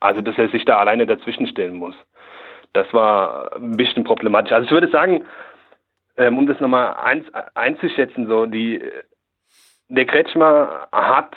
Also, 0.00 0.20
dass 0.20 0.36
er 0.36 0.50
sich 0.50 0.66
da 0.66 0.76
alleine 0.76 1.06
dazwischen 1.06 1.46
stellen 1.46 1.76
muss. 1.76 1.94
Das 2.74 2.92
war 2.92 3.56
ein 3.56 3.78
bisschen 3.78 4.04
problematisch. 4.04 4.52
Also, 4.52 4.66
ich 4.66 4.72
würde 4.72 4.88
sagen, 4.88 5.24
ähm, 6.18 6.36
um 6.36 6.46
das 6.46 6.60
nochmal 6.60 6.96
ein, 7.02 7.24
einzuschätzen, 7.54 8.26
so 8.26 8.44
die 8.44 8.82
der 9.88 10.04
Kretschmer 10.04 10.88
hat, 10.92 11.36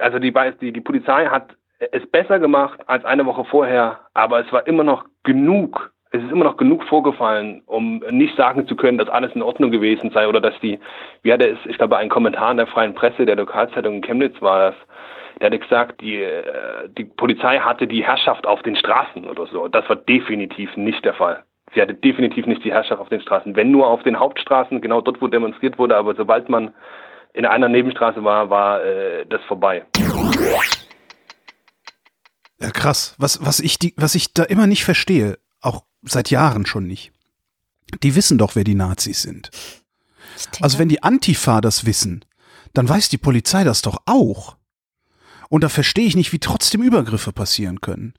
also 0.00 0.18
die, 0.18 0.32
die, 0.60 0.72
die 0.72 0.80
Polizei 0.80 1.26
hat 1.26 1.56
es 1.78 2.04
besser 2.10 2.38
gemacht 2.38 2.80
als 2.86 3.04
eine 3.04 3.26
Woche 3.26 3.44
vorher, 3.44 4.00
aber 4.14 4.40
es 4.40 4.52
war 4.52 4.66
immer 4.66 4.84
noch 4.84 5.04
genug, 5.22 5.92
es 6.10 6.22
ist 6.22 6.32
immer 6.32 6.44
noch 6.44 6.56
genug 6.56 6.84
vorgefallen, 6.84 7.62
um 7.66 8.02
nicht 8.10 8.36
sagen 8.36 8.66
zu 8.66 8.76
können, 8.76 8.98
dass 8.98 9.08
alles 9.08 9.32
in 9.34 9.42
Ordnung 9.42 9.70
gewesen 9.70 10.10
sei 10.10 10.26
oder 10.26 10.40
dass 10.40 10.58
die, 10.60 10.78
wie 11.22 11.32
hat 11.32 11.40
er 11.40 11.52
es, 11.52 11.58
ich 11.66 11.76
glaube, 11.76 11.96
ein 11.96 12.08
Kommentar 12.08 12.50
in 12.50 12.56
der 12.56 12.66
freien 12.66 12.94
Presse 12.94 13.26
der 13.26 13.36
Lokalzeitung 13.36 13.96
in 13.96 14.02
Chemnitz 14.02 14.40
war 14.40 14.70
das, 14.70 14.74
der 15.40 15.46
hatte 15.46 15.58
gesagt, 15.58 16.00
die, 16.00 16.22
äh, 16.22 16.88
die 16.96 17.04
Polizei 17.04 17.58
hatte 17.58 17.86
die 17.86 18.04
Herrschaft 18.04 18.46
auf 18.46 18.62
den 18.62 18.74
Straßen 18.74 19.24
oder 19.24 19.46
so. 19.46 19.68
Das 19.68 19.88
war 19.88 19.96
definitiv 19.96 20.76
nicht 20.76 21.04
der 21.04 21.14
Fall. 21.14 21.44
Sie 21.74 21.82
hatte 21.82 21.94
definitiv 21.94 22.46
nicht 22.46 22.64
die 22.64 22.72
Herrschaft 22.72 23.00
auf 23.00 23.08
den 23.08 23.20
Straßen. 23.20 23.54
Wenn 23.54 23.70
nur 23.70 23.86
auf 23.86 24.02
den 24.02 24.18
Hauptstraßen, 24.18 24.80
genau 24.80 25.00
dort, 25.00 25.20
wo 25.20 25.28
demonstriert 25.28 25.78
wurde, 25.78 25.96
aber 25.96 26.14
sobald 26.14 26.48
man 26.48 26.72
in 27.34 27.46
einer 27.46 27.68
Nebenstraße 27.68 28.22
war, 28.24 28.50
war 28.50 28.82
äh, 28.82 29.26
das 29.26 29.40
vorbei. 29.46 29.84
Ja, 32.60 32.70
krass. 32.70 33.14
Was, 33.18 33.44
was, 33.44 33.60
ich 33.60 33.78
die, 33.78 33.94
was 33.96 34.14
ich 34.14 34.34
da 34.34 34.42
immer 34.42 34.66
nicht 34.66 34.84
verstehe, 34.84 35.38
auch 35.60 35.84
seit 36.02 36.30
Jahren 36.30 36.66
schon 36.66 36.86
nicht. 36.86 37.12
Die 38.02 38.14
wissen 38.14 38.38
doch, 38.38 38.56
wer 38.56 38.64
die 38.64 38.74
Nazis 38.74 39.22
sind. 39.22 39.50
Also 40.60 40.78
wenn 40.78 40.88
die 40.88 41.02
Antifa 41.02 41.60
das 41.60 41.86
wissen, 41.86 42.24
dann 42.74 42.88
weiß 42.88 43.08
die 43.08 43.18
Polizei 43.18 43.64
das 43.64 43.82
doch 43.82 44.02
auch. 44.06 44.56
Und 45.48 45.64
da 45.64 45.68
verstehe 45.68 46.06
ich 46.06 46.16
nicht, 46.16 46.32
wie 46.32 46.38
trotzdem 46.38 46.82
Übergriffe 46.82 47.32
passieren 47.32 47.80
können. 47.80 48.14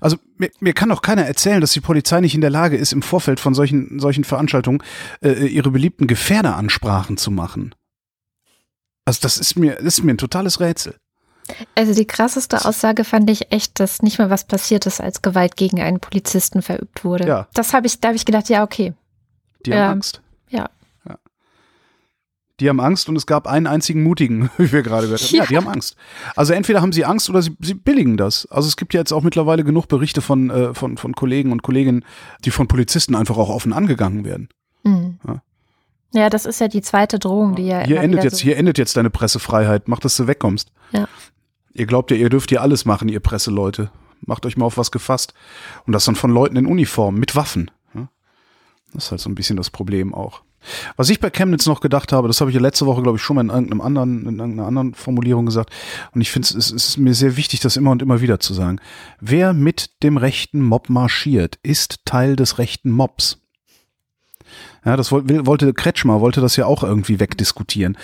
Also 0.00 0.16
mir, 0.36 0.50
mir 0.60 0.72
kann 0.72 0.88
doch 0.88 1.02
keiner 1.02 1.24
erzählen, 1.24 1.60
dass 1.60 1.72
die 1.72 1.80
Polizei 1.80 2.20
nicht 2.20 2.34
in 2.34 2.40
der 2.40 2.50
Lage 2.50 2.76
ist, 2.76 2.92
im 2.92 3.02
Vorfeld 3.02 3.40
von 3.40 3.54
solchen, 3.54 3.98
solchen 3.98 4.24
Veranstaltungen 4.24 4.82
äh, 5.22 5.46
ihre 5.46 5.70
beliebten 5.70 6.06
Gefährderansprachen 6.06 7.16
zu 7.16 7.30
machen. 7.30 7.74
Also 9.04 9.20
das 9.22 9.38
ist 9.38 9.56
mir, 9.56 9.76
das 9.76 9.98
ist 9.98 10.04
mir 10.04 10.12
ein 10.12 10.18
totales 10.18 10.60
Rätsel. 10.60 10.96
Also 11.74 11.94
die 11.94 12.06
krasseste 12.06 12.64
Aussage 12.64 13.04
fand 13.04 13.30
ich 13.30 13.52
echt, 13.52 13.80
dass 13.80 14.02
nicht 14.02 14.18
mal 14.18 14.28
was 14.30 14.44
passiert 14.44 14.86
ist, 14.86 15.00
als 15.00 15.22
Gewalt 15.22 15.56
gegen 15.56 15.80
einen 15.80 15.98
Polizisten 15.98 16.62
verübt 16.62 17.04
wurde. 17.04 17.26
Ja. 17.26 17.48
Das 17.54 17.72
habe 17.72 17.86
ich, 17.86 18.00
da 18.00 18.08
habe 18.08 18.16
ich 18.16 18.26
gedacht, 18.26 18.48
ja, 18.48 18.62
okay. 18.62 18.92
Die 19.64 19.72
haben 19.72 19.78
ähm, 19.78 19.90
Angst. 19.92 20.20
Ja. 20.50 20.68
Die 22.60 22.68
haben 22.68 22.80
Angst 22.80 23.08
und 23.08 23.16
es 23.16 23.26
gab 23.26 23.46
einen 23.46 23.66
einzigen 23.66 24.02
Mutigen, 24.02 24.50
wie 24.58 24.72
wir 24.72 24.82
gerade 24.82 25.06
gehört 25.06 25.20
haben. 25.20 25.34
Ja. 25.34 25.42
ja, 25.42 25.46
die 25.46 25.56
haben 25.56 25.68
Angst. 25.68 25.96
Also 26.36 26.52
entweder 26.52 26.82
haben 26.82 26.92
sie 26.92 27.04
Angst 27.04 27.30
oder 27.30 27.42
sie, 27.42 27.56
sie 27.60 27.74
billigen 27.74 28.16
das. 28.16 28.46
Also 28.46 28.68
es 28.68 28.76
gibt 28.76 28.94
ja 28.94 29.00
jetzt 29.00 29.12
auch 29.12 29.22
mittlerweile 29.22 29.64
genug 29.64 29.88
Berichte 29.88 30.20
von, 30.20 30.50
äh, 30.50 30.74
von, 30.74 30.96
von 30.96 31.14
Kollegen 31.14 31.52
und 31.52 31.62
Kolleginnen, 31.62 32.04
die 32.44 32.50
von 32.50 32.68
Polizisten 32.68 33.14
einfach 33.14 33.36
auch 33.36 33.48
offen 33.48 33.72
angegangen 33.72 34.24
werden. 34.24 34.48
Mhm. 34.84 35.18
Ja. 35.26 35.42
Ja, 36.14 36.30
das 36.30 36.46
ist 36.46 36.58
ja 36.58 36.68
die 36.68 36.80
zweite 36.80 37.18
Drohung, 37.18 37.54
die 37.54 37.66
ja. 37.66 37.80
Hier 37.80 38.00
endet 38.00 38.24
jetzt, 38.24 38.38
so 38.38 38.42
hier 38.42 38.56
endet 38.56 38.78
jetzt 38.78 38.96
deine 38.96 39.10
Pressefreiheit. 39.10 39.88
Mach, 39.88 40.00
dass 40.00 40.16
du 40.16 40.26
wegkommst. 40.26 40.72
Ja. 40.92 41.06
Ihr 41.74 41.84
glaubt 41.84 42.10
ja, 42.10 42.16
ihr 42.16 42.30
dürft 42.30 42.50
ja 42.50 42.62
alles 42.62 42.86
machen, 42.86 43.10
ihr 43.10 43.20
Presseleute. 43.20 43.90
Macht 44.22 44.46
euch 44.46 44.56
mal 44.56 44.64
auf 44.64 44.78
was 44.78 44.90
gefasst. 44.90 45.34
Und 45.86 45.92
das 45.92 46.06
dann 46.06 46.16
von 46.16 46.30
Leuten 46.30 46.56
in 46.56 46.64
Uniform 46.64 47.16
mit 47.16 47.36
Waffen. 47.36 47.70
Das 48.92 49.04
ist 49.04 49.10
halt 49.10 49.20
so 49.20 49.28
ein 49.28 49.34
bisschen 49.34 49.56
das 49.56 49.70
Problem 49.70 50.14
auch. 50.14 50.42
Was 50.96 51.08
ich 51.10 51.20
bei 51.20 51.30
Chemnitz 51.30 51.66
noch 51.66 51.80
gedacht 51.80 52.12
habe, 52.12 52.28
das 52.28 52.40
habe 52.40 52.50
ich 52.50 52.54
ja 52.54 52.60
letzte 52.60 52.86
Woche, 52.86 53.02
glaube 53.02 53.16
ich, 53.16 53.22
schon 53.22 53.36
mal 53.36 53.42
in 53.42 53.50
irgendeinem 53.50 53.80
anderen, 53.80 54.26
in 54.26 54.38
irgendeiner 54.38 54.68
anderen 54.68 54.94
Formulierung 54.94 55.46
gesagt. 55.46 55.72
Und 56.12 56.20
ich 56.20 56.30
finde, 56.30 56.48
es 56.48 56.70
ist 56.70 56.96
mir 56.98 57.14
sehr 57.14 57.36
wichtig, 57.36 57.60
das 57.60 57.76
immer 57.76 57.90
und 57.90 58.02
immer 58.02 58.20
wieder 58.20 58.40
zu 58.40 58.54
sagen. 58.54 58.80
Wer 59.20 59.52
mit 59.52 60.02
dem 60.02 60.16
rechten 60.16 60.62
Mob 60.62 60.88
marschiert, 60.88 61.58
ist 61.62 62.04
Teil 62.04 62.36
des 62.36 62.58
rechten 62.58 62.90
Mobs. 62.90 63.38
Ja, 64.84 64.96
das 64.96 65.12
wollte 65.12 65.74
Kretschmer, 65.74 66.20
wollte 66.20 66.40
das 66.40 66.56
ja 66.56 66.66
auch 66.66 66.82
irgendwie 66.82 67.20
wegdiskutieren. 67.20 67.96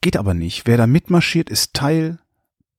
Geht 0.00 0.16
aber 0.16 0.34
nicht. 0.34 0.66
Wer 0.66 0.78
da 0.78 0.86
mitmarschiert, 0.86 1.50
ist 1.50 1.74
Teil 1.74 2.18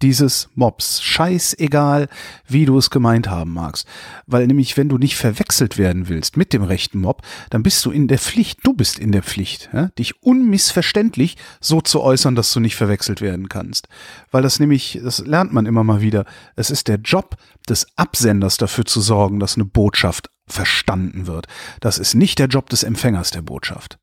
dieses 0.02 0.50
Mobs. 0.56 1.02
Scheißegal, 1.02 2.08
wie 2.48 2.66
du 2.66 2.78
es 2.78 2.90
gemeint 2.90 3.30
haben 3.30 3.54
magst. 3.54 3.88
Weil 4.26 4.48
nämlich, 4.48 4.78
wenn 4.78 4.90
du 4.90 4.98
nicht 4.98 5.16
verwechselt 5.16 5.78
werden 5.78 6.10
willst 6.10 6.38
mit 6.38 6.54
dem 6.54 6.64
rechten 6.64 7.02
Mob, 7.02 7.22
dann 7.50 7.64
bist 7.64 7.86
du 7.86 7.92
in 7.92 8.08
der 8.08 8.20
Pflicht, 8.20 8.60
du 8.64 8.74
bist 8.74 9.00
in 9.00 9.12
der 9.12 9.24
Pflicht, 9.24 9.70
ja, 9.74 9.88
dich 9.90 10.22
unmissverständlich 10.24 11.38
so 11.60 11.82
zu 11.82 12.02
äußern, 12.02 12.36
dass 12.36 12.54
du 12.54 12.60
nicht 12.60 12.76
verwechselt 12.76 13.22
werden 13.22 13.50
kannst. 13.50 13.88
Weil 14.32 14.44
das 14.44 14.60
nämlich, 14.60 15.00
das 15.04 15.20
lernt 15.20 15.54
man 15.54 15.66
immer 15.66 15.84
mal 15.84 16.02
wieder, 16.02 16.26
es 16.56 16.70
ist 16.70 16.88
der 16.88 16.98
Job 16.98 17.38
des 17.70 17.88
Absenders 17.96 18.58
dafür 18.58 18.86
zu 18.86 19.02
sorgen, 19.02 19.40
dass 19.40 19.56
eine 19.56 19.66
Botschaft 19.66 20.30
verstanden 20.48 21.28
wird. 21.28 21.48
Das 21.80 21.98
ist 21.98 22.16
nicht 22.16 22.40
der 22.40 22.48
Job 22.48 22.70
des 22.70 22.84
Empfängers 22.84 23.32
der 23.32 23.42
Botschaft. 23.42 24.01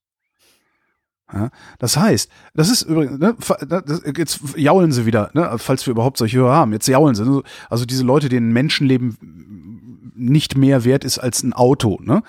Ja, 1.33 1.51
das 1.79 1.97
heißt, 1.97 2.31
das 2.55 2.71
ist 2.71 2.83
übrigens, 2.83 3.19
ne, 3.19 3.37
jetzt 4.17 4.41
jaulen 4.57 4.93
sie 4.93 5.05
wieder, 5.05 5.31
ne, 5.35 5.57
falls 5.59 5.87
wir 5.87 5.91
überhaupt 5.91 6.17
solche 6.17 6.39
Hörer 6.39 6.55
haben, 6.55 6.73
jetzt 6.73 6.89
jaulen 6.89 7.15
sie. 7.15 7.25
Ne, 7.25 7.43
also 7.69 7.85
diese 7.85 8.03
Leute, 8.03 8.31
denen 8.31 8.53
Menschenleben 8.53 9.17
nicht 10.19 10.57
mehr 10.57 10.85
wert 10.85 11.05
ist 11.05 11.19
als 11.19 11.43
ein 11.43 11.53
Auto. 11.53 11.99
Ne? 12.03 12.23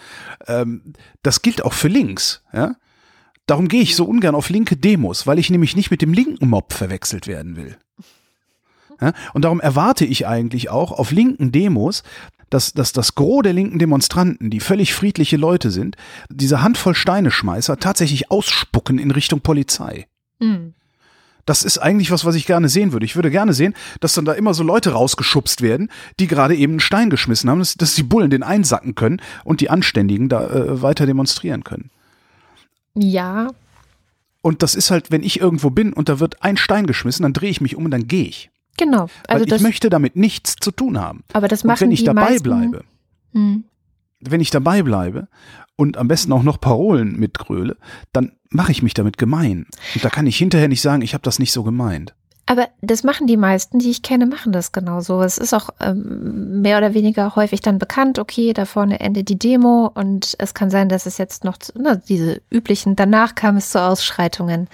Ähm, 0.48 0.94
das 1.24 1.42
gilt 1.42 1.64
auch 1.64 1.74
für 1.74 1.88
links. 1.88 2.44
Ja? 2.54 2.76
Darum 3.46 3.68
gehe 3.68 3.82
ich 3.82 3.96
so 3.96 4.06
ungern 4.06 4.36
auf 4.36 4.50
linke 4.50 4.78
Demos, 4.78 5.28
weil 5.28 5.40
ich 5.40 5.50
nämlich 5.50 5.76
nicht 5.76 5.92
mit 5.92 6.02
dem 6.02 6.14
linken 6.14 6.50
Mob 6.50 6.74
verwechselt 6.74 7.28
werden 7.28 7.56
will. 7.56 7.78
Ja? 9.02 9.14
Und 9.34 9.44
darum 9.44 9.60
erwarte 9.60 10.06
ich 10.06 10.28
eigentlich 10.28 10.70
auch 10.70 10.92
auf 10.92 11.12
linken 11.12 11.52
Demos, 11.52 12.04
dass, 12.50 12.74
dass 12.74 12.94
das 12.94 13.16
Gros 13.16 13.44
der 13.44 13.54
linken 13.54 13.80
Demonstranten, 13.80 14.50
die 14.50 14.60
völlig 14.60 14.94
friedliche 14.94 15.38
Leute 15.38 15.72
sind, 15.72 15.96
diese 16.30 16.62
Handvoll 16.62 16.96
Steineschmeißer 16.96 17.78
tatsächlich 17.78 18.32
ausspucken 18.32 19.00
in 19.00 19.12
Richtung 19.12 19.42
Polizei. 19.42 20.08
Mhm. 20.40 20.74
Das 21.46 21.64
ist 21.64 21.80
eigentlich 21.80 22.12
was, 22.12 22.26
was 22.26 22.36
ich 22.36 22.46
gerne 22.46 22.70
sehen 22.70 22.92
würde. 22.92 23.08
Ich 23.08 23.16
würde 23.16 23.32
gerne 23.32 23.54
sehen, 23.54 23.74
dass 24.02 24.14
dann 24.14 24.26
da 24.26 24.34
immer 24.34 24.54
so 24.54 24.62
Leute 24.62 24.92
rausgeschubst 24.92 25.62
werden, 25.62 25.90
die 26.20 26.28
gerade 26.28 26.56
eben 26.56 26.74
einen 26.74 26.80
Stein 26.80 27.10
geschmissen 27.10 27.50
haben, 27.50 27.58
dass, 27.58 27.74
dass 27.74 27.96
die 27.96 28.04
Bullen 28.04 28.30
den 28.30 28.44
einsacken 28.44 28.94
können 28.94 29.20
und 29.44 29.60
die 29.60 29.72
Anständigen 29.72 30.30
da 30.30 30.48
äh, 30.48 30.82
weiter 30.84 31.08
demonstrieren 31.08 31.64
können. 31.64 31.90
Ja. 32.94 33.48
Und 34.42 34.62
das 34.62 34.76
ist 34.76 34.92
halt, 34.92 35.10
wenn 35.10 35.24
ich 35.24 35.40
irgendwo 35.40 35.70
bin 35.70 35.92
und 35.92 36.08
da 36.08 36.20
wird 36.20 36.44
ein 36.44 36.56
Stein 36.56 36.86
geschmissen, 36.86 37.24
dann 37.24 37.34
drehe 37.34 37.50
ich 37.50 37.62
mich 37.62 37.76
um 37.76 37.86
und 37.86 37.92
dann 37.92 38.08
gehe 38.08 38.26
ich. 38.26 38.52
Genau. 38.80 39.08
Also 39.28 39.44
ich 39.44 39.62
möchte 39.62 39.90
damit 39.90 40.16
nichts 40.16 40.56
zu 40.56 40.72
tun 40.72 41.00
haben. 41.00 41.24
Aber 41.34 41.50
das 41.50 41.66
machen 41.66 41.76
und 41.76 41.82
wenn 41.82 41.92
ich 41.92 42.06
dabei 42.06 42.22
meisten, 42.22 42.44
bleibe, 42.44 42.84
hm. 43.34 43.66
wenn 44.22 44.40
ich 44.40 44.52
dabei 44.52 44.84
bleibe 44.84 45.28
und 45.76 45.98
am 45.98 46.08
besten 46.08 46.32
auch 46.32 46.44
noch 46.44 46.62
Parolen 46.62 47.20
mitgröle, 47.20 47.76
dann 48.14 48.32
mache 48.50 48.72
ich 48.72 48.82
mich 48.82 48.94
damit 48.94 49.18
gemein. 49.18 49.68
Und 49.96 50.06
da 50.06 50.10
kann 50.10 50.26
ich 50.28 50.38
hinterher 50.38 50.70
nicht 50.70 50.82
sagen, 50.82 51.02
ich 51.02 51.14
habe 51.14 51.24
das 51.24 51.40
nicht 51.40 51.52
so 51.52 51.64
gemeint. 51.64 52.16
Aber 52.46 52.70
das 52.82 53.04
machen 53.04 53.28
die 53.28 53.38
meisten, 53.38 53.78
die 53.78 53.92
ich 53.92 54.02
kenne, 54.02 54.26
machen 54.26 54.54
das 54.54 54.72
genauso. 54.72 55.22
Es 55.22 55.38
ist 55.38 55.54
auch 55.54 55.70
ähm, 55.82 56.62
mehr 56.62 56.80
oder 56.80 56.96
weniger 56.96 57.36
häufig 57.36 57.60
dann 57.60 57.78
bekannt, 57.78 58.18
okay, 58.18 58.54
da 58.54 58.66
vorne 58.66 59.02
endet 59.02 59.30
die 59.30 59.38
Demo 59.38 59.92
und 59.94 60.36
es 60.40 60.56
kann 60.56 60.72
sein, 60.72 60.90
dass 60.90 61.06
es 61.06 61.20
jetzt 61.20 61.44
noch 61.44 61.58
na, 61.76 61.98
diese 61.98 62.42
üblichen, 62.50 62.96
danach 62.96 63.36
kam 63.36 63.58
es 63.58 63.70
zu 63.70 63.80
Ausschreitungen. 63.80 64.68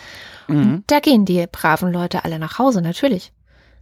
Mhm. 0.48 0.84
da 0.86 1.00
gehen 1.00 1.26
die 1.26 1.48
braven 1.52 1.92
Leute 1.92 2.24
alle 2.24 2.38
nach 2.38 2.60
Hause, 2.60 2.84
natürlich. 2.84 3.34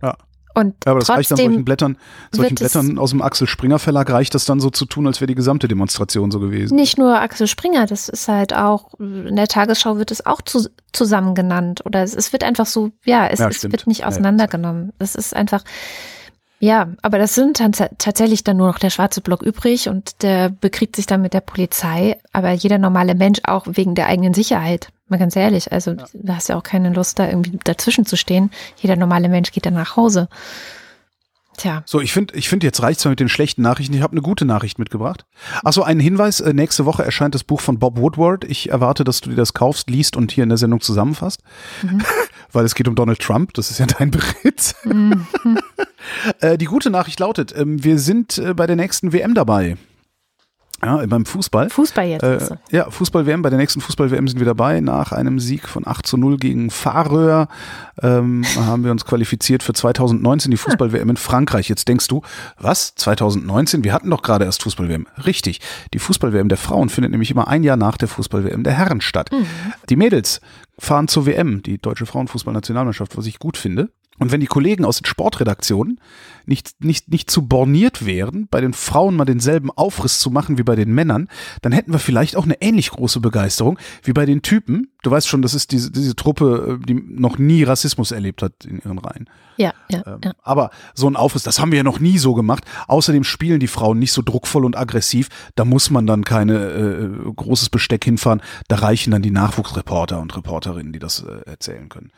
Ja. 0.04 0.16
Und 0.56 0.76
ja, 0.86 0.92
aber 0.92 1.00
das 1.00 1.10
reicht 1.10 1.32
dann 1.32 1.38
solchen 1.38 1.66
Blättern, 1.66 1.98
solchen 2.32 2.56
Blättern 2.56 3.00
aus 3.00 3.10
dem 3.10 3.24
Axel 3.24 3.48
Springer 3.48 3.80
Verlag 3.80 4.12
reicht 4.12 4.36
das 4.36 4.46
dann 4.46 4.60
so 4.60 4.70
zu 4.70 4.86
tun, 4.86 5.08
als 5.08 5.20
wäre 5.20 5.28
die 5.28 5.36
gesamte 5.36 5.68
Demonstration 5.68 6.30
so 6.30 6.40
gewesen. 6.40 6.76
Nicht 6.76 7.00
nur 7.00 7.20
Axel 7.20 7.48
Springer, 7.48 7.88
das 7.88 8.08
ist 8.08 8.28
halt 8.28 8.54
auch, 8.54 8.94
in 9.00 9.36
der 9.36 9.48
Tagesschau 9.48 9.98
wird 9.98 10.12
es 10.12 10.26
auch 10.26 10.44
zu, 10.44 10.70
zusammen 10.92 11.34
genannt. 11.34 11.82
Oder 11.86 12.04
es, 12.04 12.14
es 12.14 12.34
wird 12.34 12.44
einfach 12.44 12.68
so, 12.68 12.92
ja, 13.04 13.26
es, 13.26 13.40
ja, 13.40 13.48
es 13.48 13.64
wird 13.64 13.88
nicht 13.88 14.06
auseinandergenommen. 14.06 14.94
Es 15.00 15.16
ist 15.16 15.36
einfach, 15.36 15.64
ja, 16.60 16.94
aber 17.02 17.18
das 17.18 17.34
sind 17.34 17.60
dann 17.60 17.72
tatsächlich 17.72 18.44
dann 18.44 18.58
nur 18.58 18.68
noch 18.68 18.80
der 18.80 18.92
schwarze 18.92 19.22
Block 19.22 19.42
übrig 19.42 19.90
und 19.90 20.22
der 20.22 20.50
bekriegt 20.50 20.96
sich 20.96 21.08
dann 21.08 21.22
mit 21.22 21.34
der 21.34 21.42
Polizei, 21.42 22.20
aber 22.32 22.52
jeder 22.52 22.78
normale 22.78 23.16
Mensch 23.16 23.40
auch 23.44 23.66
wegen 23.72 23.96
der 23.96 24.06
eigenen 24.06 24.36
Sicherheit. 24.36 24.90
Mal 25.14 25.20
ganz 25.20 25.36
ehrlich, 25.36 25.72
also 25.72 25.92
ja. 25.92 26.06
du 26.12 26.36
hast 26.36 26.50
ja 26.50 26.58
auch 26.58 26.64
keine 26.64 26.92
Lust, 26.92 27.20
da 27.20 27.30
irgendwie 27.30 27.60
dazwischen 27.64 28.04
zu 28.04 28.18
stehen. 28.18 28.50
Jeder 28.78 28.96
normale 28.96 29.30
Mensch 29.30 29.52
geht 29.52 29.68
dann 29.68 29.76
nach 29.76 29.96
Hause. 29.96 30.28
Tja. 31.56 31.84
So, 31.86 32.02
ich 32.02 32.12
finde, 32.12 32.34
ich 32.34 32.50
finde, 32.50 32.66
jetzt 32.66 32.82
reicht's 32.82 33.06
mal 33.06 33.12
mit 33.12 33.20
den 33.20 33.30
schlechten 33.30 33.62
Nachrichten. 33.62 33.94
Ich 33.94 34.02
habe 34.02 34.14
eine 34.14 34.24
gute 34.24 34.44
Nachricht 34.44 34.80
mitgebracht. 34.80 35.28
Achso, 35.64 35.84
ein 35.84 36.00
Hinweis, 36.00 36.40
äh, 36.40 36.52
nächste 36.52 36.86
Woche 36.86 37.06
erscheint 37.06 37.36
das 37.36 37.44
Buch 37.44 37.62
von 37.62 37.78
Bob 37.78 38.00
Woodward. 38.00 38.44
Ich 38.46 38.72
erwarte, 38.72 39.04
dass 39.04 39.22
du 39.22 39.30
dir 39.30 39.36
das 39.36 39.54
kaufst, 39.54 39.88
liest 39.88 40.18
und 40.18 40.32
hier 40.32 40.42
in 40.46 40.50
der 40.50 40.58
Sendung 40.58 40.82
zusammenfasst. 40.82 41.44
Mhm. 41.84 42.02
Weil 42.52 42.66
es 42.66 42.74
geht 42.74 42.88
um 42.88 42.96
Donald 42.96 43.20
Trump, 43.20 43.54
das 43.54 43.70
ist 43.70 43.78
ja 43.78 43.86
dein 43.86 44.10
Bericht. 44.10 44.74
Mhm. 44.84 45.28
äh, 46.40 46.58
die 46.58 46.66
gute 46.66 46.90
Nachricht 46.90 47.20
lautet, 47.20 47.54
ähm, 47.56 47.84
wir 47.84 48.00
sind 48.00 48.40
äh, 48.40 48.56
bei 48.56 48.66
der 48.66 48.78
nächsten 48.78 49.14
WM 49.14 49.36
dabei. 49.36 49.78
Ja, 50.86 51.06
beim 51.06 51.26
Fußball. 51.26 51.70
Fußball 51.70 52.06
jetzt. 52.08 52.24
Äh, 52.24 52.58
ja, 52.72 52.90
Fußball-WM. 52.90 53.42
Bei 53.42 53.50
der 53.50 53.60
nächsten 53.60 53.82
Fußball-WM 53.82 54.28
sind 54.28 54.40
wir 54.40 54.46
dabei. 54.46 54.82
Nach 54.82 55.12
einem 55.12 55.40
Sieg 55.40 55.68
von 55.68 55.88
8 55.88 56.06
zu 56.06 56.18
0 56.18 56.38
gegen 56.38 56.70
Faröer 56.70 57.48
ähm, 58.02 58.44
haben 58.56 58.84
wir 58.84 58.92
uns 58.92 59.06
qualifiziert 59.06 59.64
für 59.64 59.74
2019 59.74 60.52
die 60.52 60.58
Fußball-WM 60.58 61.10
in 61.10 61.18
Frankreich. 61.18 61.70
Jetzt 61.70 61.88
denkst 61.88 62.08
du, 62.08 62.22
was? 62.58 62.96
2019? 62.96 63.84
Wir 63.84 63.94
hatten 63.94 64.10
doch 64.10 64.22
gerade 64.22 64.46
erst 64.46 64.64
Fußball-WM. 64.64 65.08
Richtig. 65.26 65.62
Die 65.94 66.00
Fußball-WM 66.00 66.50
der 66.50 66.58
Frauen 66.58 66.90
findet 66.90 67.12
nämlich 67.12 67.32
immer 67.32 67.48
ein 67.48 67.64
Jahr 67.64 67.78
nach 67.78 67.98
der 67.98 68.08
Fußball-WM 68.08 68.64
der 68.64 68.74
Herren 68.74 69.02
statt. 69.02 69.30
Mhm. 69.32 69.46
Die 69.90 69.96
Mädels 69.96 70.42
fahren 70.78 71.08
zur 71.08 71.26
WM, 71.26 71.64
die 71.64 71.78
deutsche 71.78 72.06
Frauenfußball-Nationalmannschaft, 72.06 73.18
was 73.18 73.26
ich 73.26 73.40
gut 73.40 73.58
finde. 73.58 73.90
Und 74.20 74.32
wenn 74.32 74.42
die 74.42 74.48
Kollegen 74.48 74.86
aus 74.86 74.98
den 74.98 75.06
Sportredaktionen 75.06 76.00
nicht, 76.46 76.84
nicht, 76.84 77.10
nicht 77.10 77.32
zu 77.32 77.48
borniert 77.48 78.06
wären, 78.06 78.48
bei 78.50 78.62
den 78.62 78.74
Frauen 78.74 79.16
mal 79.16 79.26
denselben 79.26 79.72
Aufriss 79.72 80.20
zu 80.20 80.30
machen 80.30 80.58
wie 80.58 80.64
bei 80.64 80.76
den 80.76 80.94
Männern, 80.94 81.30
dann 81.62 81.72
hätten 81.72 81.92
wir 81.92 82.00
vielleicht 82.00 82.36
auch 82.36 82.44
eine 82.44 82.62
ähnlich 82.62 82.92
große 82.92 83.20
Begeisterung 83.20 83.80
wie 84.04 84.14
bei 84.14 84.26
den 84.26 84.42
Typen. 84.42 84.92
Du 85.02 85.12
weißt 85.12 85.28
schon, 85.28 85.42
das 85.42 85.54
ist 85.54 85.72
diese, 85.72 85.92
diese 85.92 86.16
Truppe, 86.16 86.80
äh, 86.82 86.86
die 86.86 86.94
noch 86.94 87.38
nie 87.38 87.64
Rassismus 87.64 88.12
erlebt 88.12 88.42
hat 88.42 88.66
in 88.66 88.80
ihren 88.80 89.00
Reihen. 89.00 89.30
Ja, 89.58 89.74
ja, 89.90 90.04
ähm, 90.06 90.20
ja. 90.24 90.34
Aber 90.42 90.72
so 90.94 91.08
ein 91.08 91.16
Aufriss, 91.16 91.44
das 91.44 91.60
haben 91.60 91.72
wir 91.72 91.78
ja 91.78 91.84
noch 91.84 92.00
nie 92.00 92.18
so 92.18 92.34
gemacht. 92.34 92.66
Außerdem 92.88 93.24
spielen 93.24 93.60
die 93.60 93.68
Frauen 93.68 94.00
nicht 94.00 94.12
so 94.12 94.22
druckvoll 94.22 94.66
und 94.66 94.78
aggressiv. 94.78 95.30
Da 95.56 95.66
muss 95.66 95.90
man 95.90 96.08
dann 96.08 96.24
keine 96.24 96.56
äh, 96.56 97.32
großes 97.36 97.70
Besteck 97.70 98.04
hinfahren. 98.04 98.42
Da 98.68 98.78
reichen 98.78 99.12
dann 99.12 99.22
die 99.22 99.32
Nachwuchsreporter 99.32 100.20
und 100.20 100.36
Reporterinnen, 100.36 100.94
die 100.94 101.00
das 101.00 101.24
äh, 101.24 101.42
erzählen 101.46 101.90
können. 101.90 102.12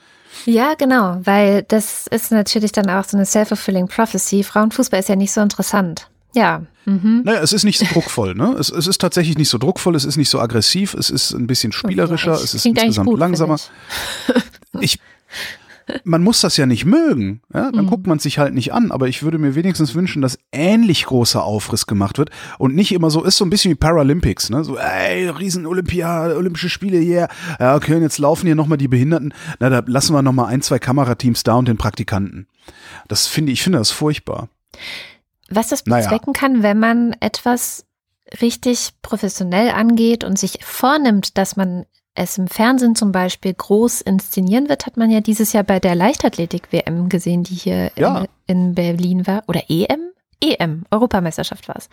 Ja, 0.45 0.73
genau, 0.75 1.19
weil 1.23 1.63
das 1.63 2.07
ist 2.07 2.31
natürlich 2.31 2.71
dann 2.71 2.89
auch 2.89 3.05
so 3.05 3.17
eine 3.17 3.25
self-fulfilling 3.25 3.87
prophecy. 3.87 4.43
Frauenfußball 4.43 4.99
ist 4.99 5.09
ja 5.09 5.15
nicht 5.15 5.31
so 5.31 5.41
interessant. 5.41 6.09
Ja. 6.33 6.63
Mhm. 6.85 7.21
Naja, 7.23 7.41
es 7.41 7.53
ist 7.53 7.63
nicht 7.63 7.79
so 7.79 7.85
druckvoll, 7.85 8.35
ne? 8.35 8.55
Es, 8.59 8.69
es, 8.69 8.87
ist 8.87 8.99
tatsächlich 8.99 9.37
nicht 9.37 9.49
so 9.49 9.57
druckvoll, 9.57 9.95
es 9.95 10.05
ist 10.05 10.17
nicht 10.17 10.29
so 10.29 10.39
aggressiv, 10.39 10.93
es 10.93 11.09
ist 11.09 11.31
ein 11.31 11.47
bisschen 11.47 11.71
spielerischer, 11.71 12.33
ja, 12.33 12.39
es 12.39 12.53
ist 12.53 12.65
insgesamt 12.65 13.07
gut, 13.07 13.19
langsamer. 13.19 13.57
Ich. 14.79 14.99
man 16.03 16.23
muss 16.23 16.41
das 16.41 16.57
ja 16.57 16.65
nicht 16.65 16.85
mögen. 16.85 17.41
Ja? 17.53 17.71
Dann 17.71 17.85
mhm. 17.85 17.89
guckt 17.89 18.07
man 18.07 18.19
sich 18.19 18.39
halt 18.39 18.53
nicht 18.53 18.73
an. 18.73 18.91
Aber 18.91 19.07
ich 19.07 19.23
würde 19.23 19.37
mir 19.37 19.55
wenigstens 19.55 19.95
wünschen, 19.95 20.21
dass 20.21 20.37
ähnlich 20.51 21.05
großer 21.05 21.43
Aufriss 21.43 21.87
gemacht 21.87 22.17
wird 22.17 22.29
und 22.57 22.75
nicht 22.75 22.91
immer 22.91 23.09
so 23.09 23.23
ist, 23.23 23.37
so 23.37 23.45
ein 23.45 23.49
bisschen 23.49 23.71
wie 23.71 23.75
Paralympics. 23.75 24.49
Ne? 24.49 24.63
So, 24.63 24.77
ey, 24.77 25.29
riesen 25.29 25.65
Olympia, 25.65 26.35
Olympische 26.35 26.69
Spiele 26.69 26.97
hier. 26.97 27.15
Yeah. 27.15 27.29
Ja, 27.59 27.75
okay, 27.75 27.95
und 27.95 28.01
jetzt 28.01 28.17
laufen 28.17 28.45
hier 28.45 28.55
nochmal 28.55 28.77
die 28.77 28.87
Behinderten. 28.87 29.33
Na, 29.59 29.69
da 29.69 29.83
lassen 29.85 30.13
wir 30.13 30.21
nochmal 30.21 30.47
ein, 30.47 30.61
zwei 30.61 30.79
Kamerateams 30.79 31.43
da 31.43 31.55
und 31.55 31.67
den 31.67 31.77
Praktikanten. 31.77 32.47
Das 33.07 33.27
finde 33.27 33.51
ich, 33.51 33.61
finde 33.61 33.77
das 33.79 33.91
furchtbar. 33.91 34.49
Was 35.49 35.69
das 35.69 35.83
bezwecken 35.83 36.33
naja. 36.33 36.39
kann, 36.39 36.63
wenn 36.63 36.79
man 36.79 37.15
etwas 37.19 37.85
richtig 38.41 38.93
professionell 39.01 39.69
angeht 39.69 40.23
und 40.23 40.39
sich 40.39 40.59
vornimmt, 40.63 41.37
dass 41.37 41.55
man 41.55 41.85
es 42.15 42.37
im 42.37 42.47
Fernsehen 42.47 42.95
zum 42.95 43.11
Beispiel 43.11 43.53
groß 43.53 44.01
inszenieren 44.01 44.69
wird, 44.69 44.85
hat 44.85 44.97
man 44.97 45.11
ja 45.11 45.21
dieses 45.21 45.53
Jahr 45.53 45.63
bei 45.63 45.79
der 45.79 45.95
Leichtathletik-WM 45.95 47.09
gesehen, 47.09 47.43
die 47.43 47.55
hier 47.55 47.91
ja. 47.97 48.25
in, 48.47 48.67
in 48.67 48.75
Berlin 48.75 49.27
war. 49.27 49.43
Oder 49.47 49.63
EM? 49.69 50.11
EM, 50.41 50.83
Europameisterschaft 50.91 51.67
war 51.67 51.75
es, 51.77 51.89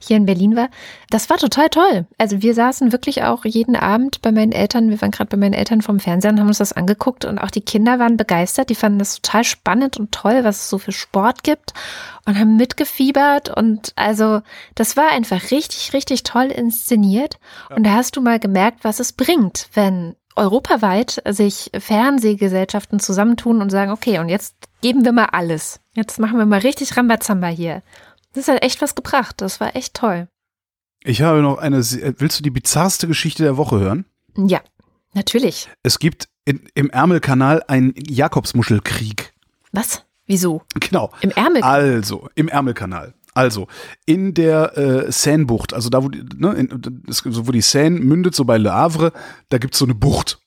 hier 0.00 0.16
in 0.16 0.26
Berlin 0.26 0.56
war. 0.56 0.68
Das 1.10 1.30
war 1.30 1.36
total 1.36 1.68
toll. 1.68 2.06
Also 2.18 2.42
wir 2.42 2.54
saßen 2.54 2.92
wirklich 2.92 3.22
auch 3.22 3.44
jeden 3.44 3.76
Abend 3.76 4.20
bei 4.22 4.32
meinen 4.32 4.52
Eltern, 4.52 4.90
wir 4.90 5.00
waren 5.00 5.10
gerade 5.10 5.30
bei 5.30 5.36
meinen 5.36 5.54
Eltern 5.54 5.82
vom 5.82 6.00
Fernseher 6.00 6.32
und 6.32 6.40
haben 6.40 6.48
uns 6.48 6.58
das 6.58 6.72
angeguckt. 6.72 7.24
Und 7.24 7.38
auch 7.38 7.50
die 7.50 7.60
Kinder 7.60 7.98
waren 7.98 8.16
begeistert, 8.16 8.70
die 8.70 8.74
fanden 8.74 8.98
das 8.98 9.20
total 9.20 9.44
spannend 9.44 9.98
und 9.98 10.12
toll, 10.12 10.44
was 10.44 10.62
es 10.62 10.70
so 10.70 10.78
für 10.78 10.92
Sport 10.92 11.42
gibt. 11.42 11.72
Und 12.26 12.38
haben 12.38 12.56
mitgefiebert. 12.56 13.54
Und 13.54 13.92
also 13.96 14.40
das 14.74 14.96
war 14.96 15.10
einfach 15.10 15.50
richtig, 15.50 15.92
richtig 15.92 16.22
toll 16.22 16.46
inszeniert. 16.46 17.38
Und 17.74 17.84
da 17.84 17.92
hast 17.92 18.16
du 18.16 18.22
mal 18.22 18.38
gemerkt, 18.38 18.82
was 18.82 18.98
es 18.98 19.12
bringt, 19.12 19.68
wenn 19.74 20.16
europaweit 20.36 21.22
sich 21.28 21.70
Fernsehgesellschaften 21.78 22.98
zusammentun 22.98 23.62
und 23.62 23.70
sagen, 23.70 23.92
okay, 23.92 24.18
und 24.18 24.28
jetzt 24.28 24.56
geben 24.80 25.04
wir 25.04 25.12
mal 25.12 25.26
alles. 25.26 25.80
Jetzt 25.94 26.18
machen 26.18 26.38
wir 26.38 26.46
mal 26.46 26.60
richtig 26.60 26.96
Rambazamba 26.96 27.48
hier. 27.48 27.82
Das 28.32 28.48
hat 28.48 28.62
echt 28.62 28.82
was 28.82 28.94
gebracht. 28.94 29.40
Das 29.40 29.60
war 29.60 29.76
echt 29.76 29.94
toll. 29.94 30.28
Ich 31.04 31.22
habe 31.22 31.42
noch 31.42 31.58
eine, 31.58 31.76
willst 31.76 32.38
du 32.38 32.42
die 32.42 32.50
bizarrste 32.50 33.06
Geschichte 33.06 33.42
der 33.42 33.56
Woche 33.56 33.78
hören? 33.78 34.04
Ja, 34.36 34.60
natürlich. 35.12 35.68
Es 35.82 35.98
gibt 35.98 36.28
in, 36.44 36.62
im 36.74 36.90
Ärmelkanal 36.90 37.62
einen 37.68 37.94
Jakobsmuschelkrieg. 37.96 39.32
Was? 39.72 40.04
Wieso? 40.26 40.62
Genau. 40.80 41.12
Im 41.20 41.30
Ärmelkanal? 41.30 41.80
Also, 41.80 42.28
im 42.34 42.48
Ärmelkanal. 42.48 43.14
Also, 43.34 43.66
in 44.06 44.32
der 44.32 44.78
äh, 44.78 45.12
Seine-Bucht, 45.12 45.74
also 45.74 45.90
da, 45.90 46.02
wo 46.02 46.08
die, 46.08 46.24
ne, 46.36 46.52
in, 46.52 47.02
das, 47.06 47.24
wo 47.24 47.52
die 47.52 47.60
Seine 47.60 47.98
mündet, 47.98 48.34
so 48.34 48.44
bei 48.44 48.56
Le 48.58 48.72
Havre, 48.72 49.12
da 49.48 49.58
gibt's 49.58 49.78
so 49.78 49.84
eine 49.84 49.94
Bucht. 49.94 50.38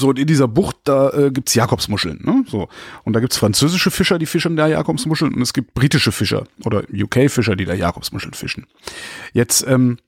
So, 0.00 0.08
und 0.08 0.18
in 0.18 0.26
dieser 0.26 0.48
Bucht, 0.48 0.76
da 0.84 1.10
äh, 1.10 1.30
gibt's 1.30 1.54
Jakobsmuscheln. 1.54 2.20
Ne? 2.24 2.44
So. 2.48 2.68
Und 3.04 3.12
da 3.12 3.20
gibt's 3.20 3.36
französische 3.36 3.90
Fischer, 3.90 4.18
die 4.18 4.26
fischen 4.26 4.56
da 4.56 4.66
Jakobsmuscheln, 4.66 5.34
und 5.34 5.42
es 5.42 5.52
gibt 5.52 5.74
britische 5.74 6.12
Fischer 6.12 6.44
oder 6.64 6.82
UK-Fischer, 6.92 7.56
die 7.56 7.64
da 7.64 7.74
Jakobsmuscheln 7.74 8.34
fischen. 8.34 8.66
Jetzt 9.32 9.64
ähm, 9.68 9.98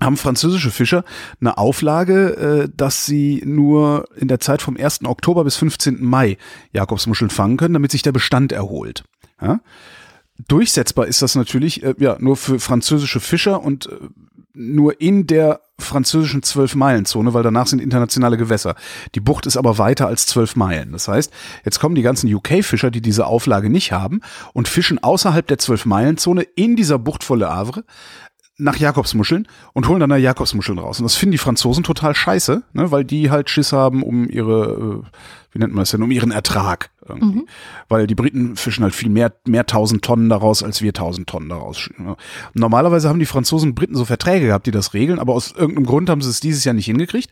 haben 0.00 0.16
französische 0.16 0.70
Fischer 0.70 1.04
eine 1.40 1.58
Auflage, 1.58 2.36
äh, 2.36 2.68
dass 2.74 3.04
sie 3.04 3.42
nur 3.44 4.08
in 4.16 4.28
der 4.28 4.40
Zeit 4.40 4.62
vom 4.62 4.76
1. 4.76 5.04
Oktober 5.04 5.44
bis 5.44 5.56
15. 5.56 6.02
Mai 6.02 6.38
Jakobsmuscheln 6.72 7.30
fangen 7.30 7.56
können, 7.56 7.74
damit 7.74 7.90
sich 7.90 8.02
der 8.02 8.12
Bestand 8.12 8.52
erholt. 8.52 9.04
Ja? 9.40 9.60
Durchsetzbar 10.48 11.06
ist 11.06 11.22
das 11.22 11.34
natürlich 11.34 11.82
äh, 11.82 11.94
ja 11.98 12.16
nur 12.18 12.36
für 12.36 12.60
französische 12.60 13.20
Fischer 13.20 13.62
und 13.62 13.86
äh, 13.86 13.96
nur 14.54 15.00
in 15.00 15.26
der 15.26 15.60
französischen 15.78 16.42
Zwölf-Meilen-Zone, 16.42 17.32
weil 17.34 17.42
danach 17.42 17.66
sind 17.66 17.80
internationale 17.80 18.36
Gewässer. 18.36 18.74
Die 19.14 19.20
Bucht 19.20 19.46
ist 19.46 19.56
aber 19.56 19.78
weiter 19.78 20.06
als 20.06 20.26
zwölf 20.26 20.56
Meilen. 20.56 20.92
Das 20.92 21.08
heißt, 21.08 21.32
jetzt 21.64 21.80
kommen 21.80 21.94
die 21.94 22.02
ganzen 22.02 22.32
UK-Fischer, 22.32 22.90
die 22.90 23.00
diese 23.00 23.26
Auflage 23.26 23.70
nicht 23.70 23.92
haben, 23.92 24.20
und 24.52 24.68
fischen 24.68 25.02
außerhalb 25.02 25.46
der 25.46 25.58
Zwölf-Meilen-Zone 25.58 26.42
in 26.42 26.76
dieser 26.76 26.98
Bucht 26.98 27.24
vor 27.24 27.38
Le 27.38 27.48
Havre 27.48 27.84
nach 28.60 28.76
Jakobsmuscheln 28.76 29.48
und 29.72 29.88
holen 29.88 30.00
dann 30.00 30.10
da 30.10 30.16
Jakobsmuscheln 30.16 30.78
raus. 30.78 31.00
Und 31.00 31.04
das 31.04 31.16
finden 31.16 31.32
die 31.32 31.38
Franzosen 31.38 31.84
total 31.84 32.14
scheiße, 32.14 32.62
ne, 32.72 32.90
weil 32.90 33.04
die 33.04 33.30
halt 33.30 33.50
Schiss 33.50 33.72
haben 33.72 34.02
um 34.02 34.28
ihre, 34.28 35.02
äh, 35.02 35.06
wie 35.52 35.58
nennt 35.58 35.74
man 35.74 35.82
das 35.82 35.90
denn, 35.90 36.02
um 36.02 36.10
ihren 36.10 36.30
Ertrag. 36.30 36.90
Irgendwie. 37.08 37.40
Mhm. 37.40 37.48
Weil 37.88 38.06
die 38.06 38.14
Briten 38.14 38.56
fischen 38.56 38.84
halt 38.84 38.94
viel 38.94 39.08
mehr, 39.08 39.32
mehr 39.46 39.66
tausend 39.66 40.04
Tonnen 40.04 40.28
daraus, 40.28 40.62
als 40.62 40.82
wir 40.82 40.92
tausend 40.92 41.28
Tonnen 41.28 41.48
daraus. 41.48 41.88
Ne. 41.98 42.16
Normalerweise 42.54 43.08
haben 43.08 43.18
die 43.18 43.26
Franzosen 43.26 43.70
und 43.70 43.74
Briten 43.74 43.94
so 43.94 44.04
Verträge 44.04 44.46
gehabt, 44.46 44.66
die 44.66 44.70
das 44.70 44.94
regeln, 44.94 45.18
aber 45.18 45.34
aus 45.34 45.52
irgendeinem 45.52 45.86
Grund 45.86 46.10
haben 46.10 46.22
sie 46.22 46.30
es 46.30 46.40
dieses 46.40 46.64
Jahr 46.64 46.74
nicht 46.74 46.86
hingekriegt. 46.86 47.30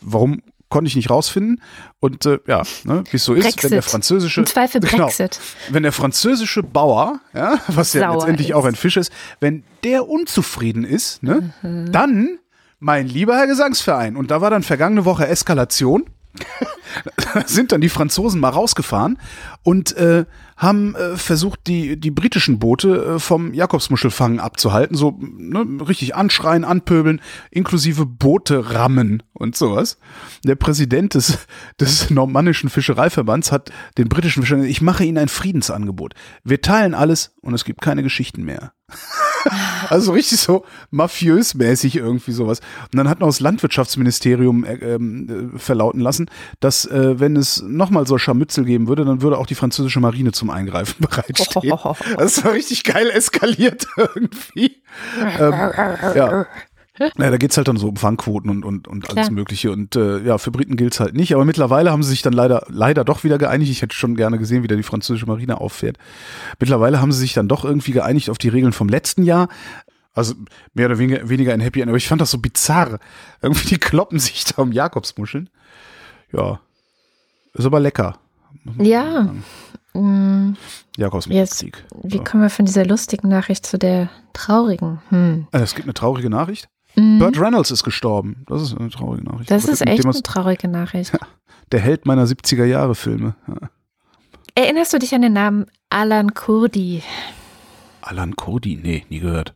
Warum 0.00 0.42
konnte 0.72 0.88
ich 0.88 0.96
nicht 0.96 1.10
rausfinden. 1.10 1.62
Und 2.00 2.26
äh, 2.26 2.40
ja, 2.48 2.62
ne, 2.84 3.04
wie 3.10 3.16
es 3.16 3.24
so 3.24 3.34
ist, 3.34 3.44
Brexit. 3.44 3.64
wenn 3.64 3.70
der 3.70 3.82
französische 3.82 4.40
Im 4.40 4.46
Zweifel 4.46 4.80
genau, 4.80 5.04
Brexit. 5.04 5.38
wenn 5.70 5.84
der 5.84 5.92
französische 5.92 6.64
Bauer, 6.64 7.20
ja, 7.34 7.60
was 7.68 7.92
ja 7.92 8.12
letztendlich 8.12 8.50
ist. 8.50 8.54
auch 8.56 8.64
ein 8.64 8.74
Fisch 8.74 8.96
ist, 8.96 9.12
wenn 9.38 9.62
der 9.84 10.08
unzufrieden 10.08 10.84
ist, 10.84 11.22
ne, 11.22 11.52
mhm. 11.62 11.92
dann 11.92 12.38
mein 12.80 13.06
lieber 13.06 13.36
Herr 13.36 13.46
Gesangsverein. 13.46 14.16
Und 14.16 14.32
da 14.32 14.40
war 14.40 14.50
dann 14.50 14.64
vergangene 14.64 15.04
Woche 15.04 15.28
Eskalation. 15.28 16.04
sind 17.46 17.72
dann 17.72 17.80
die 17.80 17.88
Franzosen 17.88 18.40
mal 18.40 18.50
rausgefahren 18.50 19.18
und 19.62 19.96
äh, 19.96 20.24
haben 20.56 20.94
äh, 20.94 21.16
versucht, 21.16 21.66
die, 21.66 21.98
die 21.98 22.10
britischen 22.10 22.58
Boote 22.58 23.16
äh, 23.16 23.18
vom 23.18 23.52
Jakobsmuschelfangen 23.52 24.40
abzuhalten, 24.40 24.96
so 24.96 25.18
ne, 25.20 25.66
richtig 25.86 26.14
anschreien, 26.14 26.64
anpöbeln, 26.64 27.20
inklusive 27.50 28.06
Boote 28.06 28.72
rammen 28.72 29.22
und 29.32 29.56
sowas. 29.56 29.98
Der 30.44 30.54
Präsident 30.54 31.14
des, 31.14 31.38
des 31.80 32.10
normannischen 32.10 32.70
Fischereiverbands 32.70 33.52
hat 33.52 33.72
den 33.98 34.08
britischen 34.08 34.42
Fischern, 34.42 34.64
ich 34.64 34.82
mache 34.82 35.04
ihnen 35.04 35.18
ein 35.18 35.28
Friedensangebot. 35.28 36.14
Wir 36.44 36.60
teilen 36.60 36.94
alles 36.94 37.34
und 37.40 37.54
es 37.54 37.64
gibt 37.64 37.80
keine 37.80 38.02
Geschichten 38.02 38.44
mehr. 38.44 38.72
also 39.88 40.12
richtig 40.12 40.40
so 40.40 40.64
mafiös-mäßig 40.90 41.96
irgendwie 41.96 42.32
sowas. 42.32 42.60
Und 42.92 42.96
dann 42.96 43.08
hat 43.08 43.20
noch 43.20 43.28
das 43.28 43.40
Landwirtschaftsministerium 43.40 44.64
äh, 44.64 44.74
äh, 44.74 44.98
verlauten 45.56 46.00
lassen, 46.00 46.30
dass 46.60 46.86
äh, 46.86 47.18
wenn 47.18 47.36
es 47.36 47.62
nochmal 47.62 48.06
so 48.06 48.18
Scharmützel 48.18 48.64
geben 48.64 48.88
würde, 48.88 49.04
dann 49.04 49.22
würde 49.22 49.38
auch 49.38 49.46
die 49.46 49.54
französische 49.54 50.00
Marine 50.00 50.32
zum 50.32 50.50
Eingreifen 50.50 50.96
bereitstehen. 51.00 51.72
Das 52.16 52.44
war 52.44 52.52
richtig 52.52 52.84
geil 52.84 53.10
eskaliert 53.10 53.86
irgendwie. 53.96 54.82
ähm, 55.38 55.52
ja. 56.14 56.46
Ja, 56.98 57.10
da 57.16 57.36
geht's 57.38 57.56
halt 57.56 57.68
dann 57.68 57.78
so 57.78 57.88
um 57.88 57.96
Fangquoten 57.96 58.50
und, 58.50 58.64
und, 58.64 58.86
und 58.86 59.08
alles 59.08 59.30
Mögliche. 59.30 59.72
Und 59.72 59.96
äh, 59.96 60.18
ja, 60.20 60.36
für 60.36 60.50
Briten 60.50 60.76
gilt's 60.76 61.00
halt 61.00 61.14
nicht. 61.14 61.34
Aber 61.34 61.46
mittlerweile 61.46 61.90
haben 61.90 62.02
sie 62.02 62.10
sich 62.10 62.20
dann 62.20 62.34
leider, 62.34 62.66
leider 62.68 63.02
doch 63.04 63.24
wieder 63.24 63.38
geeinigt. 63.38 63.70
Ich 63.70 63.80
hätte 63.80 63.96
schon 63.96 64.14
gerne 64.14 64.38
gesehen, 64.38 64.62
wie 64.62 64.68
da 64.68 64.76
die 64.76 64.82
französische 64.82 65.26
Marine 65.26 65.58
auffährt. 65.60 65.96
Mittlerweile 66.60 67.00
haben 67.00 67.10
sie 67.10 67.20
sich 67.20 67.32
dann 67.32 67.48
doch 67.48 67.64
irgendwie 67.64 67.92
geeinigt 67.92 68.28
auf 68.28 68.36
die 68.36 68.48
Regeln 68.48 68.74
vom 68.74 68.90
letzten 68.90 69.22
Jahr. 69.22 69.48
Also 70.12 70.34
mehr 70.74 70.86
oder 70.86 70.98
weniger, 70.98 71.28
weniger 71.30 71.54
ein 71.54 71.60
Happy 71.60 71.80
End. 71.80 71.88
Aber 71.88 71.96
ich 71.96 72.08
fand 72.08 72.20
das 72.20 72.30
so 72.30 72.38
bizarr. 72.38 72.98
Irgendwie, 73.40 73.68
die 73.68 73.78
kloppen 73.78 74.18
sich 74.18 74.44
da 74.44 74.60
um 74.60 74.72
Jakobsmuscheln. 74.72 75.48
Ja. 76.32 76.60
Ist 77.54 77.64
aber 77.64 77.80
lecker. 77.80 78.18
Ja. 78.78 79.32
Mm, 79.94 80.54
Jakobsmusterkrieg. 80.98 81.84
Wie 82.02 82.18
ja. 82.18 82.22
kommen 82.22 82.42
wir 82.42 82.50
von 82.50 82.66
dieser 82.66 82.84
lustigen 82.84 83.28
Nachricht 83.28 83.64
zu 83.64 83.78
der 83.78 84.10
traurigen? 84.34 85.00
Hm. 85.08 85.46
Äh, 85.52 85.60
es 85.60 85.74
gibt 85.74 85.86
eine 85.86 85.94
traurige 85.94 86.28
Nachricht. 86.28 86.68
Mhm. 86.94 87.18
Burt 87.18 87.38
Reynolds 87.38 87.70
ist 87.70 87.84
gestorben. 87.84 88.44
Das 88.48 88.62
ist 88.62 88.76
eine 88.76 88.90
traurige 88.90 89.24
Nachricht. 89.24 89.50
Das 89.50 89.64
ist 89.64 89.86
echt 89.86 90.04
eine 90.04 90.22
traurige 90.22 90.68
Nachricht. 90.68 91.12
Der 91.72 91.80
Held 91.80 92.06
meiner 92.06 92.26
70er 92.26 92.64
Jahre 92.64 92.94
Filme. 92.94 93.34
Erinnerst 94.54 94.92
du 94.92 94.98
dich 94.98 95.14
an 95.14 95.22
den 95.22 95.32
Namen 95.32 95.66
Alan 95.88 96.34
Kurdi? 96.34 97.02
Alan 98.02 98.36
Kurdi? 98.36 98.78
Nee, 98.82 99.06
nie 99.08 99.20
gehört. 99.20 99.54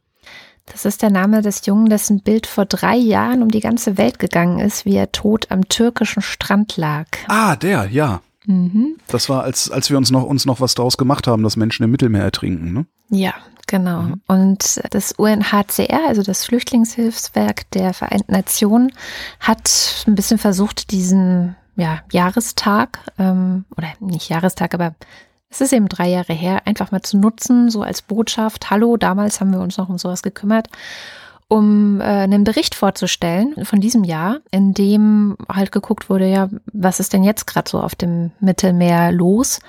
Das 0.66 0.84
ist 0.84 1.02
der 1.02 1.10
Name 1.10 1.42
des 1.42 1.64
Jungen, 1.66 1.86
dessen 1.86 2.22
Bild 2.22 2.46
vor 2.46 2.64
drei 2.64 2.96
Jahren 2.96 3.42
um 3.42 3.50
die 3.50 3.60
ganze 3.60 3.98
Welt 3.98 4.18
gegangen 4.18 4.58
ist, 4.58 4.84
wie 4.84 4.96
er 4.96 5.12
tot 5.12 5.46
am 5.50 5.68
türkischen 5.68 6.22
Strand 6.22 6.76
lag. 6.76 7.06
Ah, 7.28 7.54
der, 7.54 7.88
ja. 7.90 8.20
Mhm. 8.46 8.96
Das 9.08 9.28
war, 9.28 9.42
als, 9.42 9.70
als 9.70 9.90
wir 9.90 9.96
uns 9.96 10.10
noch, 10.10 10.24
uns 10.24 10.44
noch 10.44 10.60
was 10.60 10.74
draus 10.74 10.96
gemacht 10.96 11.26
haben, 11.26 11.42
dass 11.42 11.56
Menschen 11.56 11.84
im 11.84 11.90
Mittelmeer 11.90 12.22
ertrinken, 12.22 12.72
ne? 12.72 12.86
Ja, 13.10 13.34
genau. 13.66 14.02
Mhm. 14.02 14.20
Und 14.26 14.80
das 14.90 15.12
UNHCR, 15.12 16.06
also 16.06 16.22
das 16.22 16.44
Flüchtlingshilfswerk 16.44 17.70
der 17.70 17.94
Vereinten 17.94 18.32
Nationen, 18.32 18.92
hat 19.40 20.04
ein 20.06 20.14
bisschen 20.14 20.38
versucht, 20.38 20.90
diesen 20.90 21.56
ja, 21.76 22.00
Jahrestag, 22.10 22.98
ähm, 23.18 23.64
oder 23.76 23.88
nicht 24.00 24.28
Jahrestag, 24.28 24.74
aber 24.74 24.94
es 25.48 25.60
ist 25.60 25.72
eben 25.72 25.88
drei 25.88 26.08
Jahre 26.08 26.32
her, 26.32 26.66
einfach 26.66 26.90
mal 26.90 27.02
zu 27.02 27.16
nutzen, 27.18 27.70
so 27.70 27.82
als 27.82 28.02
Botschaft. 28.02 28.70
Hallo, 28.70 28.96
damals 28.96 29.40
haben 29.40 29.52
wir 29.52 29.60
uns 29.60 29.76
noch 29.76 29.88
um 29.88 29.98
sowas 29.98 30.22
gekümmert 30.22 30.68
um 31.48 32.00
äh, 32.00 32.04
einen 32.04 32.44
Bericht 32.44 32.74
vorzustellen 32.74 33.64
von 33.64 33.80
diesem 33.80 34.04
Jahr, 34.04 34.40
in 34.50 34.74
dem 34.74 35.36
halt 35.48 35.70
geguckt 35.70 36.10
wurde, 36.10 36.28
ja, 36.28 36.48
was 36.72 37.00
ist 37.00 37.12
denn 37.12 37.22
jetzt 37.22 37.46
gerade 37.46 37.70
so 37.70 37.80
auf 37.80 37.94
dem 37.94 38.32
Mittelmeer 38.40 39.12
los? 39.12 39.60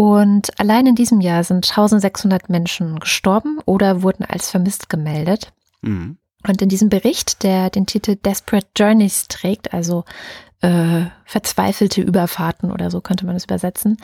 Und 0.00 0.58
allein 0.58 0.86
in 0.86 0.94
diesem 0.94 1.20
Jahr 1.20 1.44
sind 1.44 1.68
1600 1.68 2.48
Menschen 2.48 3.00
gestorben 3.00 3.58
oder 3.66 4.02
wurden 4.02 4.24
als 4.24 4.50
vermisst 4.50 4.88
gemeldet. 4.88 5.52
Mhm. 5.82 6.16
Und 6.48 6.62
in 6.62 6.70
diesem 6.70 6.88
Bericht, 6.88 7.42
der 7.42 7.68
den 7.68 7.84
Titel 7.84 8.16
Desperate 8.16 8.68
Journeys 8.74 9.28
trägt, 9.28 9.74
also 9.74 10.06
äh, 10.62 11.02
verzweifelte 11.26 12.00
Überfahrten 12.00 12.72
oder 12.72 12.90
so 12.90 13.02
könnte 13.02 13.26
man 13.26 13.36
es 13.36 13.44
übersetzen, 13.44 13.98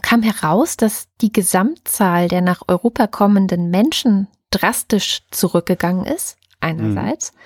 kam 0.00 0.22
heraus, 0.22 0.78
dass 0.78 1.08
die 1.20 1.32
Gesamtzahl 1.32 2.28
der 2.28 2.40
nach 2.40 2.62
Europa 2.66 3.06
kommenden 3.06 3.68
Menschen 3.68 4.28
drastisch 4.50 5.20
zurückgegangen 5.32 6.06
ist, 6.06 6.38
einerseits, 6.60 7.32
mhm. 7.32 7.36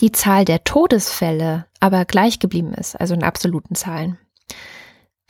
die 0.00 0.12
Zahl 0.12 0.44
der 0.44 0.62
Todesfälle 0.62 1.64
aber 1.80 2.04
gleich 2.04 2.38
geblieben 2.38 2.74
ist, 2.74 3.00
also 3.00 3.14
in 3.14 3.22
absoluten 3.22 3.76
Zahlen. 3.76 4.18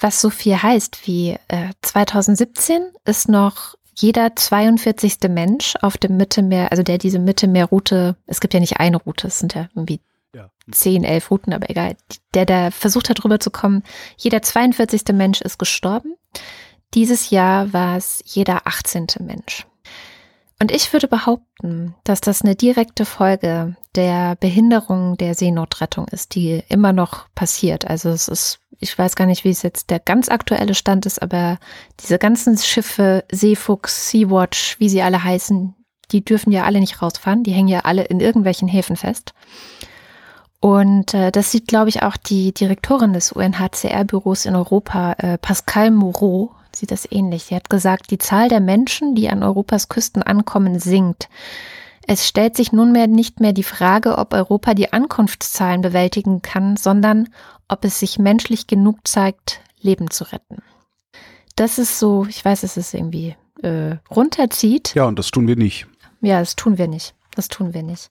Was 0.04 0.20
so 0.20 0.28
viel 0.28 0.62
heißt 0.62 1.06
wie 1.06 1.38
äh, 1.48 1.70
2017 1.80 2.82
ist 3.06 3.26
noch 3.26 3.74
jeder 3.96 4.36
42. 4.36 5.30
Mensch 5.30 5.76
auf 5.80 5.96
dem 5.96 6.18
Mittelmeer, 6.18 6.70
also 6.70 6.82
der 6.82 6.98
diese 6.98 7.18
Mittelmeerroute, 7.18 8.14
es 8.26 8.40
gibt 8.40 8.52
ja 8.52 8.60
nicht 8.60 8.80
eine 8.80 8.98
Route, 8.98 9.28
es 9.28 9.38
sind 9.38 9.54
ja 9.54 9.70
irgendwie 9.74 10.00
ja. 10.34 10.50
10, 10.70 11.04
11 11.04 11.30
Routen, 11.30 11.54
aber 11.54 11.70
egal, 11.70 11.96
der 12.34 12.44
da 12.44 12.70
versucht 12.70 13.08
hat, 13.08 13.24
rüber 13.24 13.40
zu 13.40 13.50
kommen, 13.50 13.82
jeder 14.18 14.42
42. 14.42 15.04
Mensch 15.14 15.40
ist 15.40 15.58
gestorben. 15.58 16.16
Dieses 16.92 17.30
Jahr 17.30 17.72
war 17.72 17.96
es 17.96 18.22
jeder 18.26 18.66
18. 18.66 19.06
Mensch. 19.20 19.66
Und 20.60 20.70
ich 20.70 20.92
würde 20.92 21.08
behaupten, 21.08 21.94
dass 22.04 22.20
das 22.20 22.42
eine 22.42 22.54
direkte 22.54 23.04
Folge 23.04 23.76
der 23.94 24.36
Behinderung 24.36 25.16
der 25.16 25.34
Seenotrettung 25.34 26.06
ist, 26.08 26.34
die 26.34 26.62
immer 26.68 26.92
noch 26.92 27.26
passiert. 27.34 27.86
Also 27.86 28.10
es 28.10 28.28
ist, 28.28 28.60
ich 28.78 28.96
weiß 28.96 29.16
gar 29.16 29.26
nicht, 29.26 29.44
wie 29.44 29.50
es 29.50 29.62
jetzt 29.62 29.90
der 29.90 29.98
ganz 29.98 30.28
aktuelle 30.28 30.74
Stand 30.74 31.06
ist, 31.06 31.20
aber 31.20 31.58
diese 32.00 32.18
ganzen 32.18 32.56
Schiffe, 32.56 33.24
Seefuchs, 33.30 34.10
Sea-Watch, 34.10 34.78
wie 34.78 34.88
sie 34.88 35.02
alle 35.02 35.22
heißen, 35.22 35.74
die 36.12 36.24
dürfen 36.24 36.52
ja 36.52 36.64
alle 36.64 36.80
nicht 36.80 37.02
rausfahren. 37.02 37.42
Die 37.42 37.52
hängen 37.52 37.68
ja 37.68 37.80
alle 37.80 38.04
in 38.04 38.20
irgendwelchen 38.20 38.68
Häfen 38.68 38.96
fest. 38.96 39.34
Und 40.60 41.12
äh, 41.12 41.30
das 41.30 41.50
sieht, 41.50 41.68
glaube 41.68 41.90
ich, 41.90 42.02
auch 42.02 42.16
die 42.16 42.54
Direktorin 42.54 43.12
des 43.12 43.32
UNHCR-Büros 43.32 44.46
in 44.46 44.54
Europa, 44.54 45.12
äh, 45.18 45.36
Pascal 45.36 45.90
Moreau, 45.90 46.52
sieht 46.76 46.90
das 46.90 47.10
ähnlich. 47.10 47.44
Sie 47.44 47.54
hat 47.54 47.70
gesagt, 47.70 48.10
die 48.10 48.18
Zahl 48.18 48.48
der 48.48 48.60
Menschen, 48.60 49.14
die 49.14 49.28
an 49.28 49.42
Europas 49.42 49.88
Küsten 49.88 50.22
ankommen, 50.22 50.78
sinkt. 50.78 51.28
Es 52.06 52.26
stellt 52.26 52.56
sich 52.56 52.72
nunmehr 52.72 53.06
nicht 53.06 53.40
mehr 53.40 53.52
die 53.52 53.62
Frage, 53.62 54.18
ob 54.18 54.34
Europa 54.34 54.74
die 54.74 54.92
Ankunftszahlen 54.92 55.80
bewältigen 55.80 56.42
kann, 56.42 56.76
sondern 56.76 57.28
ob 57.68 57.84
es 57.84 57.98
sich 57.98 58.18
menschlich 58.18 58.66
genug 58.66 58.98
zeigt, 59.04 59.60
Leben 59.80 60.10
zu 60.10 60.24
retten. 60.24 60.62
Das 61.56 61.78
ist 61.78 61.98
so, 61.98 62.26
ich 62.28 62.44
weiß, 62.44 62.62
es 62.62 62.76
ist 62.76 62.92
irgendwie 62.94 63.36
äh, 63.62 63.96
runterzieht. 64.10 64.94
Ja, 64.94 65.04
und 65.04 65.18
das 65.18 65.30
tun 65.30 65.46
wir 65.46 65.56
nicht. 65.56 65.86
Ja, 66.20 66.40
das 66.40 66.56
tun 66.56 66.78
wir 66.78 66.88
nicht. 66.88 67.14
Das 67.34 67.48
tun 67.48 67.74
wir 67.74 67.82
nicht. 67.82 68.10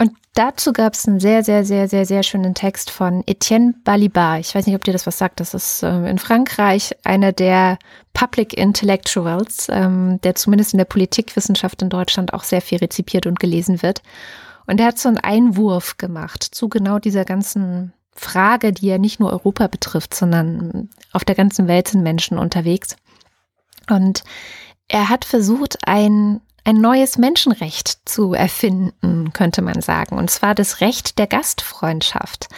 Und 0.00 0.12
dazu 0.32 0.72
gab 0.72 0.94
es 0.94 1.06
einen 1.06 1.20
sehr, 1.20 1.44
sehr, 1.44 1.62
sehr, 1.62 1.86
sehr, 1.86 2.06
sehr 2.06 2.22
schönen 2.22 2.54
Text 2.54 2.90
von 2.90 3.22
Etienne 3.26 3.74
Balibar. 3.84 4.38
Ich 4.38 4.54
weiß 4.54 4.66
nicht, 4.66 4.74
ob 4.74 4.82
dir 4.82 4.94
das 4.94 5.06
was 5.06 5.18
sagt. 5.18 5.40
Das 5.40 5.52
ist 5.52 5.82
ähm, 5.82 6.06
in 6.06 6.16
Frankreich 6.16 6.96
einer 7.04 7.32
der 7.32 7.78
Public 8.14 8.56
Intellectuals, 8.56 9.68
ähm, 9.70 10.18
der 10.22 10.36
zumindest 10.36 10.72
in 10.72 10.78
der 10.78 10.86
Politikwissenschaft 10.86 11.82
in 11.82 11.90
Deutschland 11.90 12.32
auch 12.32 12.44
sehr 12.44 12.62
viel 12.62 12.78
rezipiert 12.78 13.26
und 13.26 13.40
gelesen 13.40 13.82
wird. 13.82 14.00
Und 14.66 14.80
er 14.80 14.86
hat 14.86 14.98
so 14.98 15.08
einen 15.08 15.18
Einwurf 15.18 15.98
gemacht 15.98 16.42
zu 16.44 16.70
genau 16.70 16.98
dieser 16.98 17.26
ganzen 17.26 17.92
Frage, 18.12 18.72
die 18.72 18.86
ja 18.86 18.96
nicht 18.96 19.20
nur 19.20 19.30
Europa 19.30 19.66
betrifft, 19.66 20.14
sondern 20.14 20.88
auf 21.12 21.26
der 21.26 21.34
ganzen 21.34 21.68
Welt 21.68 21.88
sind 21.88 22.02
Menschen 22.02 22.38
unterwegs. 22.38 22.96
Und 23.90 24.24
er 24.88 25.10
hat 25.10 25.26
versucht, 25.26 25.76
ein 25.86 26.40
ein 26.64 26.76
neues 26.76 27.18
Menschenrecht 27.18 28.08
zu 28.08 28.34
erfinden, 28.34 29.32
könnte 29.32 29.62
man 29.62 29.80
sagen. 29.80 30.18
Und 30.18 30.30
zwar 30.30 30.54
das 30.54 30.80
Recht 30.80 31.18
der 31.18 31.26
Gastfreundschaft. 31.26 32.48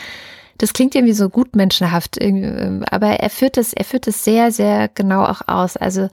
Das 0.58 0.72
klingt 0.72 0.94
irgendwie 0.94 1.14
so 1.14 1.28
gut 1.28 1.56
menschenhaft, 1.56 2.18
aber 2.20 3.08
er 3.08 3.30
führt 3.30 3.56
es, 3.56 3.72
er 3.72 3.84
führt 3.84 4.06
es 4.06 4.22
sehr, 4.22 4.52
sehr 4.52 4.88
genau 4.88 5.24
auch 5.24 5.48
aus. 5.48 5.76
Also 5.76 6.08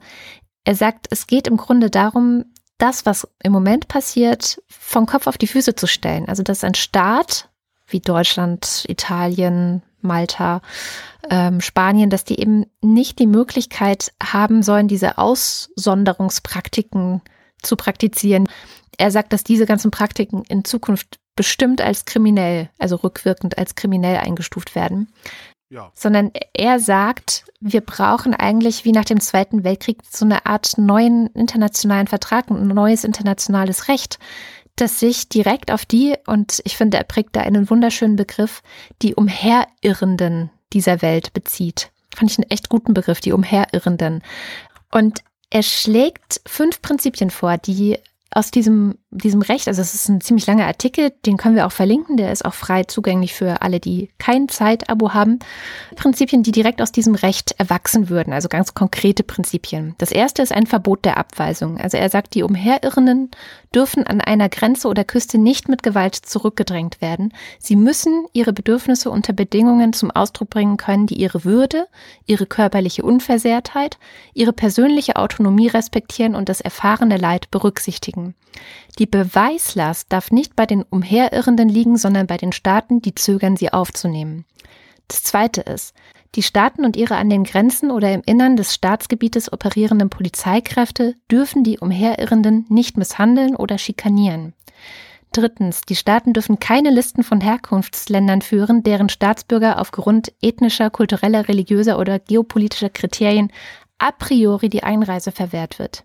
er 0.64 0.74
sagt, 0.74 1.06
es 1.10 1.26
geht 1.26 1.46
im 1.46 1.56
Grunde 1.56 1.90
darum, 1.90 2.44
das, 2.78 3.06
was 3.06 3.28
im 3.42 3.52
Moment 3.52 3.88
passiert, 3.88 4.62
vom 4.68 5.06
Kopf 5.06 5.26
auf 5.26 5.38
die 5.38 5.46
Füße 5.46 5.74
zu 5.74 5.86
stellen. 5.86 6.28
Also 6.28 6.42
dass 6.42 6.64
ein 6.64 6.74
Staat 6.74 7.48
wie 7.86 8.00
Deutschland, 8.00 8.84
Italien, 8.88 9.82
Malta, 10.00 10.62
ähm, 11.28 11.60
Spanien, 11.60 12.10
dass 12.10 12.24
die 12.24 12.40
eben 12.40 12.66
nicht 12.80 13.18
die 13.18 13.26
Möglichkeit 13.26 14.12
haben 14.22 14.62
sollen, 14.62 14.88
diese 14.88 15.18
Aussonderungspraktiken 15.18 17.20
zu 17.62 17.76
praktizieren. 17.76 18.48
Er 18.98 19.10
sagt, 19.10 19.32
dass 19.32 19.44
diese 19.44 19.66
ganzen 19.66 19.90
Praktiken 19.90 20.42
in 20.48 20.64
Zukunft 20.64 21.18
bestimmt 21.36 21.80
als 21.80 22.04
kriminell, 22.04 22.68
also 22.78 22.96
rückwirkend 22.96 23.56
als 23.56 23.74
kriminell 23.74 24.18
eingestuft 24.18 24.74
werden. 24.74 25.12
Ja. 25.70 25.92
Sondern 25.94 26.32
er 26.52 26.80
sagt, 26.80 27.44
wir 27.60 27.80
brauchen 27.80 28.34
eigentlich 28.34 28.84
wie 28.84 28.92
nach 28.92 29.04
dem 29.04 29.20
Zweiten 29.20 29.62
Weltkrieg 29.62 29.98
so 30.10 30.24
eine 30.24 30.44
Art 30.44 30.76
neuen 30.76 31.28
internationalen 31.28 32.08
Vertrag, 32.08 32.50
ein 32.50 32.66
neues 32.66 33.04
internationales 33.04 33.86
Recht, 33.88 34.18
das 34.76 34.98
sich 34.98 35.28
direkt 35.28 35.70
auf 35.70 35.84
die, 35.84 36.16
und 36.26 36.60
ich 36.64 36.76
finde, 36.76 36.96
er 36.96 37.04
prägt 37.04 37.36
da 37.36 37.40
einen 37.40 37.70
wunderschönen 37.70 38.16
Begriff, 38.16 38.62
die 39.00 39.14
Umherirrenden 39.14 40.50
dieser 40.72 41.02
Welt 41.02 41.32
bezieht. 41.32 41.90
Fand 42.14 42.30
ich 42.30 42.38
einen 42.38 42.50
echt 42.50 42.68
guten 42.68 42.92
Begriff, 42.94 43.20
die 43.20 43.32
Umherirrenden. 43.32 44.22
Und 44.90 45.22
er 45.50 45.62
schlägt 45.62 46.40
fünf 46.46 46.80
Prinzipien 46.80 47.30
vor, 47.30 47.58
die 47.58 47.98
aus 48.30 48.50
diesem, 48.50 48.96
diesem 49.12 49.42
Recht, 49.42 49.66
also 49.66 49.82
es 49.82 49.94
ist 49.94 50.08
ein 50.08 50.20
ziemlich 50.20 50.46
langer 50.46 50.66
Artikel, 50.66 51.12
den 51.26 51.36
können 51.36 51.56
wir 51.56 51.66
auch 51.66 51.72
verlinken, 51.72 52.16
der 52.16 52.30
ist 52.30 52.44
auch 52.44 52.54
frei 52.54 52.84
zugänglich 52.84 53.34
für 53.34 53.60
alle, 53.60 53.80
die 53.80 54.10
kein 54.18 54.48
Zeitabo 54.48 55.14
haben. 55.14 55.40
Prinzipien, 55.96 56.44
die 56.44 56.52
direkt 56.52 56.80
aus 56.80 56.92
diesem 56.92 57.16
Recht 57.16 57.52
erwachsen 57.58 58.08
würden, 58.08 58.32
also 58.32 58.48
ganz 58.48 58.72
konkrete 58.72 59.24
Prinzipien. 59.24 59.96
Das 59.98 60.12
erste 60.12 60.42
ist 60.42 60.52
ein 60.52 60.66
Verbot 60.66 61.04
der 61.04 61.16
Abweisung. 61.16 61.78
Also 61.78 61.96
er 61.96 62.08
sagt, 62.08 62.34
die 62.34 62.44
Umherirrenden 62.44 63.30
dürfen 63.74 64.06
an 64.06 64.20
einer 64.20 64.48
Grenze 64.48 64.86
oder 64.86 65.02
Küste 65.02 65.38
nicht 65.38 65.68
mit 65.68 65.82
Gewalt 65.82 66.14
zurückgedrängt 66.14 67.00
werden. 67.00 67.32
Sie 67.58 67.76
müssen 67.76 68.26
ihre 68.32 68.52
Bedürfnisse 68.52 69.10
unter 69.10 69.32
Bedingungen 69.32 69.92
zum 69.92 70.12
Ausdruck 70.12 70.50
bringen 70.50 70.76
können, 70.76 71.08
die 71.08 71.20
ihre 71.20 71.44
Würde, 71.44 71.86
ihre 72.26 72.46
körperliche 72.46 73.02
Unversehrtheit, 73.02 73.98
ihre 74.34 74.52
persönliche 74.52 75.16
Autonomie 75.16 75.68
respektieren 75.68 76.36
und 76.36 76.48
das 76.48 76.60
erfahrene 76.60 77.16
Leid 77.16 77.50
berücksichtigen. 77.50 78.34
Die 79.00 79.06
Beweislast 79.06 80.12
darf 80.12 80.30
nicht 80.30 80.54
bei 80.54 80.66
den 80.66 80.82
Umherirrenden 80.82 81.70
liegen, 81.70 81.96
sondern 81.96 82.26
bei 82.26 82.36
den 82.36 82.52
Staaten, 82.52 83.00
die 83.00 83.14
zögern, 83.14 83.56
sie 83.56 83.72
aufzunehmen. 83.72 84.44
Das 85.08 85.22
zweite 85.22 85.62
ist, 85.62 85.94
die 86.34 86.42
Staaten 86.42 86.84
und 86.84 86.96
ihre 86.96 87.16
an 87.16 87.30
den 87.30 87.44
Grenzen 87.44 87.90
oder 87.90 88.12
im 88.12 88.20
Innern 88.26 88.56
des 88.56 88.74
Staatsgebietes 88.74 89.54
operierenden 89.54 90.10
Polizeikräfte 90.10 91.14
dürfen 91.30 91.64
die 91.64 91.78
Umherirrenden 91.78 92.66
nicht 92.68 92.98
misshandeln 92.98 93.56
oder 93.56 93.78
schikanieren. 93.78 94.52
Drittens, 95.32 95.80
die 95.80 95.96
Staaten 95.96 96.34
dürfen 96.34 96.60
keine 96.60 96.90
Listen 96.90 97.22
von 97.22 97.40
Herkunftsländern 97.40 98.42
führen, 98.42 98.82
deren 98.82 99.08
Staatsbürger 99.08 99.80
aufgrund 99.80 100.30
ethnischer, 100.42 100.90
kultureller, 100.90 101.48
religiöser 101.48 101.98
oder 101.98 102.18
geopolitischer 102.18 102.90
Kriterien 102.90 103.50
a 103.98 104.12
priori 104.12 104.68
die 104.68 104.82
Einreise 104.82 105.32
verwehrt 105.32 105.78
wird. 105.78 106.04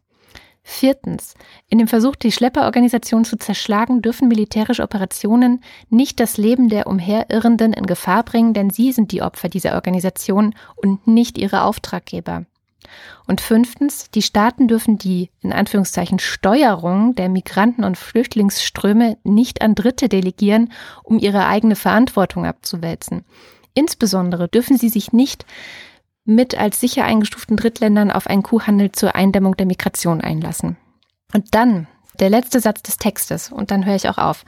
Viertens. 0.67 1.35
In 1.69 1.77
dem 1.77 1.87
Versuch, 1.87 2.15
die 2.15 2.31
Schlepperorganisation 2.31 3.23
zu 3.23 3.37
zerschlagen, 3.37 4.01
dürfen 4.01 4.27
militärische 4.27 4.81
Operationen 4.81 5.63
nicht 5.91 6.19
das 6.19 6.37
Leben 6.37 6.69
der 6.69 6.87
Umherirrenden 6.87 7.71
in 7.71 7.85
Gefahr 7.85 8.23
bringen, 8.23 8.55
denn 8.55 8.71
sie 8.71 8.91
sind 8.91 9.11
die 9.11 9.21
Opfer 9.21 9.47
dieser 9.47 9.75
Organisation 9.75 10.55
und 10.75 11.05
nicht 11.05 11.37
ihre 11.37 11.61
Auftraggeber. 11.61 12.45
Und 13.27 13.41
fünftens, 13.41 14.09
die 14.09 14.23
Staaten 14.23 14.67
dürfen 14.67 14.97
die, 14.97 15.29
in 15.41 15.53
Anführungszeichen, 15.53 16.17
Steuerung 16.17 17.13
der 17.13 17.29
Migranten- 17.29 17.83
und 17.83 17.95
Flüchtlingsströme 17.95 19.19
nicht 19.23 19.61
an 19.61 19.75
Dritte 19.75 20.09
delegieren, 20.09 20.73
um 21.03 21.19
ihre 21.19 21.45
eigene 21.45 21.75
Verantwortung 21.75 22.43
abzuwälzen. 22.47 23.23
Insbesondere 23.75 24.47
dürfen 24.47 24.79
sie 24.79 24.89
sich 24.89 25.13
nicht 25.13 25.45
mit 26.25 26.57
als 26.57 26.79
sicher 26.79 27.05
eingestuften 27.05 27.55
Drittländern 27.55 28.11
auf 28.11 28.27
einen 28.27 28.43
Kuhhandel 28.43 28.91
zur 28.91 29.15
Eindämmung 29.15 29.55
der 29.55 29.67
Migration 29.67 30.21
einlassen. 30.21 30.75
Und 31.33 31.55
dann 31.55 31.87
der 32.19 32.29
letzte 32.29 32.59
Satz 32.59 32.81
des 32.81 32.97
Textes, 32.97 33.51
und 33.51 33.71
dann 33.71 33.85
höre 33.85 33.95
ich 33.95 34.09
auch 34.09 34.17
auf. 34.17 34.45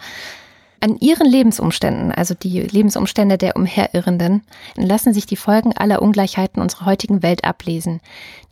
An 0.79 0.95
ihren 0.97 1.25
Lebensumständen, 1.25 2.11
also 2.11 2.35
die 2.35 2.61
Lebensumstände 2.61 3.39
der 3.39 3.55
Umherirrenden, 3.55 4.43
lassen 4.75 5.11
sich 5.11 5.25
die 5.25 5.35
Folgen 5.35 5.75
aller 5.75 6.03
Ungleichheiten 6.03 6.61
unserer 6.61 6.85
heutigen 6.85 7.23
Welt 7.23 7.45
ablesen. 7.45 7.99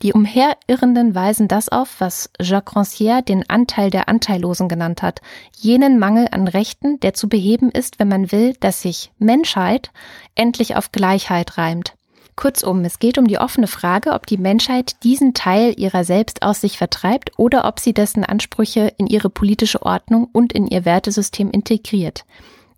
Die 0.02 0.12
Umherirrenden 0.12 1.14
weisen 1.14 1.46
das 1.46 1.68
auf, 1.68 2.00
was 2.00 2.30
Jacques 2.40 2.74
Rancière 2.74 3.22
den 3.22 3.48
Anteil 3.48 3.90
der 3.90 4.08
Anteillosen 4.08 4.68
genannt 4.68 5.02
hat, 5.02 5.20
jenen 5.56 6.00
Mangel 6.00 6.26
an 6.32 6.48
Rechten, 6.48 6.98
der 6.98 7.14
zu 7.14 7.28
beheben 7.28 7.70
ist, 7.70 8.00
wenn 8.00 8.08
man 8.08 8.32
will, 8.32 8.54
dass 8.58 8.82
sich 8.82 9.12
Menschheit 9.18 9.92
endlich 10.34 10.74
auf 10.74 10.90
Gleichheit 10.90 11.58
reimt. 11.58 11.94
Kurzum, 12.36 12.84
es 12.84 12.98
geht 12.98 13.16
um 13.16 13.26
die 13.26 13.38
offene 13.38 13.66
Frage, 13.66 14.12
ob 14.12 14.26
die 14.26 14.36
Menschheit 14.36 15.02
diesen 15.02 15.32
Teil 15.32 15.74
ihrer 15.78 16.04
selbst 16.04 16.42
aus 16.42 16.60
sich 16.60 16.76
vertreibt 16.76 17.32
oder 17.38 17.64
ob 17.64 17.80
sie 17.80 17.94
dessen 17.94 18.24
Ansprüche 18.24 18.92
in 18.98 19.06
ihre 19.06 19.30
politische 19.30 19.82
Ordnung 19.82 20.28
und 20.32 20.52
in 20.52 20.66
ihr 20.66 20.84
Wertesystem 20.84 21.50
integriert. 21.50 22.26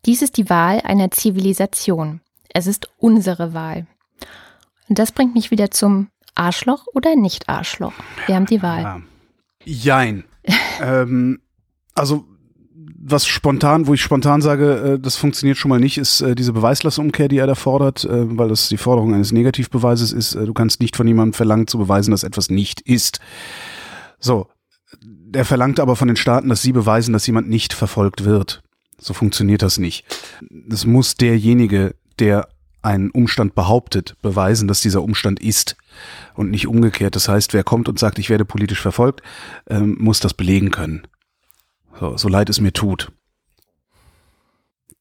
Dies 0.06 0.22
ist 0.22 0.36
die 0.36 0.48
Wahl 0.48 0.80
einer 0.82 1.10
Zivilisation. 1.10 2.20
Es 2.54 2.68
ist 2.68 2.88
unsere 2.98 3.52
Wahl. 3.52 3.86
Und 4.88 4.98
das 4.98 5.12
bringt 5.12 5.34
mich 5.34 5.50
wieder 5.50 5.70
zum 5.70 6.08
Arschloch 6.36 6.86
oder 6.94 7.16
nicht 7.16 7.48
Arschloch. 7.48 7.94
Wir 8.26 8.36
haben 8.36 8.46
die 8.46 8.62
Wahl. 8.62 8.82
Ja. 8.82 9.02
Jein. 9.64 10.24
ähm, 10.80 11.40
also 11.94 12.24
was 13.10 13.26
spontan, 13.26 13.86
wo 13.86 13.94
ich 13.94 14.02
spontan 14.02 14.40
sage, 14.40 14.94
äh, 14.94 14.98
das 14.98 15.16
funktioniert 15.16 15.58
schon 15.58 15.68
mal 15.68 15.80
nicht, 15.80 15.98
ist 15.98 16.20
äh, 16.20 16.34
diese 16.34 16.52
Beweislastumkehr, 16.52 17.28
die 17.28 17.38
er 17.38 17.46
da 17.46 17.54
fordert, 17.54 18.04
äh, 18.04 18.38
weil 18.38 18.48
das 18.48 18.68
die 18.68 18.76
Forderung 18.76 19.14
eines 19.14 19.32
Negativbeweises 19.32 20.12
ist. 20.12 20.34
Du 20.34 20.52
kannst 20.52 20.80
nicht 20.80 20.96
von 20.96 21.06
jemandem 21.06 21.34
verlangen 21.34 21.66
zu 21.66 21.78
beweisen, 21.78 22.10
dass 22.10 22.24
etwas 22.24 22.50
nicht 22.50 22.80
ist. 22.80 23.20
So. 24.18 24.46
Er 25.34 25.44
verlangt 25.44 25.78
aber 25.78 25.94
von 25.94 26.08
den 26.08 26.16
Staaten, 26.16 26.48
dass 26.48 26.62
sie 26.62 26.72
beweisen, 26.72 27.12
dass 27.12 27.26
jemand 27.26 27.50
nicht 27.50 27.74
verfolgt 27.74 28.24
wird. 28.24 28.62
So 28.98 29.12
funktioniert 29.12 29.60
das 29.60 29.76
nicht. 29.76 30.06
Es 30.70 30.86
muss 30.86 31.16
derjenige, 31.16 31.94
der 32.18 32.48
einen 32.80 33.10
Umstand 33.10 33.54
behauptet, 33.54 34.16
beweisen, 34.22 34.68
dass 34.68 34.80
dieser 34.80 35.02
Umstand 35.02 35.40
ist 35.40 35.76
und 36.34 36.50
nicht 36.50 36.66
umgekehrt. 36.66 37.14
Das 37.14 37.28
heißt, 37.28 37.52
wer 37.52 37.64
kommt 37.64 37.88
und 37.88 37.98
sagt, 37.98 38.18
ich 38.18 38.30
werde 38.30 38.46
politisch 38.46 38.80
verfolgt, 38.80 39.22
ähm, 39.68 39.96
muss 40.00 40.20
das 40.20 40.32
belegen 40.32 40.70
können. 40.70 41.06
So, 41.98 42.16
so 42.16 42.28
leid 42.28 42.48
es 42.48 42.60
mir 42.60 42.72
tut. 42.72 43.12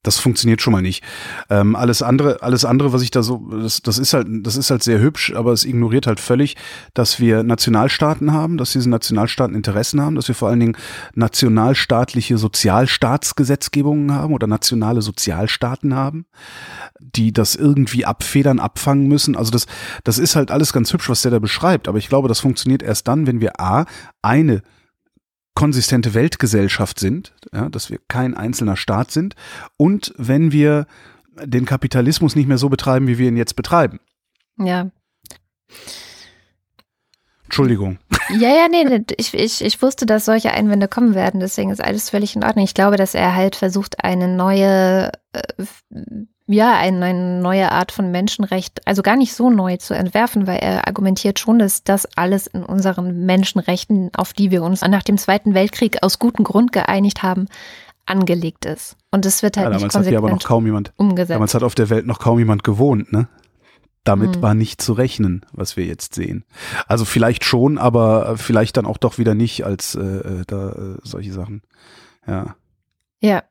Das 0.03 0.19
funktioniert 0.19 0.61
schon 0.61 0.71
mal 0.71 0.81
nicht. 0.81 1.03
Ähm, 1.49 1.75
alles 1.75 2.01
andere, 2.01 2.41
alles 2.41 2.63
andere, 2.63 2.93
was 2.93 3.01
ich 3.01 3.11
da 3.11 3.23
so, 3.23 3.45
das, 3.51 3.81
das 3.81 3.97
ist 3.97 4.13
halt, 4.13 4.27
das 4.29 4.55
ist 4.55 4.71
halt 4.71 4.81
sehr 4.81 5.01
hübsch, 5.01 5.33
aber 5.35 5.51
es 5.51 5.65
ignoriert 5.65 6.07
halt 6.07 6.21
völlig, 6.21 6.55
dass 6.93 7.19
wir 7.19 7.43
Nationalstaaten 7.43 8.31
haben, 8.31 8.57
dass 8.57 8.71
diese 8.71 8.89
Nationalstaaten 8.89 9.53
Interessen 9.53 9.99
haben, 9.99 10.15
dass 10.15 10.29
wir 10.29 10.35
vor 10.35 10.47
allen 10.47 10.61
Dingen 10.61 10.77
nationalstaatliche 11.13 12.37
Sozialstaatsgesetzgebungen 12.37 14.13
haben 14.13 14.33
oder 14.33 14.47
nationale 14.47 15.01
Sozialstaaten 15.01 15.93
haben, 15.93 16.25
die 17.01 17.33
das 17.33 17.55
irgendwie 17.55 18.05
abfedern, 18.05 18.59
abfangen 18.59 19.07
müssen. 19.07 19.35
Also 19.35 19.51
das, 19.51 19.65
das 20.05 20.19
ist 20.19 20.37
halt 20.37 20.51
alles 20.51 20.71
ganz 20.71 20.93
hübsch, 20.93 21.09
was 21.09 21.23
der 21.23 21.31
da 21.31 21.39
beschreibt. 21.39 21.89
Aber 21.89 21.97
ich 21.97 22.07
glaube, 22.07 22.29
das 22.29 22.39
funktioniert 22.39 22.81
erst 22.81 23.09
dann, 23.09 23.27
wenn 23.27 23.41
wir 23.41 23.59
A, 23.59 23.87
eine 24.21 24.61
konsistente 25.57 26.13
Weltgesellschaft 26.13 26.99
sind, 26.99 27.33
ja, 27.51 27.67
dass 27.69 27.89
wir 27.89 27.97
kein 28.07 28.37
einzelner 28.37 28.77
Staat 28.77 29.09
sind 29.09 29.33
und 29.75 30.13
wenn 30.15 30.51
wir 30.51 30.85
den 31.43 31.65
Kapitalismus 31.65 32.35
nicht 32.35 32.47
mehr 32.47 32.59
so 32.59 32.69
betreiben, 32.69 33.07
wie 33.07 33.17
wir 33.17 33.27
ihn 33.27 33.37
jetzt 33.37 33.55
betreiben. 33.55 33.99
Ja. 34.59 34.91
Entschuldigung. 37.45 37.97
Ja, 38.29 38.49
ja, 38.49 38.67
nee, 38.69 39.03
ich, 39.17 39.33
ich, 39.33 39.63
ich 39.63 39.81
wusste, 39.81 40.05
dass 40.05 40.25
solche 40.25 40.51
Einwände 40.51 40.87
kommen 40.87 41.15
werden, 41.15 41.39
deswegen 41.39 41.71
ist 41.71 41.83
alles 41.83 42.11
völlig 42.11 42.35
in 42.35 42.43
Ordnung. 42.43 42.63
Ich 42.63 42.75
glaube, 42.75 42.97
dass 42.97 43.15
er 43.15 43.33
halt 43.33 43.55
versucht, 43.55 44.03
eine 44.03 44.27
neue 44.27 45.11
äh, 45.33 45.63
ja, 46.47 46.77
eine, 46.77 47.13
neue 47.41 47.71
Art 47.71 47.91
von 47.91 48.09
Menschenrecht, 48.09 48.87
also 48.87 49.01
gar 49.01 49.17
nicht 49.17 49.33
so 49.33 49.49
neu 49.49 49.77
zu 49.77 49.93
entwerfen, 49.93 50.47
weil 50.47 50.59
er 50.59 50.87
argumentiert 50.87 51.39
schon, 51.39 51.59
dass 51.59 51.83
das 51.83 52.07
alles 52.15 52.47
in 52.47 52.63
unseren 52.63 53.25
Menschenrechten, 53.25 54.11
auf 54.15 54.31
die 54.31 54.49
wir 54.49 54.63
uns 54.63 54.81
nach 54.81 55.03
dem 55.03 55.17
Zweiten 55.17 55.53
Weltkrieg 55.53 56.03
aus 56.03 56.19
gutem 56.19 56.45
Grund 56.45 56.71
geeinigt 56.71 57.21
haben, 57.21 57.47
angelegt 58.05 58.65
ist. 58.65 58.95
Und 59.11 59.25
es 59.25 59.43
wird 59.43 59.57
halt 59.57 59.67
ja, 59.67 59.73
nicht 59.73 59.89
konsequent 59.89 60.15
hat 60.15 60.23
aber 60.23 60.29
noch 60.29 60.43
kaum 60.43 60.65
jemand, 60.65 60.93
umgesetzt. 60.95 61.31
Damals 61.31 61.53
hat 61.53 61.63
auf 61.63 61.75
der 61.75 61.89
Welt 61.89 62.05
noch 62.05 62.19
kaum 62.19 62.39
jemand 62.39 62.63
gewohnt, 62.63 63.11
ne? 63.11 63.27
Damit 64.05 64.37
mhm. 64.37 64.41
war 64.41 64.53
nicht 64.53 64.81
zu 64.81 64.93
rechnen, 64.93 65.45
was 65.51 65.75
wir 65.75 65.83
jetzt 65.83 66.15
sehen. 66.15 66.45
Also 66.87 67.03
vielleicht 67.03 67.43
schon, 67.43 67.77
aber 67.77 68.37
vielleicht 68.37 68.77
dann 68.77 68.85
auch 68.85 68.97
doch 68.97 69.17
wieder 69.17 69.35
nicht 69.35 69.65
als 69.65 69.95
äh, 69.95 69.99
äh 69.99 70.43
da 70.47 70.69
äh, 70.69 70.97
solche 71.03 71.33
Sachen. 71.33 71.61
Ja. 72.25 72.55
Ja. 73.19 73.43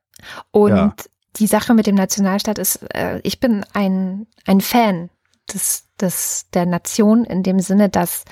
Und 0.52 0.70
ja 0.70 0.94
die 1.38 1.46
Sache 1.46 1.74
mit 1.74 1.86
dem 1.86 1.94
Nationalstaat 1.94 2.58
ist, 2.58 2.80
äh, 2.94 3.20
ich 3.22 3.40
bin 3.40 3.64
ein, 3.72 4.26
ein 4.46 4.60
Fan 4.60 5.10
des, 5.52 5.88
des, 6.00 6.46
der 6.52 6.66
Nation 6.66 7.24
in 7.24 7.42
dem 7.42 7.60
Sinne, 7.60 7.88
dass 7.88 8.24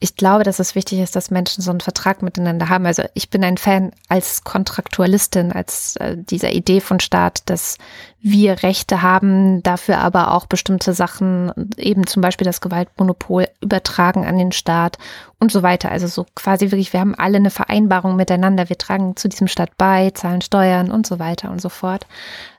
ich 0.00 0.14
glaube, 0.14 0.44
dass 0.44 0.60
es 0.60 0.76
wichtig 0.76 1.00
ist, 1.00 1.16
dass 1.16 1.32
Menschen 1.32 1.60
so 1.60 1.72
einen 1.72 1.80
Vertrag 1.80 2.22
miteinander 2.22 2.68
haben. 2.68 2.86
Also 2.86 3.02
ich 3.14 3.30
bin 3.30 3.42
ein 3.42 3.56
Fan 3.56 3.90
als 4.08 4.44
Kontraktualistin, 4.44 5.50
als 5.50 5.96
äh, 5.96 6.16
dieser 6.16 6.52
Idee 6.52 6.80
von 6.80 7.00
Staat, 7.00 7.42
dass 7.50 7.78
wir 8.20 8.62
Rechte 8.62 9.02
haben, 9.02 9.60
dafür 9.64 9.98
aber 9.98 10.32
auch 10.32 10.46
bestimmte 10.46 10.92
Sachen, 10.92 11.52
eben 11.76 12.06
zum 12.06 12.22
Beispiel 12.22 12.44
das 12.44 12.60
Gewaltmonopol, 12.60 13.48
übertragen 13.60 14.24
an 14.24 14.38
den 14.38 14.52
Staat 14.52 14.98
und 15.40 15.50
so 15.50 15.64
weiter. 15.64 15.90
Also 15.90 16.06
so 16.06 16.26
quasi 16.36 16.70
wirklich, 16.70 16.92
wir 16.92 17.00
haben 17.00 17.16
alle 17.16 17.38
eine 17.38 17.50
Vereinbarung 17.50 18.14
miteinander, 18.14 18.68
wir 18.68 18.78
tragen 18.78 19.16
zu 19.16 19.28
diesem 19.28 19.48
Staat 19.48 19.76
bei, 19.78 20.10
zahlen 20.10 20.42
Steuern 20.42 20.92
und 20.92 21.08
so 21.08 21.18
weiter 21.18 21.50
und 21.50 21.60
so 21.60 21.70
fort. 21.70 22.06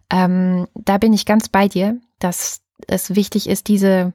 Ähm, 0.09 0.67
da 0.75 0.97
bin 0.97 1.13
ich 1.13 1.25
ganz 1.25 1.47
bei 1.47 1.69
dir, 1.69 2.01
dass 2.19 2.59
es 2.87 3.15
wichtig 3.15 3.47
ist, 3.47 3.69
diese, 3.69 4.11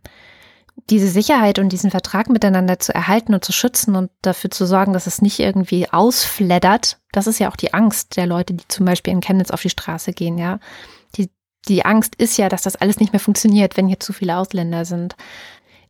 diese 0.91 1.09
Sicherheit 1.09 1.59
und 1.59 1.71
diesen 1.71 1.91
Vertrag 1.91 2.29
miteinander 2.29 2.79
zu 2.79 2.95
erhalten 2.95 3.35
und 3.35 3.45
zu 3.45 3.53
schützen 3.53 3.97
und 3.97 4.11
dafür 4.23 4.51
zu 4.51 4.67
sorgen, 4.67 4.93
dass 4.93 5.07
es 5.07 5.23
nicht 5.23 5.39
irgendwie 5.39 5.89
ausfleddert. 5.91 6.99
Das 7.13 7.27
ist 7.27 7.39
ja 7.39 7.51
auch 7.51 7.57
die 7.57 7.73
Angst 7.73 8.17
der 8.17 8.27
Leute, 8.27 8.55
die 8.55 8.69
zum 8.69 8.85
Beispiel 8.85 9.13
in 9.13 9.21
Chemnitz 9.21 9.51
auf 9.51 9.63
die 9.63 9.71
Straße 9.71 10.13
gehen, 10.13 10.37
ja. 10.37 10.59
Die, 11.17 11.31
die 11.69 11.85
Angst 11.85 12.17
ist 12.17 12.37
ja, 12.37 12.49
dass 12.49 12.63
das 12.63 12.77
alles 12.77 12.99
nicht 12.99 13.13
mehr 13.13 13.21
funktioniert, 13.21 13.77
wenn 13.77 13.89
hier 13.89 14.01
zu 14.01 14.13
viele 14.13 14.37
Ausländer 14.37 14.85
sind. 14.85 15.17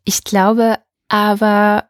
Ich 0.03 0.23
glaube 0.23 0.77
aber, 1.09 1.89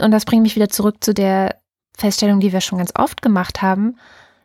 und 0.00 0.10
das 0.10 0.24
bringt 0.24 0.42
mich 0.42 0.56
wieder 0.56 0.68
zurück 0.68 1.02
zu 1.02 1.14
der 1.14 1.60
Feststellung, 1.96 2.40
die 2.40 2.52
wir 2.52 2.60
schon 2.60 2.78
ganz 2.78 2.92
oft 2.96 3.22
gemacht 3.22 3.62
haben, 3.62 3.96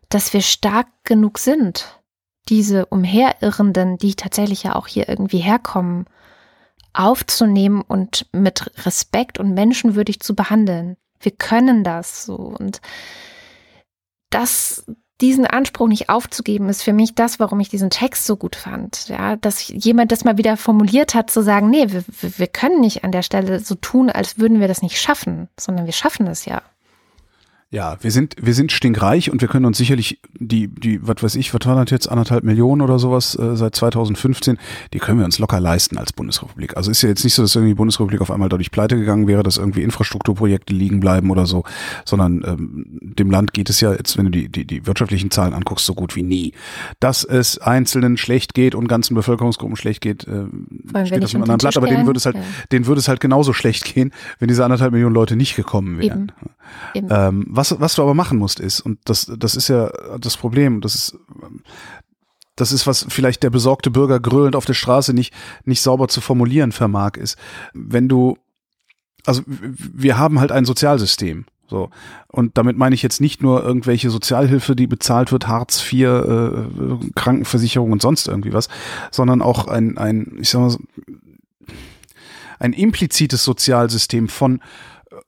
dass 0.10 0.34
wir 0.34 0.42
stark 0.42 0.88
genug 1.04 1.40
sind, 1.40 2.00
diese 2.48 2.86
Umherirrenden, 2.86 3.98
die 3.98 4.16
tatsächlich 4.16 4.64
ja 4.64 4.76
auch 4.76 4.88
hier 4.88 5.10
irgendwie 5.10 5.40
herkommen, 5.40 6.06
aufzunehmen 6.94 7.82
und 7.82 8.28
mit 8.32 8.72
Respekt 8.86 9.40
und 9.40 9.54
menschenwürdig 9.54 10.20
zu 10.20 10.36
behandeln. 10.36 10.98
Wir 11.20 11.32
können 11.32 11.84
das 11.84 12.26
so. 12.26 12.36
Und 12.36 12.82
das, 14.30 14.86
diesen 15.22 15.46
Anspruch 15.46 15.88
nicht 15.88 16.10
aufzugeben, 16.10 16.70
ist 16.70 16.84
für 16.84 16.94
mich 16.94 17.16
das, 17.16 17.40
warum 17.40 17.60
ich 17.60 17.70
diesen 17.70 17.90
Text 17.90 18.26
so 18.26 18.38
gut 18.38 18.56
fand. 18.56 19.10
Ja, 19.10 19.36
dass 19.36 19.68
jemand 19.68 20.12
das 20.12 20.24
mal 20.24 20.38
wieder 20.38 20.58
formuliert 20.58 21.14
hat, 21.14 21.30
zu 21.30 21.42
sagen, 21.42 21.70
nee, 21.70 21.88
wir, 21.90 22.04
wir 22.08 22.48
können 22.48 22.80
nicht 22.80 23.04
an 23.04 23.12
der 23.12 23.24
Stelle 23.24 23.60
so 23.60 23.76
tun, 23.76 24.10
als 24.10 24.40
würden 24.40 24.60
wir 24.60 24.68
das 24.68 24.82
nicht 24.82 25.00
schaffen, 25.00 25.50
sondern 25.60 25.86
wir 25.86 25.94
schaffen 25.94 26.28
es 26.28 26.46
ja. 26.46 26.62
Ja, 27.72 27.98
wir 28.02 28.10
sind, 28.10 28.36
wir 28.42 28.56
sind 28.56 28.72
stinkreich 28.72 29.32
und 29.32 29.42
wir 29.42 29.48
können 29.48 29.66
uns 29.66 29.78
sicherlich 29.78 30.20
die, 30.40 30.70
die, 30.70 31.06
was 31.06 31.22
weiß 31.22 31.36
ich, 31.36 31.54
was 31.54 31.68
war 31.68 31.76
das 31.76 31.92
jetzt, 31.92 32.08
anderthalb 32.08 32.44
Millionen 32.44 32.82
oder 32.82 32.98
sowas 32.98 33.38
äh, 33.38 33.56
seit 33.56 33.76
2015, 33.76 34.58
die 34.92 34.98
können 34.98 35.20
wir 35.20 35.26
uns 35.26 35.38
locker 35.38 35.60
leisten 35.60 36.00
als 36.00 36.12
Bundesrepublik. 36.12 36.78
Also 36.78 36.90
ist 36.90 37.04
ja 37.04 37.10
jetzt 37.10 37.24
nicht 37.24 37.36
so, 37.36 37.44
dass 37.44 37.54
irgendwie 37.54 37.74
die 37.74 37.78
Bundesrepublik 37.78 38.22
auf 38.22 38.32
einmal 38.32 38.50
dadurch 38.50 38.72
pleite 38.72 38.98
gegangen 38.98 39.28
wäre, 39.28 39.44
dass 39.44 39.58
irgendwie 39.58 39.84
Infrastrukturprojekte 39.84 40.74
liegen 40.74 41.00
bleiben 41.00 41.30
oder 41.30 41.46
so, 41.46 41.64
sondern 42.06 42.44
ähm, 42.44 42.86
dem 43.02 43.30
Land 43.30 43.54
geht 43.54 43.70
es 43.70 43.82
ja 43.82 43.94
jetzt, 43.94 44.18
wenn 44.18 44.26
du 44.26 44.32
die, 44.32 44.50
die, 44.50 44.66
die 44.66 44.88
wirtschaftlichen 44.88 45.30
Zahlen 45.30 45.54
anguckst, 45.54 45.86
so 45.86 45.94
gut 45.94 46.16
wie 46.16 46.24
nie. 46.24 46.54
Dass 47.00 47.24
es 47.24 47.60
Einzelnen 47.60 48.18
schlecht 48.18 48.56
geht 48.56 48.74
und 48.74 48.88
ganzen 48.88 49.14
Bevölkerungsgruppen 49.14 49.76
schlecht 49.78 50.02
geht, 50.02 50.26
äh, 50.28 51.06
steht 51.06 51.22
das 51.22 51.36
im 51.36 51.44
anderen 51.44 51.60
Blatt, 51.60 51.78
aber 51.78 51.86
denen 51.86 52.08
würde 52.08 52.18
es 52.18 52.26
halt, 52.26 52.36
ja. 52.36 52.42
denen 52.72 52.88
würde 52.88 52.98
es 52.98 53.08
halt 53.08 53.20
genauso 53.20 53.54
schlecht 53.54 53.94
gehen, 53.94 54.12
wenn 54.40 54.48
diese 54.48 54.64
anderthalb 54.64 54.92
Millionen 54.92 55.14
Leute 55.14 55.36
nicht 55.36 55.56
gekommen 55.56 56.00
wären. 56.00 56.32
Eben. 56.42 56.50
Eben. 56.94 57.08
Ähm, 57.12 57.46
was, 57.60 57.78
was 57.82 57.96
du 57.96 58.02
aber 58.02 58.14
machen 58.14 58.38
musst 58.38 58.62
ist, 58.62 58.80
und 58.80 59.00
das, 59.04 59.30
das 59.38 59.56
ist 59.56 59.68
ja 59.68 59.92
das 60.18 60.38
Problem, 60.38 60.80
das 60.80 60.96
ist, 60.96 61.18
das 62.56 62.72
ist, 62.72 62.88
was 62.88 63.06
vielleicht 63.10 63.44
der 63.44 63.50
besorgte 63.50 63.92
Bürger 63.92 64.22
gröhlend 64.22 64.56
auf 64.56 64.64
der 64.64 64.74
Straße 64.74 65.14
nicht, 65.14 65.34
nicht 65.66 65.82
sauber 65.82 66.08
zu 66.08 66.22
formulieren 66.22 66.72
vermag, 66.72 67.18
ist, 67.18 67.38
wenn 67.74 68.08
du, 68.08 68.38
also 69.26 69.42
wir 69.46 70.18
haben 70.18 70.40
halt 70.40 70.54
ein 70.54 70.64
Sozialsystem. 70.64 71.46
So. 71.68 71.90
Und 72.28 72.58
damit 72.58 72.78
meine 72.78 72.96
ich 72.96 73.04
jetzt 73.04 73.20
nicht 73.20 73.44
nur 73.44 73.62
irgendwelche 73.62 74.10
Sozialhilfe, 74.10 74.76
die 74.76 74.88
bezahlt 74.88 75.34
wird, 75.34 75.48
Hartz 75.48 75.84
IV, 75.92 76.02
äh, 76.02 76.52
Krankenversicherung 77.16 77.92
und 77.92 78.02
sonst 78.02 78.28
irgendwie 78.28 78.54
was, 78.54 78.70
sondern 79.12 79.42
auch 79.42 79.68
ein, 79.68 79.98
ein, 79.98 80.38
ich 80.40 80.50
sag 80.50 80.62
mal, 80.62 80.78
ein 82.58 82.74
implizites 82.74 83.44
Sozialsystem 83.44 84.30
von 84.30 84.62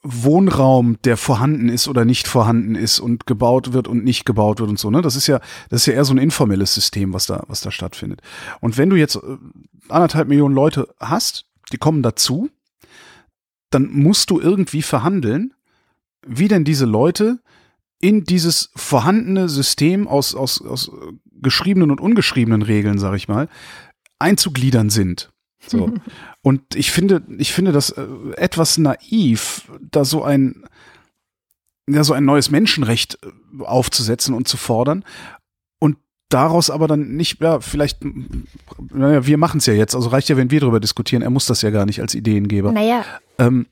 Wohnraum, 0.04 0.98
der 1.04 1.16
vorhanden 1.16 1.70
ist 1.70 1.88
oder 1.88 2.06
nicht 2.06 2.28
vorhanden 2.28 2.76
ist 2.76 3.00
und 3.00 3.28
gebaut 3.28 3.74
wird 3.74 3.88
und 3.88 4.04
nicht 4.04 4.26
gebaut 4.26 4.60
wird 4.60 4.70
und 4.70 4.80
so, 4.80 4.90
ne? 4.90 5.02
Das 5.02 5.16
ist 5.16 5.28
ja, 5.28 5.40
das 5.70 5.82
ist 5.82 5.86
ja 5.86 5.94
eher 5.94 6.06
so 6.06 6.14
ein 6.14 6.18
informelles 6.18 6.74
System, 6.74 7.14
was 7.14 7.28
da, 7.28 7.44
was 7.48 7.62
da 7.62 7.70
stattfindet. 7.72 8.22
Und 8.62 8.78
wenn 8.78 8.90
du 8.90 8.96
jetzt 8.96 9.16
äh, 9.16 9.20
anderthalb 9.90 10.28
Millionen 10.28 10.56
Leute 10.56 10.88
hast, 11.00 11.46
die 11.72 11.78
kommen 11.78 12.02
dazu, 12.02 12.50
dann 13.70 13.92
musst 13.92 14.32
du 14.32 14.40
irgendwie 14.40 14.82
verhandeln, 14.82 15.54
wie 16.26 16.48
denn 16.48 16.64
diese 16.64 16.86
Leute 16.86 17.40
in 18.00 18.24
dieses 18.24 18.72
vorhandene 18.76 19.50
System 19.50 20.08
aus, 20.08 20.34
aus, 20.34 20.62
aus 20.62 20.92
geschriebenen 21.42 21.92
und 21.92 22.02
ungeschriebenen 22.02 22.64
Regeln, 22.64 22.98
sag 22.98 23.16
ich 23.16 23.28
mal, 23.28 23.48
einzugliedern 24.20 24.90
sind. 24.90 25.32
So. 25.68 25.94
Und 26.42 26.76
ich 26.76 26.92
finde, 26.92 27.24
ich 27.38 27.54
finde 27.54 27.72
das 27.72 27.92
äh, 27.92 28.06
etwas 28.38 28.78
naiv, 28.78 29.72
da 29.80 30.06
so 30.06 30.24
ein, 30.24 30.64
ja, 31.90 32.04
so 32.04 32.14
ein 32.14 32.26
neues 32.26 32.50
Menschenrecht 32.50 33.20
äh, 33.24 33.64
aufzusetzen 33.64 34.34
und 34.34 34.48
zu 34.48 34.58
fordern. 34.58 35.04
Und 35.80 35.98
daraus 36.30 36.70
aber 36.70 36.88
dann 36.88 37.16
nicht, 37.16 37.42
ja, 37.42 37.60
vielleicht, 37.60 38.00
naja, 38.92 39.26
wir 39.26 39.38
machen 39.38 39.60
es 39.60 39.66
ja 39.66 39.74
jetzt, 39.74 39.96
also 39.96 40.10
reicht 40.10 40.30
ja, 40.30 40.38
wenn 40.38 40.52
wir 40.52 40.62
darüber 40.62 40.80
diskutieren, 40.80 41.22
er 41.22 41.30
muss 41.30 41.46
das 41.46 41.62
ja 41.62 41.70
gar 41.70 41.86
nicht 41.86 42.02
als 42.02 42.16
Ideengeber. 42.16 42.72
Naja. 42.72 43.06
Ähm, 43.38 43.68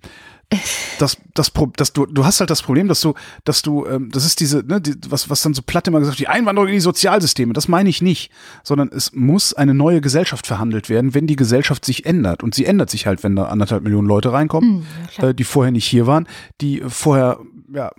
das, 0.98 1.18
das, 1.36 1.52
das, 1.76 1.94
du, 1.94 2.06
du 2.08 2.26
hast 2.26 2.40
halt 2.40 2.50
das 2.50 2.64
Problem, 2.64 2.88
dass 2.88 3.02
du, 3.02 3.14
dass 3.44 3.62
du, 3.62 3.86
ähm, 3.86 4.10
das 4.12 4.26
ist 4.26 4.40
diese, 4.40 4.64
ne, 4.66 4.82
die, 4.82 4.96
was, 5.10 5.30
was 5.30 5.42
dann 5.44 5.54
so 5.54 5.62
platt 5.62 5.88
immer 5.88 6.00
gesagt, 6.00 6.20
die 6.20 6.28
Einwanderung 6.28 6.68
in 6.68 6.74
die 6.74 6.80
Sozialsysteme. 6.80 7.54
Das 7.54 7.68
meine 7.68 7.90
ich 7.90 8.02
nicht, 8.02 8.32
sondern 8.64 8.90
es 8.92 9.14
muss 9.14 9.54
eine 9.54 9.74
neue 9.74 10.02
Gesellschaft 10.02 10.48
verhandelt 10.48 10.90
werden, 10.90 11.14
wenn 11.14 11.28
die 11.28 11.36
Gesellschaft 11.36 11.86
sich 11.86 12.06
ändert. 12.06 12.42
Und 12.42 12.56
sie 12.56 12.66
ändert 12.66 12.90
sich 12.90 13.06
halt, 13.06 13.24
wenn 13.24 13.36
da 13.36 13.46
anderthalb 13.46 13.84
Millionen 13.84 14.08
Leute 14.08 14.34
reinkommen, 14.34 14.86
mhm, 15.20 15.24
äh, 15.24 15.34
die 15.34 15.44
vorher 15.44 15.72
nicht 15.72 15.86
hier 15.86 16.08
waren, 16.08 16.28
die 16.62 16.82
vorher, 16.88 17.40
ja, 17.72 17.92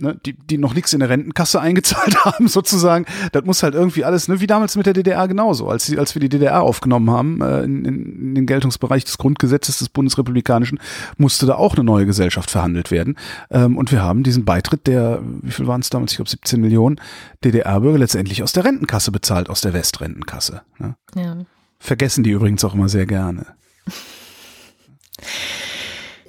ne, 0.00 0.18
die, 0.24 0.34
die 0.34 0.58
noch 0.58 0.74
nichts 0.74 0.92
in 0.92 1.00
der 1.00 1.08
Rentenkasse 1.08 1.60
eingezahlt 1.60 2.24
haben, 2.24 2.48
sozusagen. 2.48 3.06
Das 3.32 3.44
muss 3.44 3.62
halt 3.62 3.74
irgendwie 3.74 4.04
alles, 4.04 4.28
ne, 4.28 4.40
wie 4.40 4.46
damals 4.46 4.76
mit 4.76 4.86
der 4.86 4.92
DDR 4.92 5.28
genauso. 5.28 5.68
Als, 5.68 5.86
die, 5.86 5.98
als 5.98 6.14
wir 6.14 6.20
die 6.20 6.28
DDR 6.28 6.62
aufgenommen 6.62 7.10
haben, 7.10 7.40
äh, 7.40 7.62
in, 7.62 7.84
in 7.84 8.34
den 8.34 8.46
Geltungsbereich 8.46 9.04
des 9.04 9.18
Grundgesetzes 9.18 9.78
des 9.78 9.88
Bundesrepublikanischen, 9.88 10.80
musste 11.16 11.46
da 11.46 11.54
auch 11.54 11.74
eine 11.74 11.84
neue 11.84 12.06
Gesellschaft 12.06 12.50
verhandelt 12.50 12.90
werden. 12.90 13.16
Ähm, 13.50 13.76
und 13.76 13.92
wir 13.92 14.02
haben 14.02 14.22
diesen 14.22 14.44
Beitritt 14.44 14.86
der, 14.86 15.20
wie 15.42 15.50
viel 15.50 15.66
waren 15.66 15.80
es 15.80 15.90
damals? 15.90 16.12
Ich 16.12 16.16
glaube 16.16 16.30
17 16.30 16.60
Millionen 16.60 17.00
DDR-Bürger 17.44 17.98
letztendlich 17.98 18.42
aus 18.42 18.52
der 18.52 18.64
Rentenkasse 18.64 19.12
bezahlt, 19.12 19.48
aus 19.50 19.60
der 19.60 19.72
Westrentenkasse. 19.72 20.62
Ne? 20.78 20.96
Ja. 21.14 21.36
Vergessen 21.78 22.24
die 22.24 22.30
übrigens 22.30 22.64
auch 22.64 22.74
immer 22.74 22.88
sehr 22.88 23.06
gerne. 23.06 23.46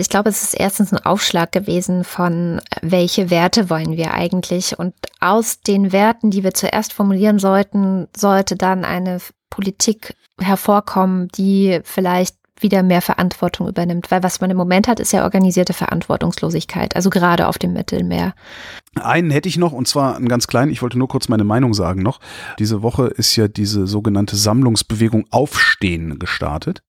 Ich 0.01 0.09
glaube, 0.09 0.29
es 0.29 0.41
ist 0.41 0.55
erstens 0.55 0.91
ein 0.91 1.05
Aufschlag 1.05 1.51
gewesen 1.51 2.03
von, 2.03 2.59
welche 2.81 3.29
Werte 3.29 3.69
wollen 3.69 3.97
wir 3.97 4.15
eigentlich? 4.15 4.79
Und 4.79 4.95
aus 5.19 5.61
den 5.61 5.91
Werten, 5.91 6.31
die 6.31 6.43
wir 6.43 6.55
zuerst 6.55 6.91
formulieren 6.91 7.37
sollten, 7.37 8.07
sollte 8.17 8.55
dann 8.55 8.83
eine 8.83 9.19
Politik 9.51 10.15
hervorkommen, 10.39 11.27
die 11.37 11.81
vielleicht 11.83 12.35
wieder 12.59 12.81
mehr 12.81 13.03
Verantwortung 13.03 13.67
übernimmt. 13.67 14.09
Weil 14.09 14.23
was 14.23 14.41
man 14.41 14.49
im 14.49 14.57
Moment 14.57 14.87
hat, 14.87 14.99
ist 14.99 15.13
ja 15.13 15.23
organisierte 15.23 15.73
Verantwortungslosigkeit, 15.73 16.95
also 16.95 17.11
gerade 17.11 17.47
auf 17.47 17.59
dem 17.59 17.73
Mittelmeer. 17.73 18.33
Einen 18.95 19.29
hätte 19.29 19.49
ich 19.49 19.57
noch, 19.57 19.71
und 19.71 19.87
zwar 19.87 20.15
einen 20.15 20.27
ganz 20.27 20.47
kleinen, 20.47 20.71
ich 20.71 20.81
wollte 20.81 20.97
nur 20.97 21.09
kurz 21.09 21.29
meine 21.29 21.43
Meinung 21.43 21.75
sagen 21.75 22.01
noch. 22.01 22.19
Diese 22.57 22.81
Woche 22.81 23.05
ist 23.05 23.35
ja 23.35 23.47
diese 23.47 23.85
sogenannte 23.85 24.35
Sammlungsbewegung 24.35 25.25
Aufstehen 25.29 26.17
gestartet 26.17 26.81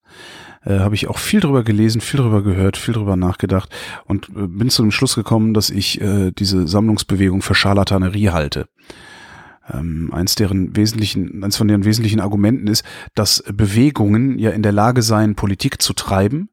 äh, 0.65 0.79
habe 0.79 0.95
ich 0.95 1.09
auch 1.09 1.19
viel 1.19 1.41
drüber 1.41 1.63
gelesen, 1.63 2.01
viel 2.01 2.21
drüber 2.21 2.43
gehört, 2.43 2.77
viel 2.77 2.95
drüber 2.95 3.17
nachgedacht 3.17 3.71
und 4.05 4.29
äh, 4.31 4.47
bin 4.47 4.71
zu 4.71 4.83
dem 4.83 4.91
Schluss 4.91 5.15
gekommen, 5.15 5.55
dass 5.55 5.71
ich 5.71 6.01
äh, 6.01 6.31
diese 6.33 6.67
Sammlungsbewegung 6.69 7.43
für 7.43 7.55
Scharlatanerie 7.55 8.31
halte. 8.31 8.67
Ähm, 9.73 10.13
eins 10.13 10.35
deren 10.35 10.75
wesentlichen, 10.77 11.45
eins 11.45 11.57
von 11.57 11.69
deren 11.69 11.85
wesentlichen 11.85 12.21
Argumenten 12.21 12.67
ist, 12.67 12.85
dass 13.15 13.45
Bewegungen 13.53 14.39
ja 14.39 14.51
in 14.51 14.63
der 14.63 14.73
Lage 14.73 15.03
seien, 15.03 15.37
Politik 15.37 15.81
zu 15.81 15.93
treiben 15.93 16.49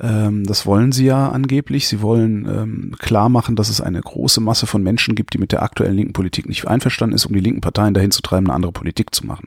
ähm, 0.00 0.44
das 0.44 0.66
wollen 0.66 0.90
sie 0.90 1.06
ja 1.06 1.28
angeblich. 1.28 1.86
Sie 1.86 2.02
wollen 2.02 2.46
ähm, 2.46 2.96
klar 2.98 3.28
machen, 3.28 3.54
dass 3.54 3.68
es 3.68 3.80
eine 3.80 4.00
große 4.00 4.40
Masse 4.40 4.66
von 4.66 4.82
Menschen 4.82 5.14
gibt, 5.14 5.34
die 5.34 5.38
mit 5.38 5.52
der 5.52 5.62
aktuellen 5.62 5.94
linken 5.94 6.12
Politik 6.12 6.48
nicht 6.48 6.66
einverstanden 6.66 7.14
ist, 7.14 7.26
um 7.26 7.32
die 7.32 7.40
linken 7.40 7.60
Parteien 7.60 7.94
dahin 7.94 8.10
zu 8.10 8.20
treiben, 8.20 8.46
eine 8.46 8.54
andere 8.54 8.72
Politik 8.72 9.14
zu 9.14 9.24
machen. 9.24 9.46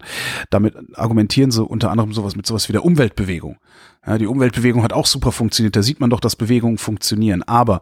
Damit 0.49 0.75
argumentieren 0.93 1.51
sie 1.51 1.63
unter 1.63 1.91
anderem 1.91 2.13
sowas 2.13 2.35
mit 2.35 2.45
sowas 2.45 2.69
wie 2.69 2.73
der 2.73 2.85
Umweltbewegung. 2.85 3.57
Ja, 4.05 4.17
die 4.17 4.27
Umweltbewegung 4.27 4.83
hat 4.83 4.93
auch 4.93 5.05
super 5.05 5.33
funktioniert. 5.33 5.75
Da 5.75 5.83
sieht 5.83 5.99
man 5.99 6.09
doch, 6.09 6.21
dass 6.21 6.37
Bewegungen 6.37 6.77
funktionieren. 6.77 7.43
Aber 7.43 7.81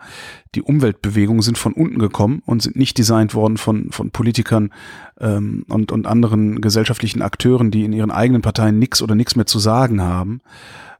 die 0.55 0.63
Umweltbewegungen 0.63 1.43
sind 1.43 1.59
von 1.59 1.71
unten 1.71 1.99
gekommen 1.99 2.41
und 2.47 2.63
sind 2.63 2.75
nicht 2.75 2.97
designt 2.97 3.35
worden 3.35 3.57
von, 3.57 3.91
von 3.91 4.09
Politikern 4.09 4.71
ähm, 5.19 5.65
und, 5.69 5.91
und 5.91 6.07
anderen 6.07 6.61
gesellschaftlichen 6.61 7.21
Akteuren, 7.21 7.69
die 7.69 7.83
in 7.83 7.93
ihren 7.93 8.09
eigenen 8.09 8.41
Parteien 8.41 8.79
nichts 8.79 9.03
oder 9.03 9.13
nichts 9.13 9.35
mehr 9.35 9.45
zu 9.45 9.59
sagen 9.59 10.01
haben, 10.01 10.41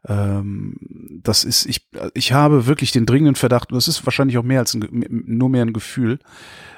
ähm, 0.08 0.76
das 1.24 1.44
ist, 1.44 1.66
ich, 1.66 1.88
ich 2.14 2.34
habe 2.34 2.68
wirklich 2.68 2.92
den 2.92 3.06
dringenden 3.06 3.36
Verdacht, 3.36 3.72
und 3.72 3.76
das 3.76 3.88
ist 3.88 4.06
wahrscheinlich 4.06 4.38
auch 4.38 4.44
mehr 4.44 4.60
als 4.60 4.74
ein, 4.74 4.88
nur 5.10 5.50
mehr 5.50 5.64
ein 5.64 5.74
Gefühl, 5.74 6.20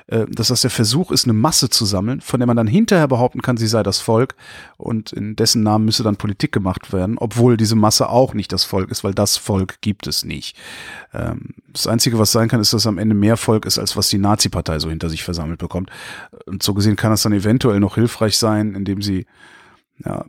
äh, 0.08 0.26
dass 0.30 0.48
das 0.48 0.62
der 0.62 0.70
Versuch 0.70 1.12
ist, 1.12 1.26
eine 1.26 1.34
Masse 1.34 1.70
zu 1.70 1.86
sammeln, 1.86 2.22
von 2.22 2.40
der 2.40 2.48
man 2.48 2.56
dann 2.56 2.68
hinterher 2.68 3.10
behaupten 3.10 3.42
kann, 3.42 3.58
sie 3.58 3.68
sei 3.68 3.84
das 3.84 4.00
Volk 4.00 4.36
und 4.78 5.12
in 5.12 5.36
dessen 5.36 5.64
Namen 5.64 5.84
müsse 5.84 6.04
dann 6.04 6.16
Politik 6.16 6.54
gemacht 6.54 6.94
werden, 6.94 7.18
obwohl 7.18 7.58
diese 7.58 7.76
Masse 7.76 8.10
auch 8.10 8.34
nicht 8.34 8.54
das 8.54 8.64
Volk 8.64 8.90
ist, 8.92 9.04
weil 9.04 9.14
das 9.14 9.36
Volk 9.36 9.82
gibt 9.82 10.08
es 10.08 10.24
nicht. 10.24 10.56
Ähm, 11.14 11.56
das 11.74 11.88
Einzige, 11.88 12.20
was 12.20 12.32
sein 12.32 12.48
kann, 12.48 12.62
ist, 12.62 12.72
dass 12.72 12.88
am 12.88 12.98
Ende 12.98 13.16
mehr 13.16 13.36
Volk 13.36 13.66
ist, 13.66 13.78
als 13.78 13.98
was 13.98 14.08
die 14.08 14.18
Nazi-Partei 14.18 14.80
so 14.80 14.90
hinter 14.90 15.10
sich 15.10 15.24
versammelt 15.24 15.60
bekommt. 15.60 15.90
Und 16.46 16.64
so 16.64 16.74
gesehen 16.74 16.96
kann 16.96 17.12
das 17.12 17.24
dann 17.24 17.34
eventuell 17.34 17.82
noch 17.82 17.96
hilfreich 17.96 18.38
sein, 18.38 18.76
indem 18.76 19.02
sie 19.02 19.26
ja, 20.06 20.26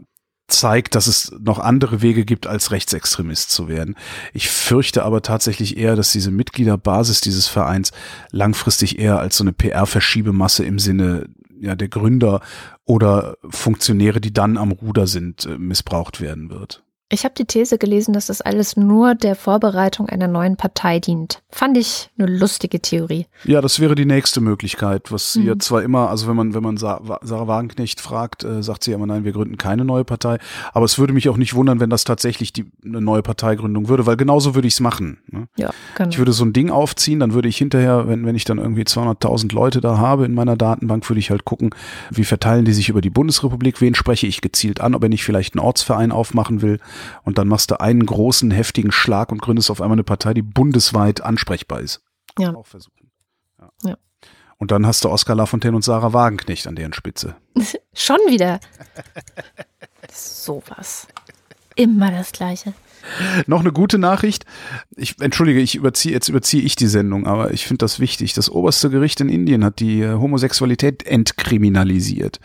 zeigt, 0.48 0.94
dass 0.94 1.06
es 1.06 1.32
noch 1.38 1.58
andere 1.58 2.02
Wege 2.02 2.24
gibt, 2.24 2.46
als 2.46 2.70
Rechtsextremist 2.70 3.50
zu 3.50 3.68
werden. 3.68 3.94
Ich 4.32 4.48
fürchte 4.48 5.04
aber 5.04 5.22
tatsächlich 5.22 5.76
eher, 5.76 5.94
dass 5.94 6.10
diese 6.10 6.30
Mitgliederbasis 6.30 7.20
dieses 7.20 7.46
Vereins 7.46 7.92
langfristig 8.30 8.98
eher 8.98 9.18
als 9.18 9.36
so 9.36 9.44
eine 9.44 9.52
PR-Verschiebemasse 9.52 10.64
im 10.64 10.78
Sinne 10.78 11.28
ja, 11.60 11.74
der 11.74 11.88
Gründer 11.88 12.40
oder 12.84 13.36
Funktionäre, 13.48 14.20
die 14.20 14.32
dann 14.32 14.56
am 14.56 14.72
Ruder 14.72 15.06
sind, 15.06 15.44
äh, 15.46 15.58
missbraucht 15.58 16.20
werden 16.20 16.50
wird. 16.50 16.82
Ich 17.10 17.24
habe 17.24 17.34
die 17.34 17.46
These 17.46 17.78
gelesen, 17.78 18.12
dass 18.12 18.26
das 18.26 18.42
alles 18.42 18.76
nur 18.76 19.14
der 19.14 19.34
Vorbereitung 19.34 20.10
einer 20.10 20.28
neuen 20.28 20.56
Partei 20.56 21.00
dient. 21.00 21.42
Fand 21.48 21.78
ich 21.78 22.10
eine 22.18 22.30
lustige 22.30 22.80
Theorie. 22.80 23.24
Ja, 23.44 23.62
das 23.62 23.80
wäre 23.80 23.94
die 23.94 24.04
nächste 24.04 24.42
Möglichkeit, 24.42 25.10
was 25.10 25.36
mhm. 25.36 25.46
ihr 25.46 25.58
zwar 25.58 25.82
immer, 25.82 26.10
also 26.10 26.28
wenn 26.28 26.36
man, 26.36 26.52
wenn 26.52 26.62
man 26.62 26.76
Sarah 26.76 27.46
Wagenknecht 27.46 28.02
fragt, 28.02 28.44
äh, 28.44 28.62
sagt 28.62 28.84
sie 28.84 28.92
immer, 28.92 29.06
nein, 29.06 29.24
wir 29.24 29.32
gründen 29.32 29.56
keine 29.56 29.86
neue 29.86 30.04
Partei. 30.04 30.36
Aber 30.74 30.84
es 30.84 30.98
würde 30.98 31.14
mich 31.14 31.30
auch 31.30 31.38
nicht 31.38 31.54
wundern, 31.54 31.80
wenn 31.80 31.88
das 31.88 32.04
tatsächlich 32.04 32.52
die, 32.52 32.66
eine 32.84 33.00
neue 33.00 33.22
Parteigründung 33.22 33.88
würde, 33.88 34.04
weil 34.04 34.18
genauso 34.18 34.54
würde 34.54 34.68
ich 34.68 34.74
es 34.74 34.80
machen. 34.80 35.18
Ne? 35.28 35.48
Ja, 35.56 35.70
genau. 35.94 36.10
Ich 36.10 36.18
würde 36.18 36.32
so 36.32 36.44
ein 36.44 36.52
Ding 36.52 36.70
aufziehen, 36.70 37.20
dann 37.20 37.32
würde 37.32 37.48
ich 37.48 37.56
hinterher, 37.56 38.06
wenn, 38.06 38.26
wenn 38.26 38.36
ich 38.36 38.44
dann 38.44 38.58
irgendwie 38.58 38.82
200.000 38.82 39.54
Leute 39.54 39.80
da 39.80 39.96
habe 39.96 40.26
in 40.26 40.34
meiner 40.34 40.58
Datenbank, 40.58 41.08
würde 41.08 41.20
ich 41.20 41.30
halt 41.30 41.46
gucken, 41.46 41.70
wie 42.10 42.24
verteilen 42.24 42.66
die 42.66 42.74
sich 42.74 42.90
über 42.90 43.00
die 43.00 43.08
Bundesrepublik, 43.08 43.80
wen 43.80 43.94
spreche 43.94 44.26
ich 44.26 44.42
gezielt 44.42 44.82
an, 44.82 44.94
ob 44.94 45.02
er 45.02 45.08
nicht 45.08 45.24
vielleicht 45.24 45.54
einen 45.54 45.64
Ortsverein 45.64 46.12
aufmachen 46.12 46.60
will 46.60 46.80
und 47.24 47.38
dann 47.38 47.48
machst 47.48 47.70
du 47.70 47.80
einen 47.80 48.04
großen, 48.04 48.50
heftigen 48.50 48.92
Schlag 48.92 49.32
und 49.32 49.42
gründest 49.42 49.70
auf 49.70 49.80
einmal 49.80 49.96
eine 49.96 50.04
Partei, 50.04 50.34
die 50.34 50.42
bundesweit 50.42 51.20
ansprechbar 51.20 51.80
ist. 51.80 52.02
Ja. 52.38 52.54
Auch 52.54 52.66
versuchen. 52.66 53.10
Ja. 53.84 53.96
Und 54.58 54.72
dann 54.72 54.86
hast 54.86 55.04
du 55.04 55.08
Oskar 55.08 55.36
Lafontaine 55.36 55.76
und 55.76 55.82
Sarah 55.82 56.12
Wagenknecht 56.12 56.66
an 56.66 56.74
deren 56.74 56.92
Spitze. 56.92 57.36
Schon 57.94 58.18
wieder. 58.28 58.60
Sowas. 60.12 61.06
Immer 61.76 62.10
das 62.10 62.32
Gleiche. 62.32 62.74
Noch 63.46 63.60
eine 63.60 63.72
gute 63.72 63.98
Nachricht. 63.98 64.44
Ich 64.96 65.20
entschuldige, 65.20 65.60
ich 65.60 65.76
überziehe 65.76 66.12
jetzt 66.12 66.28
überziehe 66.28 66.62
ich 66.62 66.74
die 66.74 66.88
Sendung, 66.88 67.26
aber 67.26 67.52
ich 67.52 67.66
finde 67.66 67.78
das 67.78 68.00
wichtig. 68.00 68.34
Das 68.34 68.50
oberste 68.50 68.90
Gericht 68.90 69.20
in 69.20 69.28
Indien 69.28 69.64
hat 69.64 69.78
die 69.78 70.02
äh, 70.02 70.14
Homosexualität 70.14 71.06
entkriminalisiert. 71.06 72.40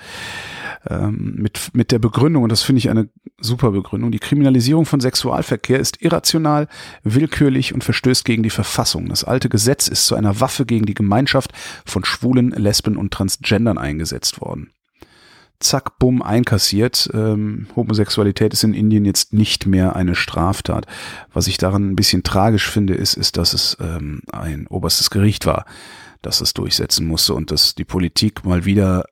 Ähm, 0.90 1.36
mit, 1.38 1.72
mit 1.74 1.92
der 1.92 2.00
Begründung, 2.00 2.44
und 2.44 2.52
das 2.52 2.64
finde 2.64 2.80
ich 2.80 2.90
eine 2.90 3.10
super 3.40 3.72
Begründung, 3.72 4.12
die 4.12 4.20
Kriminalisierung 4.20 4.86
von 4.86 5.00
Sexualverkehr 5.00 5.80
ist 5.80 6.02
irrational, 6.02 6.68
willkürlich 7.04 7.74
und 7.74 7.84
verstößt 7.84 8.26
gegen 8.26 8.44
die 8.44 8.50
Verfassung. 8.50 9.10
Das 9.10 9.24
alte 9.24 9.50
Gesetz 9.50 9.88
ist 9.88 10.06
zu 10.06 10.16
einer 10.16 10.40
Waffe 10.40 10.66
gegen 10.66 10.86
die 10.86 10.94
Gemeinschaft 10.94 11.52
von 11.86 12.04
Schwulen, 12.04 12.52
Lesben 12.52 12.98
und 12.98 13.12
Transgendern 13.12 13.78
eingesetzt 13.78 14.42
worden 14.42 14.72
zack, 15.64 15.98
bumm, 15.98 16.22
einkassiert. 16.22 17.10
Ähm, 17.14 17.68
Homosexualität 17.76 18.54
ist 18.54 18.64
in 18.64 18.74
Indien 18.74 19.06
jetzt 19.06 19.34
nicht 19.34 19.66
mehr 19.66 19.96
eine 19.96 20.16
Straftat. 20.16 20.86
Was 21.32 21.48
ich 21.48 21.58
daran 21.58 21.92
ein 21.92 21.96
bisschen 21.96 22.24
tragisch 22.24 22.70
finde, 22.70 22.94
ist, 22.94 23.16
ist, 23.16 23.38
dass 23.38 23.54
es 23.54 23.78
ähm, 23.80 24.22
ein 24.32 24.68
oberstes 24.68 25.10
Gericht 25.10 25.46
war, 25.46 25.66
das 26.22 26.42
es 26.42 26.54
durchsetzen 26.54 27.08
musste 27.08 27.34
und 27.34 27.52
dass 27.52 27.76
die 27.76 27.86
Politik 27.86 28.46
mal 28.46 28.66
wieder, 28.66 29.06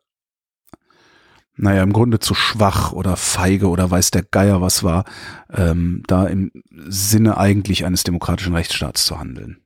naja, 1.56 1.84
im 1.84 1.93
Grunde 1.93 2.20
zu 2.20 2.34
schwach 2.34 2.91
oder 2.91 3.18
feige 3.18 3.70
oder 3.70 3.89
weiß 3.91 4.12
der 4.12 4.24
Geier 4.24 4.62
was 4.62 4.84
war, 4.84 5.06
ähm, 5.54 6.04
da 6.08 6.28
im 6.28 6.52
Sinne 6.70 7.38
eigentlich 7.38 7.86
eines 7.86 8.04
demokratischen 8.04 8.56
Rechtsstaats 8.56 9.06
zu 9.06 9.20
handeln. 9.20 9.58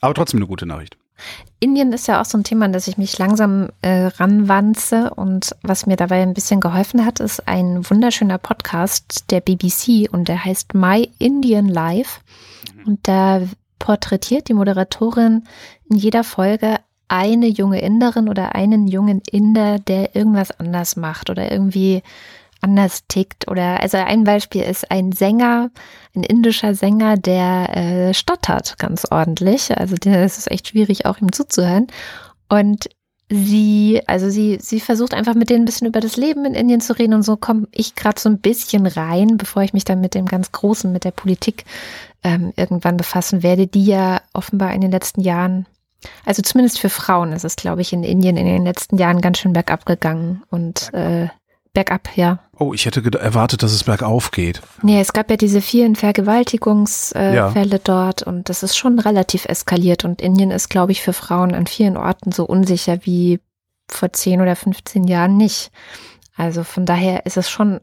Aber 0.00 0.14
trotzdem 0.14 0.38
eine 0.38 0.46
gute 0.46 0.66
Nachricht. 0.66 0.98
Indien 1.60 1.92
ist 1.92 2.08
ja 2.08 2.20
auch 2.20 2.24
so 2.24 2.36
ein 2.36 2.44
Thema, 2.44 2.66
an 2.66 2.72
das 2.72 2.88
ich 2.88 2.98
mich 2.98 3.16
langsam 3.18 3.70
äh, 3.80 4.06
ranwanze. 4.06 5.14
Und 5.14 5.54
was 5.62 5.86
mir 5.86 5.96
dabei 5.96 6.22
ein 6.22 6.34
bisschen 6.34 6.60
geholfen 6.60 7.06
hat, 7.06 7.20
ist 7.20 7.46
ein 7.48 7.88
wunderschöner 7.88 8.38
Podcast 8.38 9.30
der 9.30 9.40
BBC 9.40 10.12
und 10.12 10.28
der 10.28 10.44
heißt 10.44 10.74
My 10.74 11.10
Indian 11.18 11.68
Life. 11.68 12.20
Und 12.84 13.06
da 13.08 13.42
porträtiert 13.78 14.48
die 14.48 14.54
Moderatorin 14.54 15.44
in 15.88 15.96
jeder 15.96 16.24
Folge 16.24 16.78
eine 17.16 17.46
junge 17.46 17.80
Inderin 17.80 18.28
oder 18.28 18.54
einen 18.54 18.86
jungen 18.86 19.22
Inder, 19.30 19.78
der 19.78 20.14
irgendwas 20.14 20.50
anders 20.52 20.96
macht 20.96 21.30
oder 21.30 21.50
irgendwie 21.50 22.02
anders 22.60 23.04
tickt. 23.08 23.48
Oder 23.48 23.80
also 23.80 23.98
ein 23.98 24.24
Beispiel 24.24 24.62
ist 24.62 24.90
ein 24.90 25.12
Sänger, 25.12 25.70
ein 26.16 26.24
indischer 26.24 26.74
Sänger, 26.74 27.16
der 27.16 27.76
äh, 27.76 28.14
stottert 28.14 28.78
ganz 28.78 29.06
ordentlich. 29.10 29.76
Also 29.76 29.96
es 30.04 30.38
ist 30.38 30.50
echt 30.50 30.68
schwierig, 30.68 31.06
auch 31.06 31.20
ihm 31.20 31.32
zuzuhören. 31.32 31.86
Und 32.48 32.88
sie, 33.30 34.02
also 34.06 34.30
sie, 34.30 34.58
sie 34.60 34.80
versucht 34.80 35.14
einfach 35.14 35.34
mit 35.34 35.50
denen 35.50 35.62
ein 35.62 35.64
bisschen 35.66 35.86
über 35.86 36.00
das 36.00 36.16
Leben 36.16 36.44
in 36.44 36.54
Indien 36.54 36.80
zu 36.80 36.98
reden 36.98 37.14
und 37.14 37.22
so 37.22 37.36
komme 37.36 37.68
ich 37.72 37.94
gerade 37.94 38.20
so 38.20 38.28
ein 38.28 38.38
bisschen 38.38 38.86
rein, 38.86 39.36
bevor 39.36 39.62
ich 39.62 39.72
mich 39.72 39.84
dann 39.84 40.00
mit 40.00 40.14
dem 40.14 40.26
ganz 40.26 40.52
Großen, 40.52 40.92
mit 40.92 41.04
der 41.04 41.10
Politik 41.10 41.64
ähm, 42.22 42.52
irgendwann 42.56 42.96
befassen 42.96 43.42
werde, 43.42 43.66
die 43.66 43.84
ja 43.84 44.20
offenbar 44.32 44.72
in 44.72 44.80
den 44.80 44.90
letzten 44.90 45.20
Jahren, 45.20 45.66
also 46.24 46.42
zumindest 46.42 46.78
für 46.78 46.88
Frauen 46.88 47.32
ist 47.32 47.44
es, 47.44 47.56
glaube 47.56 47.82
ich, 47.82 47.92
in 47.92 48.02
Indien 48.02 48.36
in 48.36 48.46
den 48.46 48.64
letzten 48.64 48.98
Jahren 48.98 49.20
ganz 49.20 49.38
schön 49.38 49.52
bergab 49.52 49.86
gegangen 49.86 50.42
und 50.50 50.92
äh, 50.94 51.28
bergab, 51.72 52.08
ja. 52.16 52.38
Oh, 52.56 52.72
ich 52.72 52.86
hätte 52.86 53.02
erwartet, 53.18 53.62
dass 53.62 53.72
es 53.72 53.84
bergauf 53.84 54.30
geht. 54.30 54.62
Nee, 54.82 55.00
es 55.00 55.12
gab 55.12 55.28
ja 55.30 55.36
diese 55.36 55.60
vielen 55.60 55.96
Vergewaltigungsfälle 55.96 57.34
äh, 57.34 57.72
ja. 57.72 57.78
dort 57.82 58.22
und 58.22 58.48
das 58.48 58.62
ist 58.62 58.76
schon 58.76 58.98
relativ 59.00 59.44
eskaliert. 59.44 60.04
Und 60.04 60.22
Indien 60.22 60.52
ist, 60.52 60.70
glaube 60.70 60.92
ich, 60.92 61.02
für 61.02 61.12
Frauen 61.12 61.54
an 61.54 61.66
vielen 61.66 61.96
Orten 61.96 62.32
so 62.32 62.44
unsicher 62.44 62.98
wie 63.02 63.40
vor 63.90 64.12
10 64.12 64.40
oder 64.40 64.56
15 64.56 65.04
Jahren 65.04 65.36
nicht. 65.36 65.70
Also 66.36 66.64
von 66.64 66.86
daher 66.86 67.26
ist 67.26 67.36
es 67.36 67.50
schon 67.50 67.80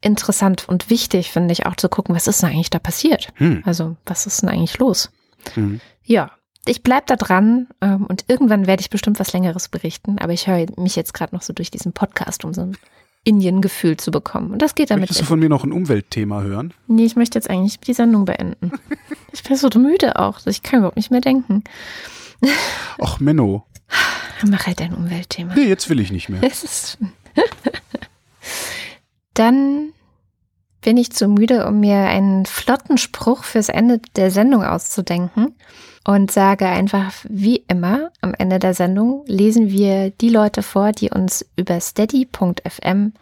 interessant 0.00 0.68
und 0.68 0.88
wichtig, 0.88 1.32
finde 1.32 1.52
ich, 1.52 1.66
auch 1.66 1.76
zu 1.76 1.88
gucken, 1.88 2.14
was 2.14 2.28
ist 2.28 2.42
denn 2.42 2.50
eigentlich 2.50 2.70
da 2.70 2.78
passiert? 2.78 3.28
Hm. 3.34 3.62
Also, 3.64 3.96
was 4.06 4.26
ist 4.26 4.42
denn 4.42 4.48
eigentlich 4.48 4.78
los? 4.78 5.10
Hm. 5.54 5.80
Ja, 6.04 6.30
ich 6.68 6.82
bleib 6.82 7.06
da 7.06 7.16
dran 7.16 7.68
ähm, 7.80 8.06
und 8.06 8.24
irgendwann 8.28 8.66
werde 8.66 8.80
ich 8.80 8.90
bestimmt 8.90 9.20
was 9.20 9.32
Längeres 9.32 9.68
berichten, 9.68 10.18
aber 10.18 10.32
ich 10.32 10.46
höre 10.46 10.66
mich 10.76 10.96
jetzt 10.96 11.14
gerade 11.14 11.34
noch 11.34 11.42
so 11.42 11.52
durch 11.52 11.70
diesen 11.70 11.92
Podcast, 11.92 12.44
um 12.44 12.52
so 12.52 12.62
ein 12.62 12.76
Indien-Gefühl 13.24 13.96
zu 13.96 14.10
bekommen. 14.10 14.52
Und 14.52 14.62
das 14.62 14.74
geht 14.74 14.90
damit. 14.90 15.02
Möchtest 15.02 15.20
du 15.20 15.24
von 15.24 15.38
mir 15.38 15.48
noch 15.48 15.64
ein 15.64 15.72
Umweltthema 15.72 16.42
hören? 16.42 16.72
Nee, 16.86 17.04
ich 17.04 17.16
möchte 17.16 17.38
jetzt 17.38 17.50
eigentlich 17.50 17.80
die 17.80 17.92
Sendung 17.92 18.24
beenden. 18.24 18.72
ich 19.32 19.42
bin 19.42 19.56
so 19.56 19.68
müde 19.76 20.16
auch. 20.16 20.38
Ich 20.46 20.62
kann 20.62 20.78
überhaupt 20.78 20.96
nicht 20.96 21.10
mehr 21.10 21.20
denken. 21.20 21.64
Ach, 23.00 23.18
Menno. 23.18 23.64
Mach 24.44 24.66
halt 24.66 24.80
dein 24.80 24.94
Umweltthema. 24.94 25.54
Nee, 25.54 25.64
jetzt 25.66 25.88
will 25.90 26.00
ich 26.00 26.12
nicht 26.12 26.28
mehr. 26.28 26.40
Dann 29.34 29.92
bin 30.80 30.96
ich 30.96 31.10
zu 31.12 31.26
müde, 31.26 31.66
um 31.66 31.80
mir 31.80 31.96
einen 31.96 32.46
flotten 32.46 32.96
Spruch 32.98 33.44
fürs 33.44 33.68
Ende 33.68 34.00
der 34.14 34.30
Sendung 34.30 34.62
auszudenken 34.62 35.54
und 36.06 36.30
sage 36.30 36.66
einfach, 36.66 37.12
wie 37.28 37.64
immer, 37.66 38.10
am 38.20 38.32
Ende 38.32 38.60
der 38.60 38.74
Sendung 38.74 39.24
lesen 39.26 39.70
wir 39.70 40.10
die 40.10 40.28
Leute 40.28 40.62
vor, 40.62 40.92
die 40.92 41.10
uns 41.10 41.44
über 41.56 41.80
steady.fm 41.80 43.12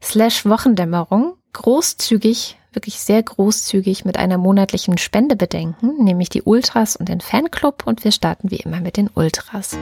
slash 0.00 0.46
Wochendämmerung 0.46 1.34
großzügig, 1.52 2.56
wirklich 2.72 3.00
sehr 3.00 3.20
großzügig 3.24 4.04
mit 4.04 4.16
einer 4.16 4.38
monatlichen 4.38 4.96
Spende 4.96 5.34
bedenken, 5.34 6.04
nämlich 6.04 6.28
die 6.28 6.42
Ultras 6.42 6.94
und 6.94 7.08
den 7.08 7.20
Fanclub 7.20 7.84
und 7.84 8.04
wir 8.04 8.12
starten 8.12 8.52
wie 8.52 8.58
immer 8.58 8.80
mit 8.80 8.96
den 8.96 9.10
Ultras. 9.12 9.76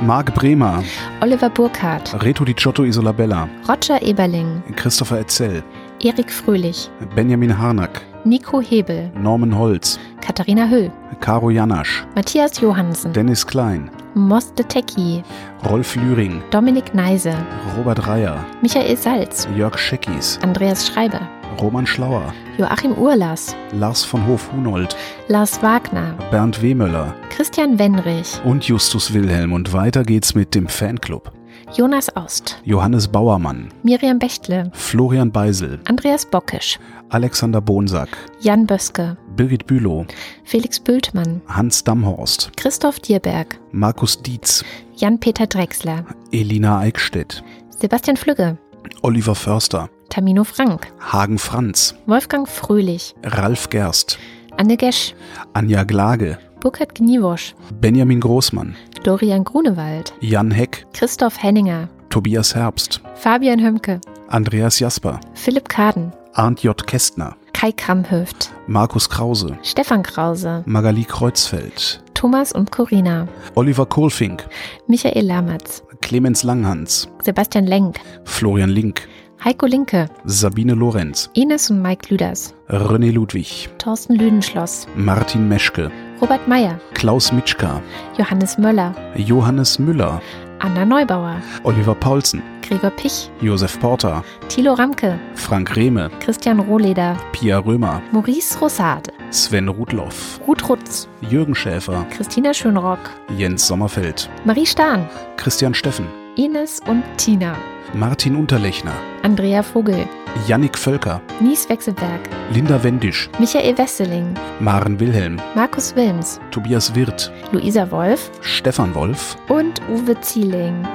Marc 0.00 0.34
Bremer, 0.34 0.82
Oliver 1.20 1.50
Burkhardt, 1.50 2.20
Reto 2.22 2.44
Di 2.44 2.54
Ciotto 2.54 2.82
Isolabella, 2.82 3.48
Roger 3.68 4.02
Eberling, 4.02 4.62
Christopher 4.74 5.20
Etzel, 5.20 5.62
Erik 6.02 6.32
Fröhlich, 6.32 6.90
Benjamin 7.14 7.56
Harnack, 7.56 8.02
Nico 8.26 8.60
Hebel, 8.60 9.08
Norman 9.14 9.56
Holz, 9.56 10.00
Katharina 10.20 10.68
Hüll, 10.68 10.90
Caro 11.20 11.48
Janasch, 11.48 12.04
Matthias 12.16 12.60
Johansen, 12.60 13.12
Dennis 13.12 13.46
Klein, 13.46 13.88
Moste 14.14 14.64
Tecki, 14.64 15.22
Rolf 15.64 15.94
Lühring, 15.94 16.42
Dominik 16.50 16.92
Neise, 16.92 17.34
Robert 17.78 18.04
Reyer, 18.08 18.44
Michael 18.62 18.96
Salz, 18.96 19.46
Jörg 19.56 19.78
Scheckis, 19.78 20.40
Andreas 20.42 20.88
Schreiber, 20.88 21.20
Roman 21.60 21.86
Schlauer, 21.86 22.34
Joachim 22.58 22.98
Urlas, 22.98 23.54
Lars 23.70 24.04
von 24.04 24.26
Hof-Hunold, 24.26 24.96
Lars 25.28 25.62
Wagner, 25.62 26.14
Bernd 26.32 26.60
Wehmöller, 26.60 27.14
Christian 27.30 27.78
Wenrich 27.78 28.40
und 28.44 28.64
Justus 28.64 29.14
Wilhelm. 29.14 29.52
Und 29.52 29.72
weiter 29.72 30.02
geht's 30.02 30.34
mit 30.34 30.56
dem 30.56 30.66
Fanclub. 30.66 31.30
Jonas 31.72 32.14
Ost, 32.16 32.60
Johannes 32.64 33.08
Bauermann, 33.08 33.68
Miriam 33.82 34.18
Bechtle, 34.18 34.70
Florian 34.72 35.32
Beisel, 35.32 35.80
Andreas 35.88 36.24
Bockisch, 36.24 36.78
Alexander 37.10 37.60
Bonsack, 37.60 38.08
Jan 38.40 38.66
Böske, 38.66 39.16
Birgit 39.36 39.66
Bülow, 39.66 40.06
Felix 40.44 40.80
Bültmann, 40.80 41.40
Hans 41.46 41.84
Damhorst, 41.84 42.50
Christoph 42.56 42.98
Dierberg, 43.00 43.58
Markus 43.72 44.20
Dietz, 44.20 44.64
Jan-Peter 44.96 45.46
Drechsler, 45.46 46.04
Elina 46.32 46.80
Eickstedt, 46.80 47.44
Sebastian 47.78 48.16
Flügge, 48.16 48.58
Oliver 49.02 49.34
Förster, 49.34 49.88
Tamino 50.08 50.44
Frank, 50.44 50.88
Hagen 51.00 51.38
Franz, 51.38 51.94
Wolfgang 52.06 52.48
Fröhlich, 52.48 53.14
Ralf 53.22 53.68
Gerst, 53.70 54.18
Anne 54.56 54.76
Gesch, 54.76 55.14
Anja 55.52 55.84
Glage, 55.84 56.38
Burkhard 56.60 56.94
Gniewosch, 56.94 57.54
Benjamin 57.80 58.20
Großmann, 58.20 58.74
Dorian 59.04 59.44
Grunewald, 59.44 60.12
Jan 60.20 60.50
Heck, 60.50 60.86
Christoph 60.92 61.40
Henninger, 61.40 61.88
Tobias 62.08 62.54
Herbst, 62.54 63.00
Fabian 63.14 63.62
Hömke, 63.62 64.00
Andreas 64.28 64.80
Jasper, 64.80 65.20
Philipp 65.34 65.68
Kaden, 65.68 66.12
Arndt 66.36 66.62
J. 66.62 66.86
Kästner, 66.86 67.34
Kai 67.54 67.72
Kramhöft, 67.72 68.52
Markus 68.66 69.08
Krause, 69.08 69.58
Stefan 69.62 70.02
Krause, 70.02 70.62
Magali 70.66 71.04
Kreuzfeld, 71.04 72.02
Thomas 72.12 72.52
und 72.52 72.70
Corina, 72.70 73.26
Oliver 73.54 73.86
Kohlfink, 73.86 74.46
Michael 74.86 75.24
Lamatz, 75.24 75.82
Clemens 76.02 76.42
Langhans, 76.42 77.08
Sebastian 77.22 77.64
Lenk, 77.64 78.00
Florian 78.24 78.68
Link, 78.68 79.08
Heiko 79.42 79.64
Linke, 79.64 80.10
Sabine 80.26 80.74
Lorenz, 80.74 81.30
Ines 81.32 81.70
und 81.70 81.80
Mike 81.80 82.10
Lüders, 82.10 82.54
René 82.68 83.12
Ludwig, 83.12 83.70
Thorsten 83.78 84.16
Lüdenschloss, 84.16 84.86
Martin 84.94 85.48
Meschke, 85.48 85.90
Robert 86.20 86.46
Meyer, 86.46 86.78
Klaus 86.92 87.32
Mitschka, 87.32 87.80
Johannes 88.18 88.58
Möller, 88.58 88.94
Johannes 89.16 89.78
Müller, 89.78 90.20
Anna 90.58 90.84
Neubauer, 90.84 91.40
Oliver 91.64 91.94
Paulsen, 91.94 92.42
Gregor 92.66 92.90
Pich, 92.90 93.30
Josef 93.40 93.78
Porter, 93.80 94.22
Thilo 94.48 94.74
Ramke, 94.74 95.18
Frank 95.34 95.76
Rehme, 95.76 96.10
Christian 96.20 96.60
Rohleder, 96.60 97.16
Pia 97.32 97.58
Römer, 97.58 98.02
Maurice 98.12 98.58
Rosade, 98.60 99.12
Sven 99.30 99.68
Rudloff, 99.68 100.40
Ruth 100.46 100.68
Rutz, 100.68 101.08
Jürgen 101.30 101.54
Schäfer, 101.54 102.06
Christina 102.10 102.52
Schönrock, 102.52 102.98
Jens 103.36 103.66
Sommerfeld, 103.66 104.28
Marie 104.44 104.66
Stahn, 104.66 105.08
Christian 105.36 105.74
Steffen, 105.74 106.06
Ines 106.36 106.80
und 106.86 107.02
Tina. 107.16 107.56
Martin 107.94 108.36
Unterlechner. 108.36 108.92
Andrea 109.22 109.62
Vogel. 109.62 110.06
Jannik 110.46 110.76
Völker. 110.76 111.22
Nies 111.40 111.66
Wechselberg. 111.70 112.20
Linda 112.52 112.82
Wendisch. 112.84 113.30
Michael 113.38 113.78
Wesseling. 113.78 114.34
Maren 114.60 115.00
Wilhelm. 115.00 115.40
Markus 115.54 115.96
Wilms. 115.96 116.38
Tobias 116.50 116.94
Wirth. 116.94 117.32
Luisa 117.52 117.90
Wolf. 117.90 118.30
Stefan 118.42 118.94
Wolf. 118.94 119.38
Und 119.48 119.80
Uwe 119.88 120.20
Zieling. 120.20 120.86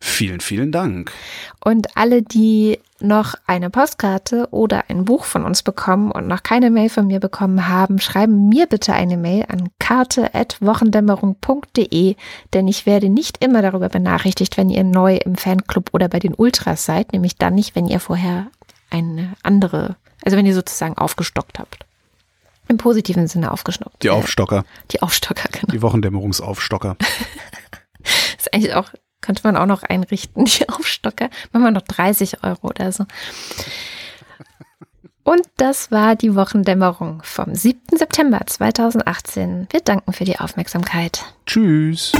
Vielen, 0.00 0.38
vielen 0.38 0.70
Dank. 0.70 1.10
Und 1.64 1.96
alle, 1.96 2.22
die 2.22 2.78
noch 3.00 3.34
eine 3.46 3.70
Postkarte 3.70 4.48
oder 4.50 4.84
ein 4.88 5.04
Buch 5.04 5.24
von 5.24 5.44
uns 5.44 5.62
bekommen 5.62 6.10
und 6.10 6.26
noch 6.26 6.42
keine 6.42 6.70
Mail 6.70 6.88
von 6.88 7.06
mir 7.06 7.20
bekommen 7.20 7.68
haben, 7.68 8.00
schreiben 8.00 8.48
mir 8.48 8.66
bitte 8.66 8.92
eine 8.92 9.16
Mail 9.16 9.44
an 9.48 9.68
karte.wochendämmerung.de, 9.78 12.16
denn 12.54 12.68
ich 12.68 12.86
werde 12.86 13.08
nicht 13.08 13.44
immer 13.44 13.62
darüber 13.62 13.88
benachrichtigt, 13.88 14.56
wenn 14.56 14.70
ihr 14.70 14.84
neu 14.84 15.16
im 15.16 15.34
Fanclub 15.36 15.90
oder 15.92 16.08
bei 16.08 16.18
den 16.18 16.34
Ultras 16.34 16.84
seid, 16.84 17.12
nämlich 17.12 17.36
dann 17.36 17.54
nicht, 17.54 17.76
wenn 17.76 17.86
ihr 17.86 18.00
vorher 18.00 18.48
eine 18.90 19.34
andere, 19.42 19.96
also 20.24 20.36
wenn 20.36 20.46
ihr 20.46 20.54
sozusagen 20.54 20.98
aufgestockt 20.98 21.58
habt. 21.58 21.86
Im 22.68 22.78
positiven 22.78 23.28
Sinne 23.28 23.52
aufgestockt. 23.52 24.02
Die 24.02 24.10
Aufstocker. 24.10 24.64
Die 24.90 25.00
Aufstocker, 25.00 25.48
genau. 25.52 25.72
Die 25.72 25.82
Wochendämmerungsaufstocker. 25.82 26.96
das 26.98 28.34
ist 28.38 28.52
eigentlich 28.52 28.74
auch 28.74 28.90
könnte 29.26 29.42
man 29.44 29.56
auch 29.56 29.66
noch 29.66 29.82
einrichten, 29.82 30.44
die 30.46 30.68
Aufstocker. 30.68 31.28
Machen 31.52 31.64
wir 31.64 31.70
noch 31.72 31.82
30 31.82 32.44
Euro 32.44 32.68
oder 32.68 32.92
so. 32.92 33.04
Und 35.24 35.42
das 35.56 35.90
war 35.90 36.14
die 36.14 36.36
Wochendämmerung 36.36 37.20
vom 37.24 37.52
7. 37.52 37.98
September 37.98 38.40
2018. 38.46 39.66
Wir 39.70 39.80
danken 39.80 40.12
für 40.12 40.24
die 40.24 40.38
Aufmerksamkeit. 40.38 41.24
Tschüss. 41.46 42.12